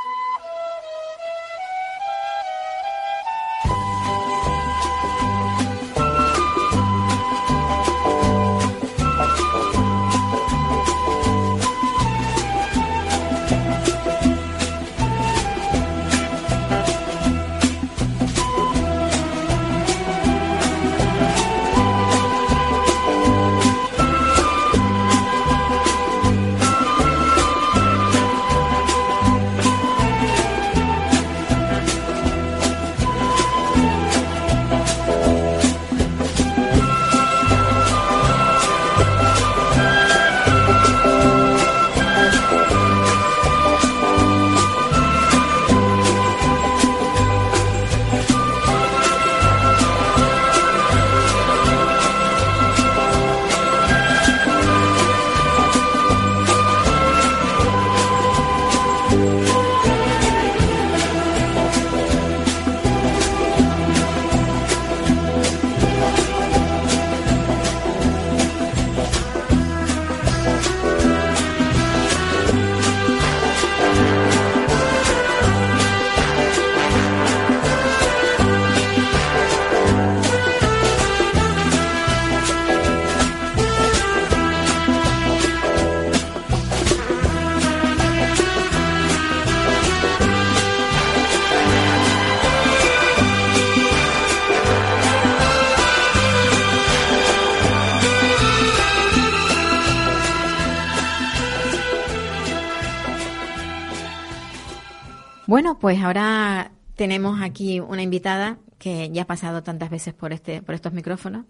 Pues 105.85 106.01
ahora 106.01 106.73
tenemos 106.97 107.43
aquí 107.43 107.79
una 107.79 108.01
invitada 108.01 108.57
que 108.79 109.11
ya 109.11 109.21
ha 109.21 109.27
pasado 109.27 109.63
tantas 109.63 109.91
veces 109.91 110.15
por 110.15 110.33
este, 110.33 110.63
por 110.63 110.75
estos 110.75 110.95
micrófonos, 110.95 111.45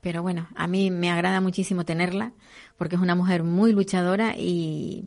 pero 0.00 0.22
bueno, 0.22 0.48
a 0.56 0.66
mí 0.66 0.90
me 0.90 1.08
agrada 1.08 1.40
muchísimo 1.40 1.84
tenerla 1.84 2.32
porque 2.76 2.96
es 2.96 3.00
una 3.00 3.14
mujer 3.14 3.44
muy 3.44 3.70
luchadora 3.70 4.34
y 4.36 5.04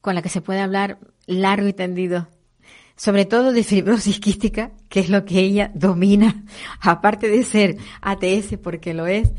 con 0.00 0.14
la 0.14 0.22
que 0.22 0.30
se 0.30 0.40
puede 0.40 0.60
hablar 0.60 0.98
largo 1.26 1.68
y 1.68 1.74
tendido, 1.74 2.28
sobre 2.96 3.26
todo 3.26 3.52
de 3.52 3.62
fibrosis 3.62 4.18
quística, 4.18 4.70
que 4.88 5.00
es 5.00 5.10
lo 5.10 5.26
que 5.26 5.40
ella 5.40 5.70
domina, 5.74 6.44
aparte 6.80 7.28
de 7.28 7.44
ser 7.44 7.76
ATS 8.00 8.56
porque 8.62 8.94
lo 8.94 9.06
es, 9.06 9.30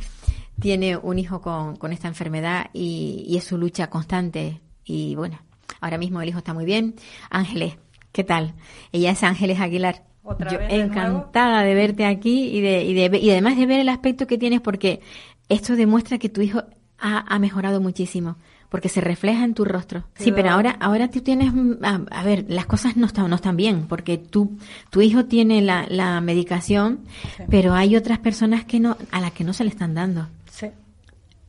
tiene 0.61 0.97
un 0.97 1.17
hijo 1.17 1.41
con, 1.41 1.77
con 1.77 1.93
esta 1.93 2.07
enfermedad 2.07 2.69
y, 2.73 3.25
y 3.27 3.37
es 3.37 3.43
su 3.43 3.57
lucha 3.57 3.89
constante 3.89 4.61
y 4.85 5.15
bueno, 5.15 5.39
ahora 5.81 5.97
mismo 5.97 6.21
el 6.21 6.29
hijo 6.29 6.37
está 6.37 6.53
muy 6.53 6.65
bien. 6.65 6.93
Ángeles, 7.31 7.77
¿qué 8.11 8.23
tal? 8.23 8.53
Ella 8.91 9.11
es 9.11 9.23
Ángeles 9.23 9.59
Aguilar. 9.59 10.03
Otra 10.23 10.51
Yo 10.51 10.59
vez 10.59 10.71
encantada 10.71 11.63
de 11.63 11.73
verte 11.73 12.05
aquí 12.05 12.49
y 12.49 12.61
de, 12.61 12.83
y 12.83 12.93
de 12.93 13.17
y 13.17 13.31
además 13.31 13.57
de 13.57 13.65
ver 13.65 13.79
el 13.79 13.89
aspecto 13.89 14.27
que 14.27 14.37
tienes 14.37 14.61
porque 14.61 15.01
esto 15.47 15.75
demuestra 15.75 16.17
que 16.19 16.29
tu 16.29 16.41
hijo 16.41 16.63
ha, 16.99 17.33
ha 17.33 17.39
mejorado 17.39 17.81
muchísimo 17.81 18.35
porque 18.69 18.87
se 18.89 19.01
refleja 19.01 19.43
en 19.45 19.55
tu 19.55 19.65
rostro. 19.65 20.03
Sí, 20.13 20.31
pero 20.31 20.51
ahora 20.51 20.77
ahora 20.79 21.09
tú 21.09 21.21
tienes 21.21 21.51
a, 21.81 22.01
a 22.11 22.23
ver, 22.23 22.45
las 22.49 22.67
cosas 22.67 22.95
no 22.97 23.07
están 23.07 23.27
no 23.27 23.35
están 23.37 23.57
bien 23.57 23.85
porque 23.87 24.19
tú 24.19 24.59
tu 24.91 25.01
hijo 25.01 25.25
tiene 25.25 25.61
la, 25.63 25.87
la 25.89 26.21
medicación, 26.21 26.99
Sí. 27.35 27.43
pero 27.49 27.73
hay 27.73 27.95
otras 27.95 28.19
personas 28.19 28.65
que 28.65 28.79
no 28.79 28.95
a 29.11 29.21
las 29.21 29.31
que 29.31 29.43
no 29.43 29.53
se 29.53 29.63
le 29.63 29.71
están 29.71 29.95
dando. 29.95 30.27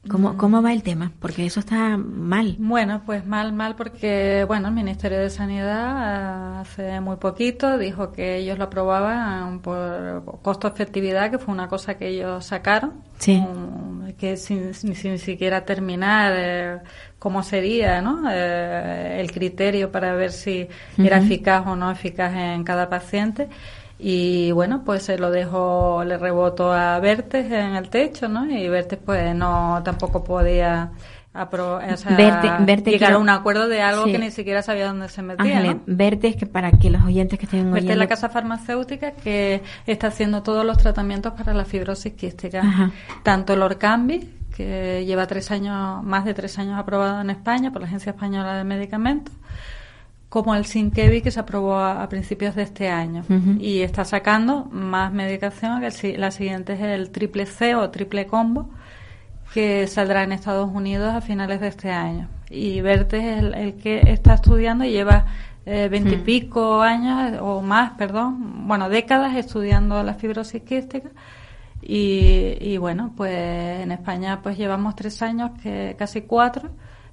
¿Cómo, 0.08 0.38
¿Cómo 0.38 0.62
va 0.62 0.72
el 0.72 0.82
tema? 0.82 1.12
Porque 1.20 1.44
eso 1.44 1.60
está 1.60 1.98
mal. 1.98 2.56
Bueno, 2.58 3.02
pues 3.04 3.26
mal, 3.26 3.52
mal, 3.52 3.76
porque 3.76 4.44
bueno, 4.48 4.68
el 4.68 4.74
Ministerio 4.74 5.18
de 5.18 5.28
Sanidad 5.28 6.56
eh, 6.56 6.60
hace 6.62 7.00
muy 7.00 7.16
poquito 7.16 7.76
dijo 7.76 8.10
que 8.10 8.36
ellos 8.38 8.56
lo 8.56 8.64
aprobaban 8.64 9.60
por 9.60 10.24
costo-efectividad, 10.40 11.30
que 11.30 11.38
fue 11.38 11.52
una 11.52 11.68
cosa 11.68 11.98
que 11.98 12.08
ellos 12.08 12.46
sacaron, 12.46 13.02
Sí. 13.18 13.36
um, 13.46 14.10
que 14.14 14.38
sin, 14.38 14.72
sin, 14.72 14.94
sin 14.94 15.18
siquiera 15.18 15.66
terminar 15.66 16.32
eh, 16.34 16.78
cómo 17.18 17.42
sería 17.42 18.00
¿no? 18.00 18.22
Eh, 18.30 19.18
el 19.20 19.30
criterio 19.30 19.92
para 19.92 20.14
ver 20.14 20.32
si 20.32 20.66
era 20.96 21.18
eficaz 21.18 21.66
o 21.66 21.76
no 21.76 21.90
eficaz 21.90 22.34
en 22.34 22.64
cada 22.64 22.88
paciente. 22.88 23.48
Y 24.02 24.50
bueno, 24.52 24.82
pues 24.84 25.02
se 25.02 25.18
lo 25.18 25.30
dejó, 25.30 26.02
le 26.04 26.16
rebotó 26.16 26.72
a 26.72 26.98
Bertes 27.00 27.46
en 27.52 27.74
el 27.76 27.90
techo, 27.90 28.28
¿no? 28.28 28.46
Y 28.50 28.68
Bertes 28.68 28.98
pues 29.04 29.34
no, 29.34 29.82
tampoco 29.84 30.24
podía 30.24 30.90
apro- 31.34 31.76
o 31.92 31.96
sea, 31.96 32.16
Verte- 32.16 32.50
verte 32.64 32.90
llegar 32.90 33.08
quiero- 33.08 33.18
a 33.18 33.20
un 33.20 33.28
acuerdo 33.28 33.68
de 33.68 33.82
algo 33.82 34.06
Sí. 34.06 34.12
que 34.12 34.18
ni 34.18 34.30
siquiera 34.30 34.62
sabía 34.62 34.86
dónde 34.86 35.08
se 35.10 35.20
metía, 35.22 35.60
¿no? 35.60 35.80
Vertes, 35.86 36.34
que 36.36 36.46
para 36.46 36.72
que 36.72 36.88
los 36.90 37.02
oyentes 37.04 37.38
que 37.38 37.44
estén 37.44 37.64
Verte 37.70 37.78
oyendo... 37.88 37.92
es 37.92 37.98
la 37.98 38.06
casa 38.08 38.28
farmacéutica 38.30 39.12
que 39.12 39.62
está 39.86 40.06
haciendo 40.08 40.42
todos 40.42 40.64
los 40.64 40.78
tratamientos 40.78 41.34
para 41.34 41.52
la 41.52 41.64
fibrosis 41.66 42.14
quística. 42.14 42.60
Ajá. 42.60 42.90
Tanto 43.22 43.52
el 43.52 43.62
Orcambi, 43.62 44.28
que 44.56 45.04
lleva 45.06 45.26
tres 45.26 45.50
años, 45.50 46.02
más 46.02 46.24
de 46.24 46.32
tres 46.34 46.58
años 46.58 46.78
aprobado 46.78 47.20
en 47.20 47.30
España 47.30 47.70
por 47.70 47.82
la 47.82 47.86
Agencia 47.88 48.10
Española 48.10 48.56
de 48.56 48.64
Medicamentos, 48.64 49.34
como 50.30 50.54
el 50.54 50.64
Sinkevi, 50.64 51.20
que 51.20 51.30
se 51.30 51.40
aprobó 51.40 51.74
a, 51.74 52.02
a 52.02 52.08
principios 52.08 52.54
de 52.54 52.62
este 52.62 52.88
año. 52.88 53.24
Y 53.58 53.80
está 53.80 54.06
sacando 54.06 54.64
más 54.70 55.12
medicación, 55.12 55.80
que 55.80 55.88
el 55.88 56.20
la 56.20 56.30
siguiente 56.30 56.72
es 56.72 56.80
el 56.80 57.10
triple 57.10 57.44
C 57.44 57.74
o 57.74 57.90
triple 57.90 58.26
combo, 58.26 58.70
que 59.52 59.86
saldrá 59.88 60.22
en 60.22 60.32
Estados 60.32 60.70
Unidos 60.72 61.12
a 61.12 61.20
finales 61.20 61.60
de 61.60 61.68
este 61.68 61.90
año. 61.90 62.28
Y 62.48 62.80
Verte 62.80 63.18
es 63.18 63.38
el, 63.40 63.54
el 63.54 63.74
que 63.74 64.00
está 64.06 64.34
estudiando 64.34 64.84
y 64.84 64.92
lleva 64.92 65.26
eh, 65.66 65.88
veintipico 65.90 66.80
años 66.80 67.38
o 67.40 67.60
más, 67.60 67.92
perdón, 67.98 68.66
bueno, 68.68 68.88
décadas 68.88 69.36
estudiando 69.36 70.02
la 70.02 70.14
fibrosis 70.14 70.62
quística. 70.62 71.10
Y, 71.82 72.56
y 72.60 72.78
bueno, 72.78 73.12
pues 73.16 73.32
en 73.34 73.90
España 73.90 74.40
pues 74.42 74.56
llevamos 74.56 74.94
tres 74.94 75.20
años, 75.22 75.50
que 75.62 75.96
casi 75.98 76.22
cuatro, 76.22 76.70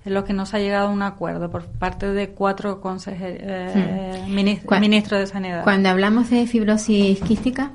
en 0.08 0.14
los 0.14 0.24
que 0.24 0.34
nos 0.34 0.54
ha 0.54 0.60
llegado 0.60 0.88
a 0.88 0.92
un 0.92 1.02
acuerdo 1.02 1.50
por 1.52 1.66
parte 1.66 2.08
de 2.12 2.30
cuatro 2.30 2.82
consejeros, 2.82 3.40
eh, 3.44 4.24
Cua- 4.66 4.80
ministros 4.80 5.20
de 5.20 5.28
Sanidad. 5.28 5.64
Cuando 5.64 5.90
hablamos 5.90 6.30
de 6.30 6.48
fibrosis 6.48 7.20
quística, 7.22 7.72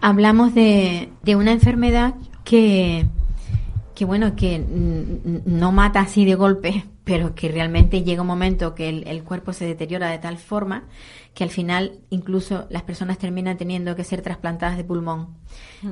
hablamos 0.00 0.54
de, 0.54 1.10
de 1.22 1.36
una 1.36 1.52
enfermedad 1.52 2.14
que, 2.44 3.06
que 3.94 4.04
bueno, 4.04 4.34
que 4.36 4.58
mm, 4.58 5.42
no 5.46 5.72
mata 5.72 6.00
así 6.00 6.24
de 6.24 6.34
golpe, 6.34 6.84
pero 7.04 7.34
que 7.34 7.48
realmente 7.50 8.02
llega 8.02 8.22
un 8.22 8.28
momento 8.28 8.74
que 8.74 8.88
el, 8.88 9.06
el 9.08 9.22
cuerpo 9.24 9.52
se 9.52 9.66
deteriora 9.66 10.08
de 10.10 10.18
tal 10.18 10.38
forma 10.38 10.84
que 11.34 11.44
al 11.44 11.50
final 11.50 11.92
incluso 12.10 12.66
las 12.68 12.82
personas 12.82 13.16
terminan 13.16 13.56
teniendo 13.56 13.96
que 13.96 14.04
ser 14.04 14.20
trasplantadas 14.20 14.76
de 14.76 14.84
pulmón. 14.84 15.28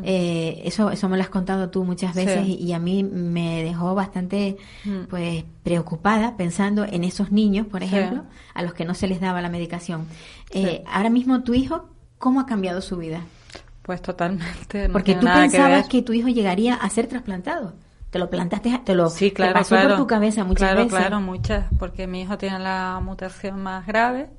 Eh, 0.04 0.60
eso, 0.64 0.90
eso 0.90 1.08
me 1.08 1.16
lo 1.16 1.22
has 1.22 1.30
contado 1.30 1.70
tú 1.70 1.82
muchas 1.84 2.14
veces 2.14 2.44
Sí. 2.44 2.58
y, 2.60 2.66
y 2.66 2.72
a 2.74 2.78
mí 2.78 3.02
me 3.02 3.62
dejó 3.64 3.94
bastante 3.94 4.58
Mm. 4.84 5.04
pues 5.08 5.44
preocupada 5.62 6.36
pensando 6.36 6.84
en 6.84 7.04
esos 7.04 7.32
niños, 7.32 7.66
por 7.66 7.80
Sí. 7.80 7.86
ejemplo, 7.86 8.24
a 8.54 8.62
los 8.62 8.74
que 8.74 8.84
no 8.84 8.94
se 8.94 9.08
les 9.08 9.18
daba 9.20 9.40
la 9.40 9.48
medicación. 9.48 10.06
Eh, 10.50 10.84
Ahora 10.86 11.08
mismo 11.10 11.42
tu 11.42 11.54
hijo, 11.54 11.88
¿cómo 12.18 12.40
ha 12.40 12.46
cambiado 12.46 12.82
su 12.82 12.98
vida? 12.98 13.22
Pues 13.82 14.02
totalmente. 14.02 14.88
no 14.88 14.92
Porque 14.92 15.14
tú 15.14 15.24
nada 15.24 15.40
pensabas 15.40 15.88
que, 15.88 16.02
tu 16.02 16.12
hijo 16.12 16.28
llegaría 16.28 16.74
a 16.74 16.88
ser 16.90 17.06
trasplantado. 17.06 17.72
Te 18.10 18.18
lo 18.18 18.28
plantaste, 18.30 18.78
te 18.84 18.94
lo 18.94 19.08
Sí, 19.08 19.30
te 19.30 19.34
claro, 19.34 19.52
pasó 19.52 19.68
claro. 19.70 19.88
por 19.88 19.96
tu 19.96 20.06
cabeza 20.06 20.44
muchas 20.44 20.68
claro, 20.68 20.84
veces. 20.84 20.92
Claro, 20.98 21.20
muchas, 21.20 21.66
porque 21.78 22.06
mi 22.06 22.22
hijo 22.22 22.38
tiene 22.38 22.58
la 22.58 23.00
mutación 23.02 23.62
más 23.62 23.86
grave. 23.86 24.30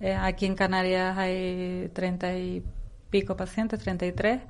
Eh, 0.00 0.14
aquí 0.14 0.46
en 0.46 0.54
Canarias 0.56 1.16
hay 1.18 1.90
treinta 1.94 2.36
y 2.36 2.64
pico 3.10 3.36
pacientes, 3.36 3.80
33, 3.80 4.42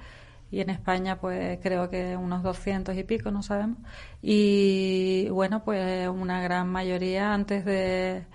y 0.50 0.60
en 0.60 0.70
España 0.70 1.20
pues 1.20 1.58
creo 1.62 1.90
que 1.90 2.16
unos 2.16 2.42
200 2.42 2.96
y 2.96 3.04
pico, 3.04 3.30
no 3.30 3.42
sabemos. 3.42 3.78
Y 4.22 5.28
bueno, 5.30 5.64
pues 5.64 6.08
una 6.08 6.40
gran 6.42 6.68
mayoría 6.68 7.34
antes 7.34 7.64
de, 7.64 8.26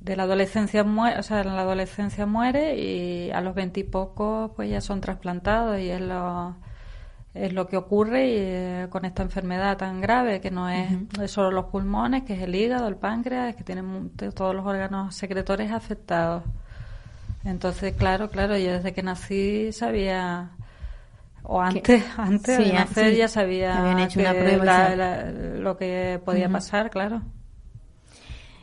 de 0.00 0.16
la 0.16 0.24
adolescencia 0.24 0.84
muere, 0.84 1.18
o 1.18 1.22
sea, 1.22 1.40
en 1.40 1.56
la 1.56 1.62
adolescencia 1.62 2.26
muere 2.26 2.76
y 2.78 3.30
a 3.32 3.40
los 3.40 3.54
veintipocos 3.54 4.52
pues 4.56 4.70
ya 4.70 4.80
son 4.80 5.00
trasplantados 5.00 5.78
y 5.80 5.90
es 5.90 6.00
lo 6.00 6.56
es 7.34 7.52
lo 7.52 7.68
que 7.68 7.76
ocurre 7.76 8.28
y, 8.28 8.34
eh, 8.38 8.86
con 8.90 9.04
esta 9.04 9.22
enfermedad 9.22 9.76
tan 9.76 10.00
grave 10.00 10.40
que 10.40 10.50
no 10.50 10.68
es, 10.68 10.90
es 11.22 11.30
solo 11.30 11.50
los 11.50 11.66
pulmones, 11.66 12.24
que 12.24 12.34
es 12.34 12.42
el 12.42 12.54
hígado, 12.54 12.88
el 12.88 12.96
páncreas, 12.96 13.54
que 13.56 13.64
tienen 13.64 14.10
todos 14.34 14.54
los 14.54 14.66
órganos 14.66 15.14
secretores 15.14 15.70
afectados. 15.72 16.42
Entonces, 17.44 17.94
claro, 17.96 18.30
claro, 18.30 18.56
yo 18.58 18.72
desde 18.72 18.92
que 18.92 19.02
nací 19.02 19.72
sabía, 19.72 20.50
o 21.42 21.60
antes, 21.62 22.04
antes 22.18 22.56
sí, 22.56 22.64
de 22.64 22.72
nacer 22.72 23.12
sí, 23.12 23.16
ya 23.16 23.28
sabía 23.28 24.02
hecho 24.04 24.16
que 24.16 24.20
una 24.20 24.38
prueba 24.38 24.64
la- 24.64 24.96
la- 24.96 25.30
lo 25.32 25.76
que 25.78 26.20
podía 26.24 26.50
pasar, 26.52 26.90
claro. 26.90 27.22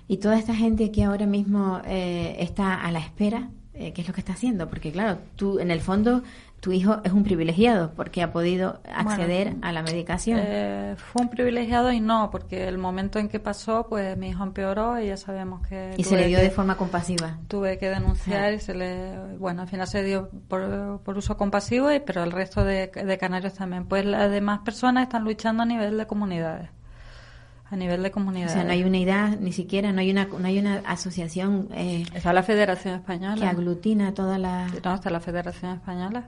Y 0.07 0.18
toda 0.18 0.38
esta 0.38 0.53
gente 0.55 0.91
que 0.91 1.03
ahora 1.03 1.26
mismo 1.26 1.82
eh, 1.86 2.36
está 2.39 2.82
a 2.82 2.91
la 2.91 2.99
espera, 2.99 3.49
eh, 3.74 3.91
¿qué 3.93 4.01
es 4.01 4.07
lo 4.07 4.13
que 4.13 4.22
está 4.22 4.34
haciendo? 4.34 4.70
Porque 4.70 4.91
claro, 4.91 5.20
tú 5.36 5.59
en 5.59 5.72
el 5.72 5.82
fondo, 5.82 6.22
tu 6.66 6.72
hijo 6.72 6.99
es 7.03 7.11
un 7.11 7.24
privilegiado 7.24 7.91
porque 7.95 8.24
ha 8.24 8.32
podido 8.32 8.80
acceder 8.91 9.51
Bueno, 9.51 9.68
a 9.68 9.72
la 9.72 9.84
medicación. 9.84 10.39
Eh, 10.41 10.95
fue 10.97 11.22
un 11.22 11.30
privilegiado 11.30 11.91
y 11.91 11.99
no, 11.99 12.32
porque 12.32 12.68
el 12.68 12.80
momento 12.80 13.20
en 13.20 13.30
que 13.30 13.39
pasó, 13.39 13.86
pues 13.88 14.18
mi 14.18 14.30
hijo 14.30 14.41
empeoró 14.43 14.99
y 14.99 15.05
ya 15.09 15.16
sabemos 15.18 15.61
que... 15.68 15.93
y 15.95 16.03
se 16.03 16.16
le 16.18 16.26
dio 16.26 16.39
que- 16.39 16.45
de 16.45 16.49
forma 16.49 16.76
compasiva. 16.76 17.38
tuve 17.47 17.78
que 17.78 17.88
denunciar 17.91 18.51
y 18.55 18.59
se 18.59 18.74
le 18.74 19.16
bueno 19.38 19.61
al 19.61 19.68
final 19.68 19.88
se 19.88 20.01
dio 20.01 20.28
por, 20.47 21.01
por 21.03 21.16
uso 21.20 21.38
compasivo 21.38 21.91
y 21.91 21.99
pero 21.99 22.24
el 22.24 22.32
resto 22.32 22.63
de, 22.63 22.88
de 22.88 23.18
canarios 23.20 23.53
también. 23.53 23.86
Pues 23.86 24.03
las 24.03 24.32
demás 24.32 24.61
personas 24.66 25.03
están 25.03 25.24
luchando 25.24 25.61
a 25.61 25.66
nivel 25.68 25.95
de 25.99 26.07
comunidades 26.07 26.70
a 27.70 27.76
nivel 27.76 28.01
de 28.01 28.09
O 28.09 28.11
comunidades 28.11 28.53
sea, 28.53 28.63
no 28.63 28.72
hay 28.72 28.84
unidad, 28.84 29.38
ni 29.39 29.51
siquiera, 29.51 29.91
no 29.91 29.99
hay 30.01 30.09
una, 30.09 30.26
no 30.26 30.47
hay 30.47 30.57
una 30.57 30.82
asociación 30.86 31.68
eh, 31.74 32.05
está 32.16 32.34
la 32.34 32.41
Federación 32.43 32.93
que 32.95 32.99
Española 33.01 33.49
aglutina 33.51 34.13
todas 34.16 34.39
las... 34.39 34.72
no 34.84 34.95
está 34.95 35.09
la 35.11 35.20
Federación 35.20 35.74
Española 35.74 36.26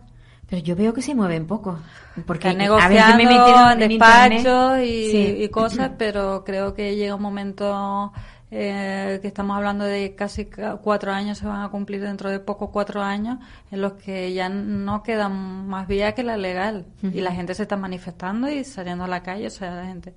Pero 0.50 0.62
yo 0.64 0.76
veo 0.76 0.93
que 0.93 1.02
se 1.02 1.14
mueven 1.14 1.45
poco. 1.45 1.78
Porque 2.26 2.50
Están 2.50 2.62
a 2.80 2.88
ver, 2.88 3.00
yo 3.00 3.18
me 3.18 3.26
negociando 3.26 3.39
metido 3.39 3.72
en 3.72 3.80
despachos 3.89 4.80
y, 4.82 5.12
Sí. 5.12 5.36
y 5.43 5.50
cosas, 5.50 5.91
pero 5.98 6.43
creo 6.45 6.74
que 6.74 6.95
llega 6.95 7.16
un 7.16 7.22
momento 7.22 8.14
eh, 8.50 9.20
que 9.22 9.28
estamos 9.28 9.58
hablando 9.58 9.84
de 9.84 10.16
casi 10.16 10.45
ca- 10.45 10.78
cuatro 10.78 11.12
años, 11.12 11.38
se 11.38 11.45
van 11.45 11.62
a 11.64 11.70
cumplir 11.70 12.00
dentro 12.02 12.30
de 12.32 12.39
poco 12.39 12.72
cuatro 12.72 13.02
años, 13.02 13.39
en 13.72 13.82
los 13.82 13.93
que 13.93 14.32
ya 14.34 14.48
no 14.48 15.04
queda 15.04 15.28
más 15.28 15.86
vía 15.86 16.14
que 16.16 16.24
la 16.24 16.38
legal. 16.38 16.86
Y 17.04 17.20
la 17.20 17.34
gente 17.34 17.54
se 17.54 17.64
está 17.64 17.76
manifestando 17.76 18.50
y 18.50 18.64
saliendo 18.64 19.04
a 19.04 19.08
la 19.10 19.22
calle, 19.22 19.48
o 19.48 19.50
sea, 19.50 19.72
la 19.76 19.86
gente 19.86 20.14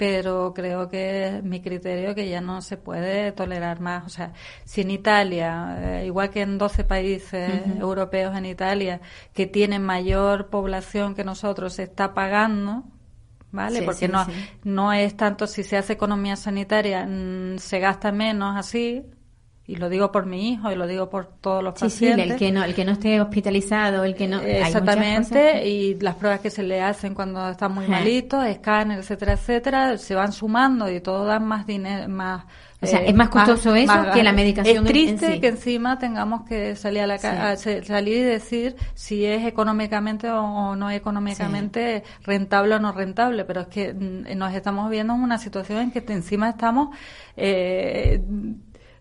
pero 0.00 0.54
creo 0.54 0.88
que 0.88 1.42
mi 1.44 1.60
criterio 1.60 2.14
que 2.14 2.26
ya 2.26 2.40
no 2.40 2.62
se 2.62 2.78
puede 2.78 3.32
tolerar 3.32 3.80
más. 3.80 4.06
O 4.06 4.08
sea, 4.08 4.32
si 4.64 4.80
en 4.80 4.90
Italia, 4.92 6.00
eh, 6.00 6.06
igual 6.06 6.30
que 6.30 6.40
en 6.40 6.56
12 6.56 6.84
países 6.84 7.66
europeos 7.78 8.34
en 8.34 8.46
Italia, 8.46 9.02
que 9.34 9.46
tienen 9.46 9.82
mayor 9.82 10.48
población 10.48 11.14
que 11.14 11.22
nosotros, 11.22 11.74
se 11.74 11.82
está 11.82 12.14
pagando, 12.14 12.84
¿vale? 13.52 13.80
Sí, 13.80 13.84
Porque 13.84 14.06
sí, 14.06 14.08
no, 14.08 14.24
sí. 14.24 14.32
no 14.64 14.90
es 14.94 15.14
tanto 15.18 15.46
si 15.46 15.64
se 15.64 15.76
hace 15.76 15.92
economía 15.92 16.36
sanitaria, 16.36 17.04
mm, 17.06 17.58
se 17.58 17.78
gasta 17.78 18.10
menos 18.10 18.56
así, 18.56 19.04
y 19.70 19.76
lo 19.76 19.88
digo 19.88 20.10
por 20.10 20.26
mi 20.26 20.50
hijo 20.50 20.70
y 20.72 20.74
lo 20.74 20.86
digo 20.86 21.08
por 21.08 21.26
todos 21.40 21.62
los 21.62 21.74
Sí, 21.78 21.88
sí, 21.90 22.06
pacientes. 22.06 22.30
el 22.32 22.36
que 22.38 22.52
no, 22.52 22.64
el 22.64 22.74
que 22.74 22.84
no 22.84 22.92
esté 22.92 23.20
hospitalizado, 23.20 24.04
el 24.04 24.14
que 24.14 24.26
no. 24.28 24.40
Exactamente, 24.40 25.68
y 25.68 25.94
las 26.00 26.16
pruebas 26.16 26.40
que 26.40 26.50
se 26.50 26.62
le 26.62 26.80
hacen 26.82 27.14
cuando 27.14 27.48
están 27.50 27.72
muy 27.72 27.84
Ajá. 27.84 27.92
malitos, 27.92 28.44
escáner, 28.46 28.98
etcétera, 28.98 29.32
etcétera, 29.34 29.98
se 29.98 30.14
van 30.14 30.32
sumando 30.32 30.90
y 30.90 31.00
todo 31.00 31.24
dan 31.24 31.44
más 31.46 31.66
dinero, 31.66 32.08
más... 32.08 32.44
O 32.82 32.86
sea, 32.86 33.00
es 33.04 33.14
más 33.14 33.28
costoso 33.28 33.74
eso 33.76 33.92
que 34.14 34.22
la 34.22 34.32
medicación 34.32 34.86
Es 34.86 34.90
triste 34.90 35.26
en 35.26 35.32
sí. 35.34 35.40
que 35.40 35.48
encima 35.48 35.98
tengamos 35.98 36.44
que 36.48 36.74
salir 36.76 37.02
a 37.02 37.06
la 37.06 37.18
Sí. 37.18 37.26
a 37.26 37.54
salir 37.84 38.16
y 38.16 38.22
decir 38.22 38.74
si 38.94 39.26
es 39.26 39.44
económicamente 39.46 40.30
o, 40.30 40.40
o 40.42 40.76
no 40.76 40.90
económicamente 40.90 42.02
rentable 42.24 42.76
o 42.76 42.78
no 42.80 42.92
rentable, 42.92 43.44
pero 43.44 43.60
es 43.60 43.66
que 43.66 43.92
mm, 43.92 44.34
nos 44.38 44.54
estamos 44.54 44.88
viendo 44.90 45.12
en 45.14 45.20
una 45.20 45.36
situación 45.36 45.78
en 45.80 45.90
que 45.90 46.02
encima 46.10 46.48
estamos 46.48 46.96
eh, 47.36 48.22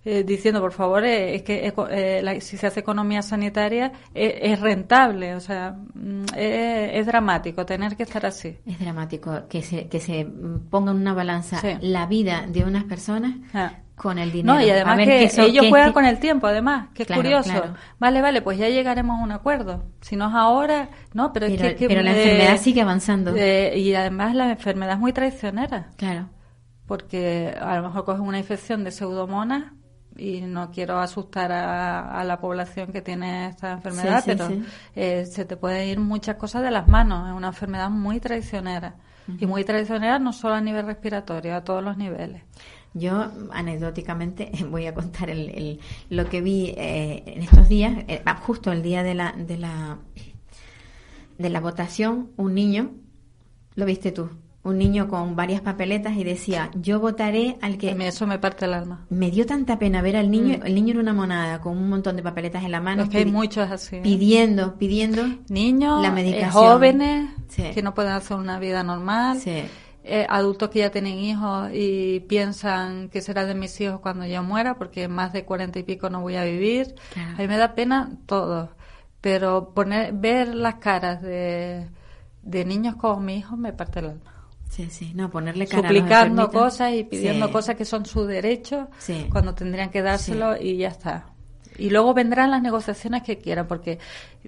eh, 0.06 0.24
diciendo, 0.24 0.62
por 0.62 0.72
favor, 0.72 1.04
eh, 1.04 1.36
es 1.36 1.42
que 1.44 1.72
eh, 1.92 2.22
la- 2.24 2.40
si 2.40 2.56
se 2.58 2.68
hace 2.68 2.80
economía 2.80 3.22
sanitaria 3.22 3.92
eh, 4.16 4.40
es 4.44 4.60
rentable, 4.62 5.36
o 5.36 5.40
sea, 5.42 5.76
mm, 5.94 6.24
es, 6.38 6.92
es 7.00 7.06
dramático 7.06 7.66
tener 7.66 7.96
que 7.98 8.04
estar 8.04 8.26
así. 8.26 8.58
Es 8.66 8.80
dramático 8.80 9.48
que 9.50 9.62
se, 9.62 9.88
que 9.90 10.00
se 10.00 10.26
ponga 10.70 10.92
en 10.92 10.98
una 10.98 11.14
balanza 11.14 11.58
Sí. 11.60 11.70
la 11.82 12.06
vida 12.06 12.46
de 12.48 12.64
unas 12.64 12.86
personas 12.86 13.34
Ah. 13.54 13.74
con 13.96 14.18
el 14.18 14.32
dinero. 14.32 14.54
No, 14.58 14.66
y 14.66 14.70
además 14.70 14.94
A 14.94 14.98
ver, 14.98 15.08
que 15.08 15.24
eso- 15.26 15.42
ellos 15.42 15.66
juegan 15.68 15.92
con 15.92 16.06
el 16.06 16.18
tiempo, 16.20 16.48
además, 16.48 16.88
que 16.94 17.04
es 17.04 17.12
curioso. 17.12 17.50
claro. 17.52 17.74
Vale, 18.00 18.22
vale, 18.22 18.42
pues 18.42 18.58
ya 18.58 18.70
llegaremos 18.70 19.20
a 19.20 19.24
un 19.24 19.34
acuerdo. 19.34 19.84
Si 20.00 20.16
no 20.16 20.30
es 20.30 20.34
ahora, 20.34 20.88
no, 21.14 21.34
pero, 21.34 21.48
es 21.48 21.58
Pero- 21.58 21.70
que, 21.72 21.76
que, 21.76 21.88
pero 21.90 22.02
la 22.04 22.14
eh, 22.14 22.24
enfermedad 22.24 22.58
sigue 22.58 22.82
avanzando. 22.82 23.36
eh, 23.36 23.78
y 23.78 23.94
además 23.96 24.34
la 24.34 24.52
enfermedad 24.52 24.94
es 24.94 25.00
muy 25.00 25.12
traicionera, 25.12 25.90
Claro. 25.98 26.30
porque 26.88 27.54
a 27.60 27.76
lo 27.76 27.84
mejor 27.84 28.06
coges 28.06 28.22
una 28.22 28.40
infección 28.40 28.84
de 28.86 28.92
pseudomonas 28.92 29.74
y 30.20 30.42
no 30.42 30.72
quiero 30.72 31.00
asustar 31.00 31.52
a, 31.52 32.20
a 32.20 32.24
la 32.24 32.40
población 32.40 32.92
que 32.92 33.02
tiene 33.02 33.48
esta 33.48 33.72
enfermedad, 33.72 34.24
Sí, 34.24 34.32
sí, 34.32 34.38
pero 34.38 34.48
sí. 34.50 34.64
eh, 34.96 35.26
se 35.26 35.46
te 35.46 35.56
pueden 35.58 35.88
ir 35.88 36.00
muchas 36.00 36.36
cosas 36.36 36.62
de 36.64 36.72
las 36.72 36.88
manos. 36.88 37.28
Es 37.30 37.34
una 37.36 37.48
enfermedad 37.48 37.90
muy 37.90 38.20
traicionera. 38.20 38.96
Y 39.40 39.46
muy 39.46 39.64
traicionera 39.64 40.18
no 40.18 40.34
solo 40.34 40.56
a 40.56 40.62
nivel 40.62 40.88
respiratorio, 40.88 41.56
a 41.56 41.64
todos 41.64 41.84
los 41.84 41.98
niveles. 41.98 42.42
Yo, 42.96 43.32
anecdóticamente, 43.52 44.52
voy 44.72 44.88
a 44.88 44.94
contar 44.96 45.30
el, 45.30 45.50
el- 45.50 45.80
lo 46.10 46.28
que 46.28 46.42
vi 46.42 46.74
eh, 46.76 47.24
en 47.28 47.44
estos 47.44 47.70
días, 47.70 47.94
eh, 48.08 48.24
ah, 48.26 48.36
justo 48.38 48.72
el 48.72 48.82
día 48.82 49.04
de 49.04 49.14
la, 49.14 49.32
de 49.34 49.58
la 49.58 49.98
de 51.38 51.50
la 51.50 51.60
votación, 51.62 52.32
un 52.38 52.54
niño, 52.54 52.92
lo 53.76 53.86
viste 53.86 54.12
tú, 54.12 54.30
un 54.70 54.78
niño 54.78 55.08
con 55.08 55.36
varias 55.36 55.62
papeletas 55.62 56.16
y 56.16 56.24
decía, 56.24 56.70
yo 56.76 57.00
votaré 57.00 57.58
al 57.62 57.78
que... 57.78 57.92
Eso 58.08 58.26
me 58.28 58.40
parte 58.40 58.66
el 58.66 58.74
alma. 58.74 59.06
Me 59.10 59.30
dio 59.32 59.46
tanta 59.46 59.78
pena 59.80 60.02
ver 60.02 60.16
al 60.16 60.32
niño, 60.32 60.58
Mm. 60.60 60.66
el 60.66 60.76
niño 60.76 60.92
era 60.92 61.00
una 61.02 61.14
monada 61.14 61.60
con 61.62 61.78
un 61.78 61.90
montón 61.90 62.16
de 62.16 62.24
papeletas 62.24 62.64
en 62.64 62.72
la 62.72 62.80
mano, 62.82 63.04
Es 63.04 63.10
que 63.10 63.18
hay 63.20 63.26
muchos 63.26 63.70
así. 63.70 63.98
¿eh? 63.98 64.02
pidiendo, 64.02 64.76
pidiendo 64.78 65.24
Niños, 65.50 66.02
la 66.02 66.08
eh, 66.10 66.12
medicación. 66.12 66.52
jóvenes 66.52 67.30
Sí. 67.50 67.64
que 67.74 67.82
no 67.82 67.94
pueden 67.94 68.12
hacer 68.14 68.38
una 68.38 68.60
vida 68.60 68.84
normal, 68.84 69.40
Sí. 69.40 69.64
eh, 70.04 70.26
adultos 70.30 70.70
que 70.70 70.80
ya 70.80 70.92
tienen 70.92 71.18
hijos 71.20 71.70
y 71.74 72.22
piensan 72.22 73.10
que 73.10 73.22
será 73.22 73.46
de 73.46 73.54
mis 73.56 73.80
hijos 73.82 74.00
cuando 74.00 74.26
yo 74.26 74.42
muera 74.44 74.76
porque 74.78 75.08
más 75.08 75.34
de 75.34 75.46
cuarenta 75.46 75.78
y 75.80 75.84
pico 75.84 76.10
no 76.10 76.22
voy 76.22 76.36
a 76.36 76.44
vivir. 76.44 76.96
Claro. 77.14 77.36
A 77.38 77.42
mí 77.42 77.48
me 77.48 77.58
da 77.58 77.74
pena 77.76 78.12
todo, 78.26 78.70
pero 79.22 79.72
poner, 79.74 80.14
ver 80.14 80.56
las 80.56 80.76
caras 80.76 81.22
de, 81.22 81.88
de 82.44 82.66
niños 82.66 82.96
como 82.96 83.20
mi 83.20 83.36
hijo 83.38 83.58
me 83.58 83.74
parte 83.74 84.00
el 84.00 84.06
alma. 84.06 84.34
Sí, 84.70 84.88
sí, 84.92 85.12
no, 85.16 85.30
ponerle 85.30 85.68
cara 85.68 85.90
Suplicando 85.90 86.50
cosas 86.52 86.94
y 86.94 87.04
pidiendo 87.04 87.48
Sí. 87.48 87.52
cosas 87.52 87.76
que 87.76 87.86
son 87.86 88.06
su 88.06 88.26
derecho 88.26 88.88
Sí. 89.00 89.28
cuando 89.32 89.54
tendrían 89.56 89.90
que 89.90 90.02
dárselo 90.02 90.56
y 90.62 90.78
ya 90.78 90.88
está. 90.90 91.26
Y 91.78 91.90
luego 91.90 92.14
vendrán 92.14 92.52
las 92.52 92.62
negociaciones 92.62 93.24
que 93.24 93.38
quieran, 93.40 93.68
porque 93.68 94.00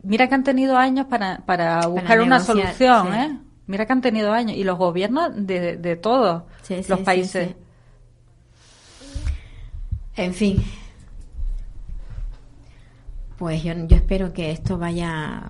mira 0.03 0.27
que 0.29 0.35
han 0.35 0.43
tenido 0.43 0.77
años 0.77 1.07
para, 1.07 1.37
para 1.45 1.85
buscar 1.87 2.21
una 2.21 2.39
solución. 2.39 3.13
¿eh? 3.13 3.39
Mira 3.67 3.85
que 3.85 3.93
han 3.93 4.01
tenido 4.01 4.31
años. 4.31 4.57
Y 4.57 4.63
los 4.63 4.77
gobiernos 4.77 5.31
de, 5.35 5.77
de 5.77 5.95
todos 5.95 6.43
los 6.87 6.99
países. 7.01 7.55
En 10.15 10.33
fin. 10.33 10.63
Pues 13.37 13.63
yo, 13.63 13.73
yo 13.87 13.95
espero 13.95 14.33
que 14.33 14.51
esto 14.51 14.77
vaya 14.77 15.49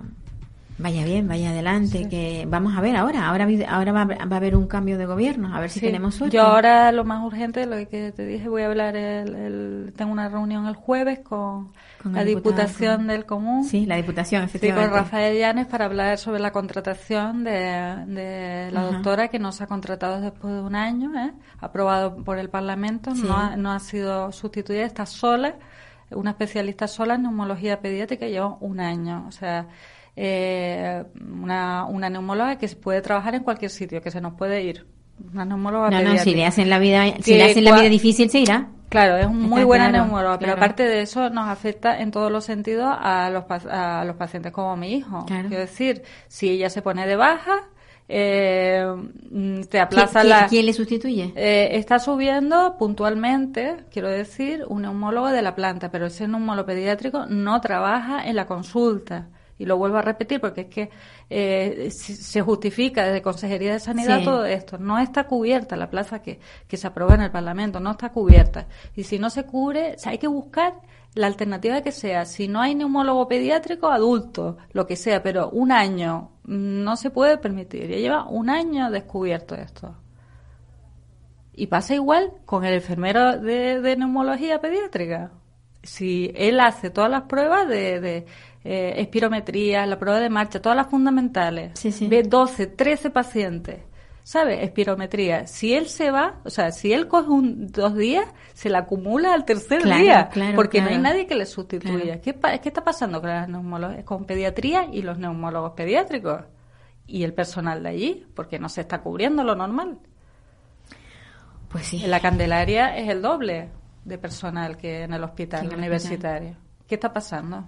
vaya 0.78 1.04
bien, 1.06 1.28
vaya 1.28 1.52
adelante, 1.52 2.08
que 2.10 2.46
vamos 2.48 2.76
a 2.76 2.82
ver 2.82 2.96
ahora, 2.96 3.28
ahora 3.28 3.48
ahora 3.70 3.92
va, 3.92 4.00
a 4.00 4.04
haber- 4.04 4.18
va 4.32 4.36
a 4.36 4.38
haber 4.38 4.56
un 4.56 4.68
cambio 4.68 4.98
de 4.98 5.06
gobierno, 5.06 5.56
a 5.56 5.60
ver 5.60 5.70
si 5.70 5.80
Sí. 5.80 5.86
tenemos 5.86 6.16
suerte. 6.16 6.38
Yo 6.38 6.44
ahora 6.44 6.92
lo 6.92 7.04
más 7.04 7.24
urgente, 7.24 7.66
lo 7.68 7.76
que 7.88 8.12
te 8.12 8.26
dije, 8.26 8.50
voy 8.50 8.64
a 8.64 8.68
hablar, 8.68 8.96
el, 8.96 9.36
el- 9.36 9.94
tengo 9.96 10.12
una 10.12 10.28
reunión 10.30 10.66
el 10.68 10.76
jueves 10.76 11.20
con, 11.20 11.72
Con 12.02 12.14
la 12.14 12.24
Diputación 12.24 13.06
del 13.06 13.26
Común. 13.26 13.64
Sí, 13.64 13.86
la 13.86 13.96
Diputación, 13.98 14.42
Sí, 14.42 14.46
efectivamente. 14.58 14.90
con 14.90 15.00
Rafael 15.00 15.38
Llanes 15.38 15.68
para 15.68 15.86
hablar 15.86 16.18
sobre 16.18 16.40
la 16.40 16.52
contratación 16.52 17.44
de, 17.44 17.52
de 18.08 18.70
la 18.72 18.82
Ajá. 18.88 18.92
doctora 18.92 19.28
que 19.28 19.38
nos 19.38 19.62
ha 19.62 19.68
contratado 19.68 20.20
después 20.20 20.54
de 20.54 20.62
un 20.62 20.74
año, 20.76 21.12
¿eh? 21.16 21.32
aprobado 21.60 22.16
por 22.24 22.40
el 22.40 22.50
Parlamento, 22.50 23.14
Sí. 23.16 23.24
no, 23.28 23.38
ha, 23.38 23.56
no 23.56 23.72
ha 23.72 23.80
sido 23.80 24.32
sustituida, 24.32 24.84
está 24.84 25.06
sola, 25.06 25.56
una 26.10 26.32
especialista 26.32 26.88
sola 26.88 27.14
en 27.16 27.22
neumología 27.24 27.80
pediátrica, 27.82 28.26
lleva 28.26 28.58
un 28.60 28.80
año. 28.80 29.26
O 29.28 29.32
sea, 29.32 29.68
eh, 30.16 31.04
una, 31.20 31.86
una 31.86 32.10
neumóloga 32.10 32.58
que 32.58 32.68
se 32.68 32.76
puede 32.76 33.02
trabajar 33.02 33.36
en 33.36 33.44
cualquier 33.44 33.72
sitio, 33.72 34.02
que 34.02 34.12
se 34.12 34.22
nos 34.22 34.34
puede 34.34 34.62
ir. 34.64 34.86
Una 35.34 35.46
neumóloga 35.46 35.90
No, 35.90 36.02
no, 36.02 36.18
si 36.18 36.34
le 36.34 36.46
hacen 36.46 36.70
la 36.70 36.80
vida, 36.80 37.06
si 37.22 37.36
le 37.36 37.44
hacen 37.44 37.64
la 37.64 37.76
vida 37.76 37.90
difícil 37.90 38.30
se 38.30 38.40
irá. 38.40 38.70
Claro, 38.90 39.16
es 39.16 39.30
muy 39.30 39.60
Está 39.60 39.66
buena 39.66 39.90
claro, 39.90 40.06
neumóloga, 40.06 40.40
pero 40.40 40.54
aparte 40.54 40.84
de 40.84 41.02
eso 41.02 41.30
nos 41.30 41.48
afecta 41.48 42.00
en 42.00 42.12
todos 42.12 42.30
los 42.30 42.44
sentidos 42.44 42.94
a 43.00 43.30
los, 43.30 43.46
a 43.70 44.04
los 44.04 44.18
pacientes 44.18 44.52
como 44.52 44.76
mi 44.76 44.96
hijo. 44.96 45.26
Claro. 45.28 45.48
Quiero 45.48 45.62
decir, 45.62 46.04
si 46.28 46.50
ella 46.50 46.70
se 46.70 46.82
pone 46.82 47.08
de 47.08 47.16
baja, 47.16 47.70
eh, 48.10 48.86
te 49.70 49.80
aplaza 49.80 50.20
¿Quién, 50.20 50.30
la... 50.30 50.48
quién 50.48 50.66
le 50.66 50.74
sustituye? 50.74 51.32
Eh, 51.38 51.70
está 51.78 52.00
subiendo 52.00 52.76
puntualmente, 52.78 53.78
quiero 53.90 54.10
decir, 54.10 54.66
un 54.68 54.82
neumólogo 54.82 55.30
de 55.30 55.42
la 55.42 55.56
planta, 55.56 55.90
pero 55.90 56.08
ese 56.08 56.28
neumólogo 56.28 56.66
pediátrico 56.66 57.26
no 57.28 57.62
trabaja 57.62 58.28
en 58.28 58.36
la 58.36 58.46
consulta. 58.46 59.30
Y 59.62 59.66
lo 59.66 59.78
vuelvo 59.78 59.98
a 59.98 60.02
repetir 60.02 60.42
porque 60.42 60.62
es 60.62 60.68
que 60.68 60.90
eh, 61.30 61.90
se 61.92 62.42
justifica 62.42 63.06
desde 63.06 63.22
Consejería 63.22 63.74
de 63.74 63.80
Sanidad 63.80 64.18
Sí. 64.20 64.26
todo 64.26 64.44
esto. 64.46 64.80
No 64.80 64.98
está 64.98 65.26
cubierta 65.26 65.76
la 65.76 65.90
plaza 65.92 66.24
que, 66.24 66.40
que 66.68 66.78
se 66.78 66.88
aprueba 66.88 67.14
en 67.14 67.22
el 67.22 67.30
Parlamento, 67.30 67.80
no 67.80 67.92
está 67.92 68.10
cubierta. 68.12 68.66
Y 68.96 69.04
si 69.04 69.20
no 69.20 69.30
se 69.30 69.44
cubre, 69.46 69.94
o 69.96 70.00
sea, 70.00 70.14
hay 70.14 70.18
que 70.18 70.26
buscar 70.28 70.74
la 71.14 71.28
alternativa 71.28 71.82
que 71.82 71.92
sea. 71.92 72.26
Si 72.26 72.48
no 72.48 72.60
hay 72.60 72.74
neumólogo 72.74 73.28
pediátrico, 73.28 73.90
adulto, 73.90 74.58
lo 74.72 74.88
que 74.88 74.96
sea, 74.96 75.22
pero 75.22 75.50
un 75.52 75.72
año 75.72 76.32
no 76.46 76.96
se 76.96 77.12
puede 77.12 77.38
permitir. 77.38 77.88
Ya 77.88 77.98
lleva 77.98 78.28
un 78.28 78.50
año 78.50 78.90
descubierto 78.90 79.54
esto. 79.54 79.96
Y 81.54 81.68
pasa 81.68 81.94
igual 81.94 82.32
con 82.46 82.66
el 82.66 82.74
enfermero 82.74 83.38
de, 83.38 83.80
de 83.80 83.96
neumología 83.96 84.60
pediátrica. 84.60 85.32
Si 85.84 86.32
él 86.36 86.60
hace 86.60 86.90
todas 86.90 87.10
las 87.12 87.24
pruebas 87.24 87.68
de, 87.68 88.00
de 88.00 88.26
eh, 88.64 88.94
espirometría, 88.98 89.86
la 89.86 89.98
prueba 89.98 90.20
de 90.20 90.30
marcha, 90.30 90.62
todas 90.62 90.76
las 90.76 90.88
fundamentales, 90.88 91.72
Sí, 91.80 91.92
sí. 91.92 92.08
ve 92.08 92.24
12, 92.24 92.68
13 92.68 93.10
pacientes, 93.10 93.80
¿sabe? 94.24 94.64
Espirometría. 94.64 95.48
Si 95.48 95.74
él 95.74 95.88
se 95.88 96.12
va, 96.12 96.40
o 96.46 96.50
sea, 96.50 96.72
si 96.72 96.94
él 96.94 97.08
coge 97.08 97.30
un, 97.30 97.68
dos 97.68 97.96
días, 97.96 98.26
se 98.54 98.70
la 98.70 98.80
acumula 98.80 99.34
al 99.34 99.46
tercer 99.46 99.82
Claro, 99.82 100.02
día, 100.04 100.30
claro, 100.30 100.56
porque 100.56 100.82
no 100.82 100.90
hay 100.90 100.98
nadie 101.00 101.26
que 101.26 101.36
le 101.36 101.46
sustituya. 101.48 102.22
¿Qué, 102.22 102.34
¿Qué 102.62 102.70
está 102.70 102.84
pasando 102.84 103.20
con, 103.20 103.30
las 103.32 103.50
neumolo- 103.50 104.04
con 104.06 104.26
pediatría 104.26 104.86
y 104.92 105.02
los 105.02 105.18
neumólogos 105.18 105.72
pediátricos? 105.74 106.42
Y 107.08 107.24
el 107.24 107.34
personal 107.34 107.82
de 107.84 107.90
allí, 107.90 108.26
porque 108.36 108.58
no 108.60 108.70
se 108.70 108.82
está 108.82 109.02
cubriendo 109.02 109.44
lo 109.44 109.56
normal. 109.56 109.98
Pues 111.68 111.88
sí. 111.88 112.04
En 112.04 112.12
la 112.12 112.20
Candelaria 112.20 112.96
es 112.98 113.10
el 113.10 113.22
doble 113.22 113.70
de 114.06 114.18
personal 114.18 114.78
que 114.78 115.04
en 115.04 115.14
el 115.14 115.24
hospital 115.24 115.68
universitario. 115.74 116.56
¿Qué 116.88 116.96
está 116.96 117.12
pasando? 117.14 117.68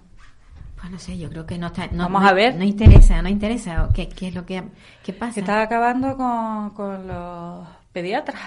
Pues 0.84 0.92
no 0.92 0.98
sé, 0.98 1.16
yo 1.16 1.30
creo 1.30 1.46
que 1.46 1.56
no 1.56 1.68
está. 1.68 1.86
No, 1.86 2.02
Vamos 2.04 2.22
no- 2.22 2.28
a 2.28 2.32
ver. 2.34 2.56
No 2.56 2.64
interesa, 2.64 3.22
no 3.22 3.30
interesa. 3.30 3.88
¿Qué, 3.94 4.06
qué 4.10 4.28
es 4.28 4.34
lo 4.34 4.44
que 4.44 4.62
qué 5.02 5.14
pasa? 5.14 5.32
Se 5.32 5.40
está 5.40 5.62
acabando 5.62 6.14
con, 6.14 6.70
con 6.74 7.06
los 7.08 7.66
pediatras. 7.90 8.38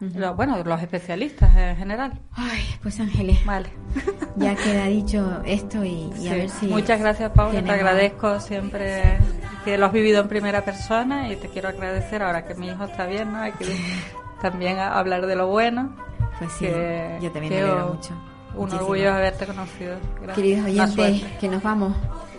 Los- 0.00 0.34
bueno, 0.34 0.62
los 0.64 0.82
especialistas 0.82 1.54
en 1.56 1.76
general. 1.76 2.12
Ay, 2.32 2.64
pues 2.82 2.98
Ángeles, 2.98 3.38
Vale. 3.46 3.70
ya 4.36 4.56
queda 4.56 4.86
dicho 4.86 5.40
esto 5.46 5.84
y, 5.84 6.10
y 6.18 6.26
a 6.28 6.32
Sí. 6.32 6.38
ver 6.40 6.50
si. 6.50 6.66
Muchas 6.66 6.98
gracias, 6.98 7.30
Paula. 7.30 7.52
Te 7.52 7.58
tenemos- 7.62 7.78
agradezco 7.78 8.40
siempre 8.40 9.18
que 9.64 9.78
lo 9.78 9.86
has 9.86 9.92
vivido 9.92 10.20
en 10.22 10.28
primera 10.28 10.64
persona 10.64 11.32
y 11.32 11.36
te 11.36 11.48
quiero 11.48 11.68
agradecer 11.68 12.20
ahora 12.20 12.44
que 12.44 12.56
mi 12.56 12.66
hijo 12.66 12.82
está 12.84 13.06
bien, 13.06 13.30
¿no? 13.32 13.38
Hay 13.38 13.52
que 13.52 13.64
también 14.42 14.78
a- 14.80 14.98
hablar 14.98 15.24
de 15.24 15.36
lo 15.36 15.46
bueno. 15.46 15.94
Pues 16.40 16.50
sí, 16.54 16.66
que- 16.66 17.18
yo 17.22 17.30
también 17.30 17.52
que 17.52 17.60
me 17.62 17.70
alegro 17.70 17.94
mucho. 17.94 18.12
Un 18.56 18.62
Muchísimo. 18.62 18.80
orgullo 18.80 19.12
haberte 19.12 19.46
conocido. 19.46 19.96
Gracias. 20.16 20.34
Queridos 20.34 20.64
oyentes, 20.64 21.32
que 21.38 21.48
nos 21.48 21.62
vamos 21.62 21.94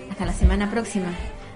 hasta 0.09 0.25
la 0.25 0.33
semana 0.33 0.69
próxima. 0.69 1.07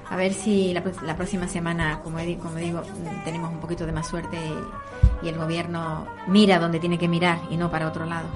A 0.10 0.16
ver 0.16 0.34
si 0.34 0.74
la, 0.74 1.16
próxima 1.16 1.48
semana, 1.48 2.02
como, 2.04 2.20
he 2.20 2.38
como 2.38 2.56
digo, 2.56 2.84
tenemos 3.24 3.50
un 3.50 3.60
poquito 3.60 3.86
de 3.86 3.94
más 3.94 4.08
suerte 4.08 4.38
y, 4.38 5.26
y 5.26 5.30
el 5.30 5.38
gobierno 5.38 6.06
mira 6.28 6.60
donde 6.60 6.80
tiene 6.80 6.98
que 7.00 7.08
mirar 7.08 7.40
y 7.50 7.58
no 7.58 7.72
para 7.72 7.88
otro 7.88 8.06
lado. 8.06 8.28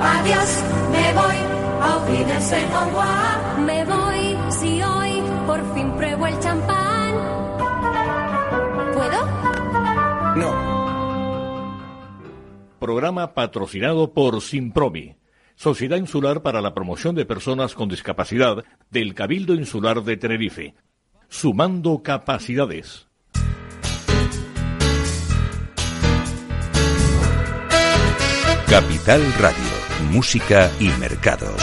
Adiós, 0.00 0.64
me 0.92 1.12
voy 1.14 1.36
a 1.80 1.96
Ufines 1.96 2.52
en 2.52 2.72
Agua. 2.72 3.38
Me 3.64 3.84
voy 3.84 4.36
si 4.50 4.82
hoy 4.82 5.22
por 5.46 5.74
fin 5.74 5.90
pruebo 5.92 6.26
el 6.26 6.38
champán. 6.38 7.14
¿Puedo? 8.94 9.26
No. 10.36 10.67
Programa 12.78 13.34
patrocinado 13.34 14.12
por 14.12 14.40
Simpromi, 14.40 15.16
Sociedad 15.56 15.96
Insular 15.96 16.42
para 16.42 16.60
la 16.60 16.74
Promoción 16.74 17.14
de 17.14 17.26
Personas 17.26 17.74
con 17.74 17.88
Discapacidad 17.88 18.64
del 18.90 19.14
Cabildo 19.14 19.54
Insular 19.54 20.04
de 20.04 20.16
Tenerife. 20.16 20.74
Sumando 21.28 22.02
capacidades. 22.02 23.08
Capital 28.68 29.22
Radio, 29.40 30.10
Música 30.12 30.70
y 30.78 30.88
Mercados. 31.00 31.62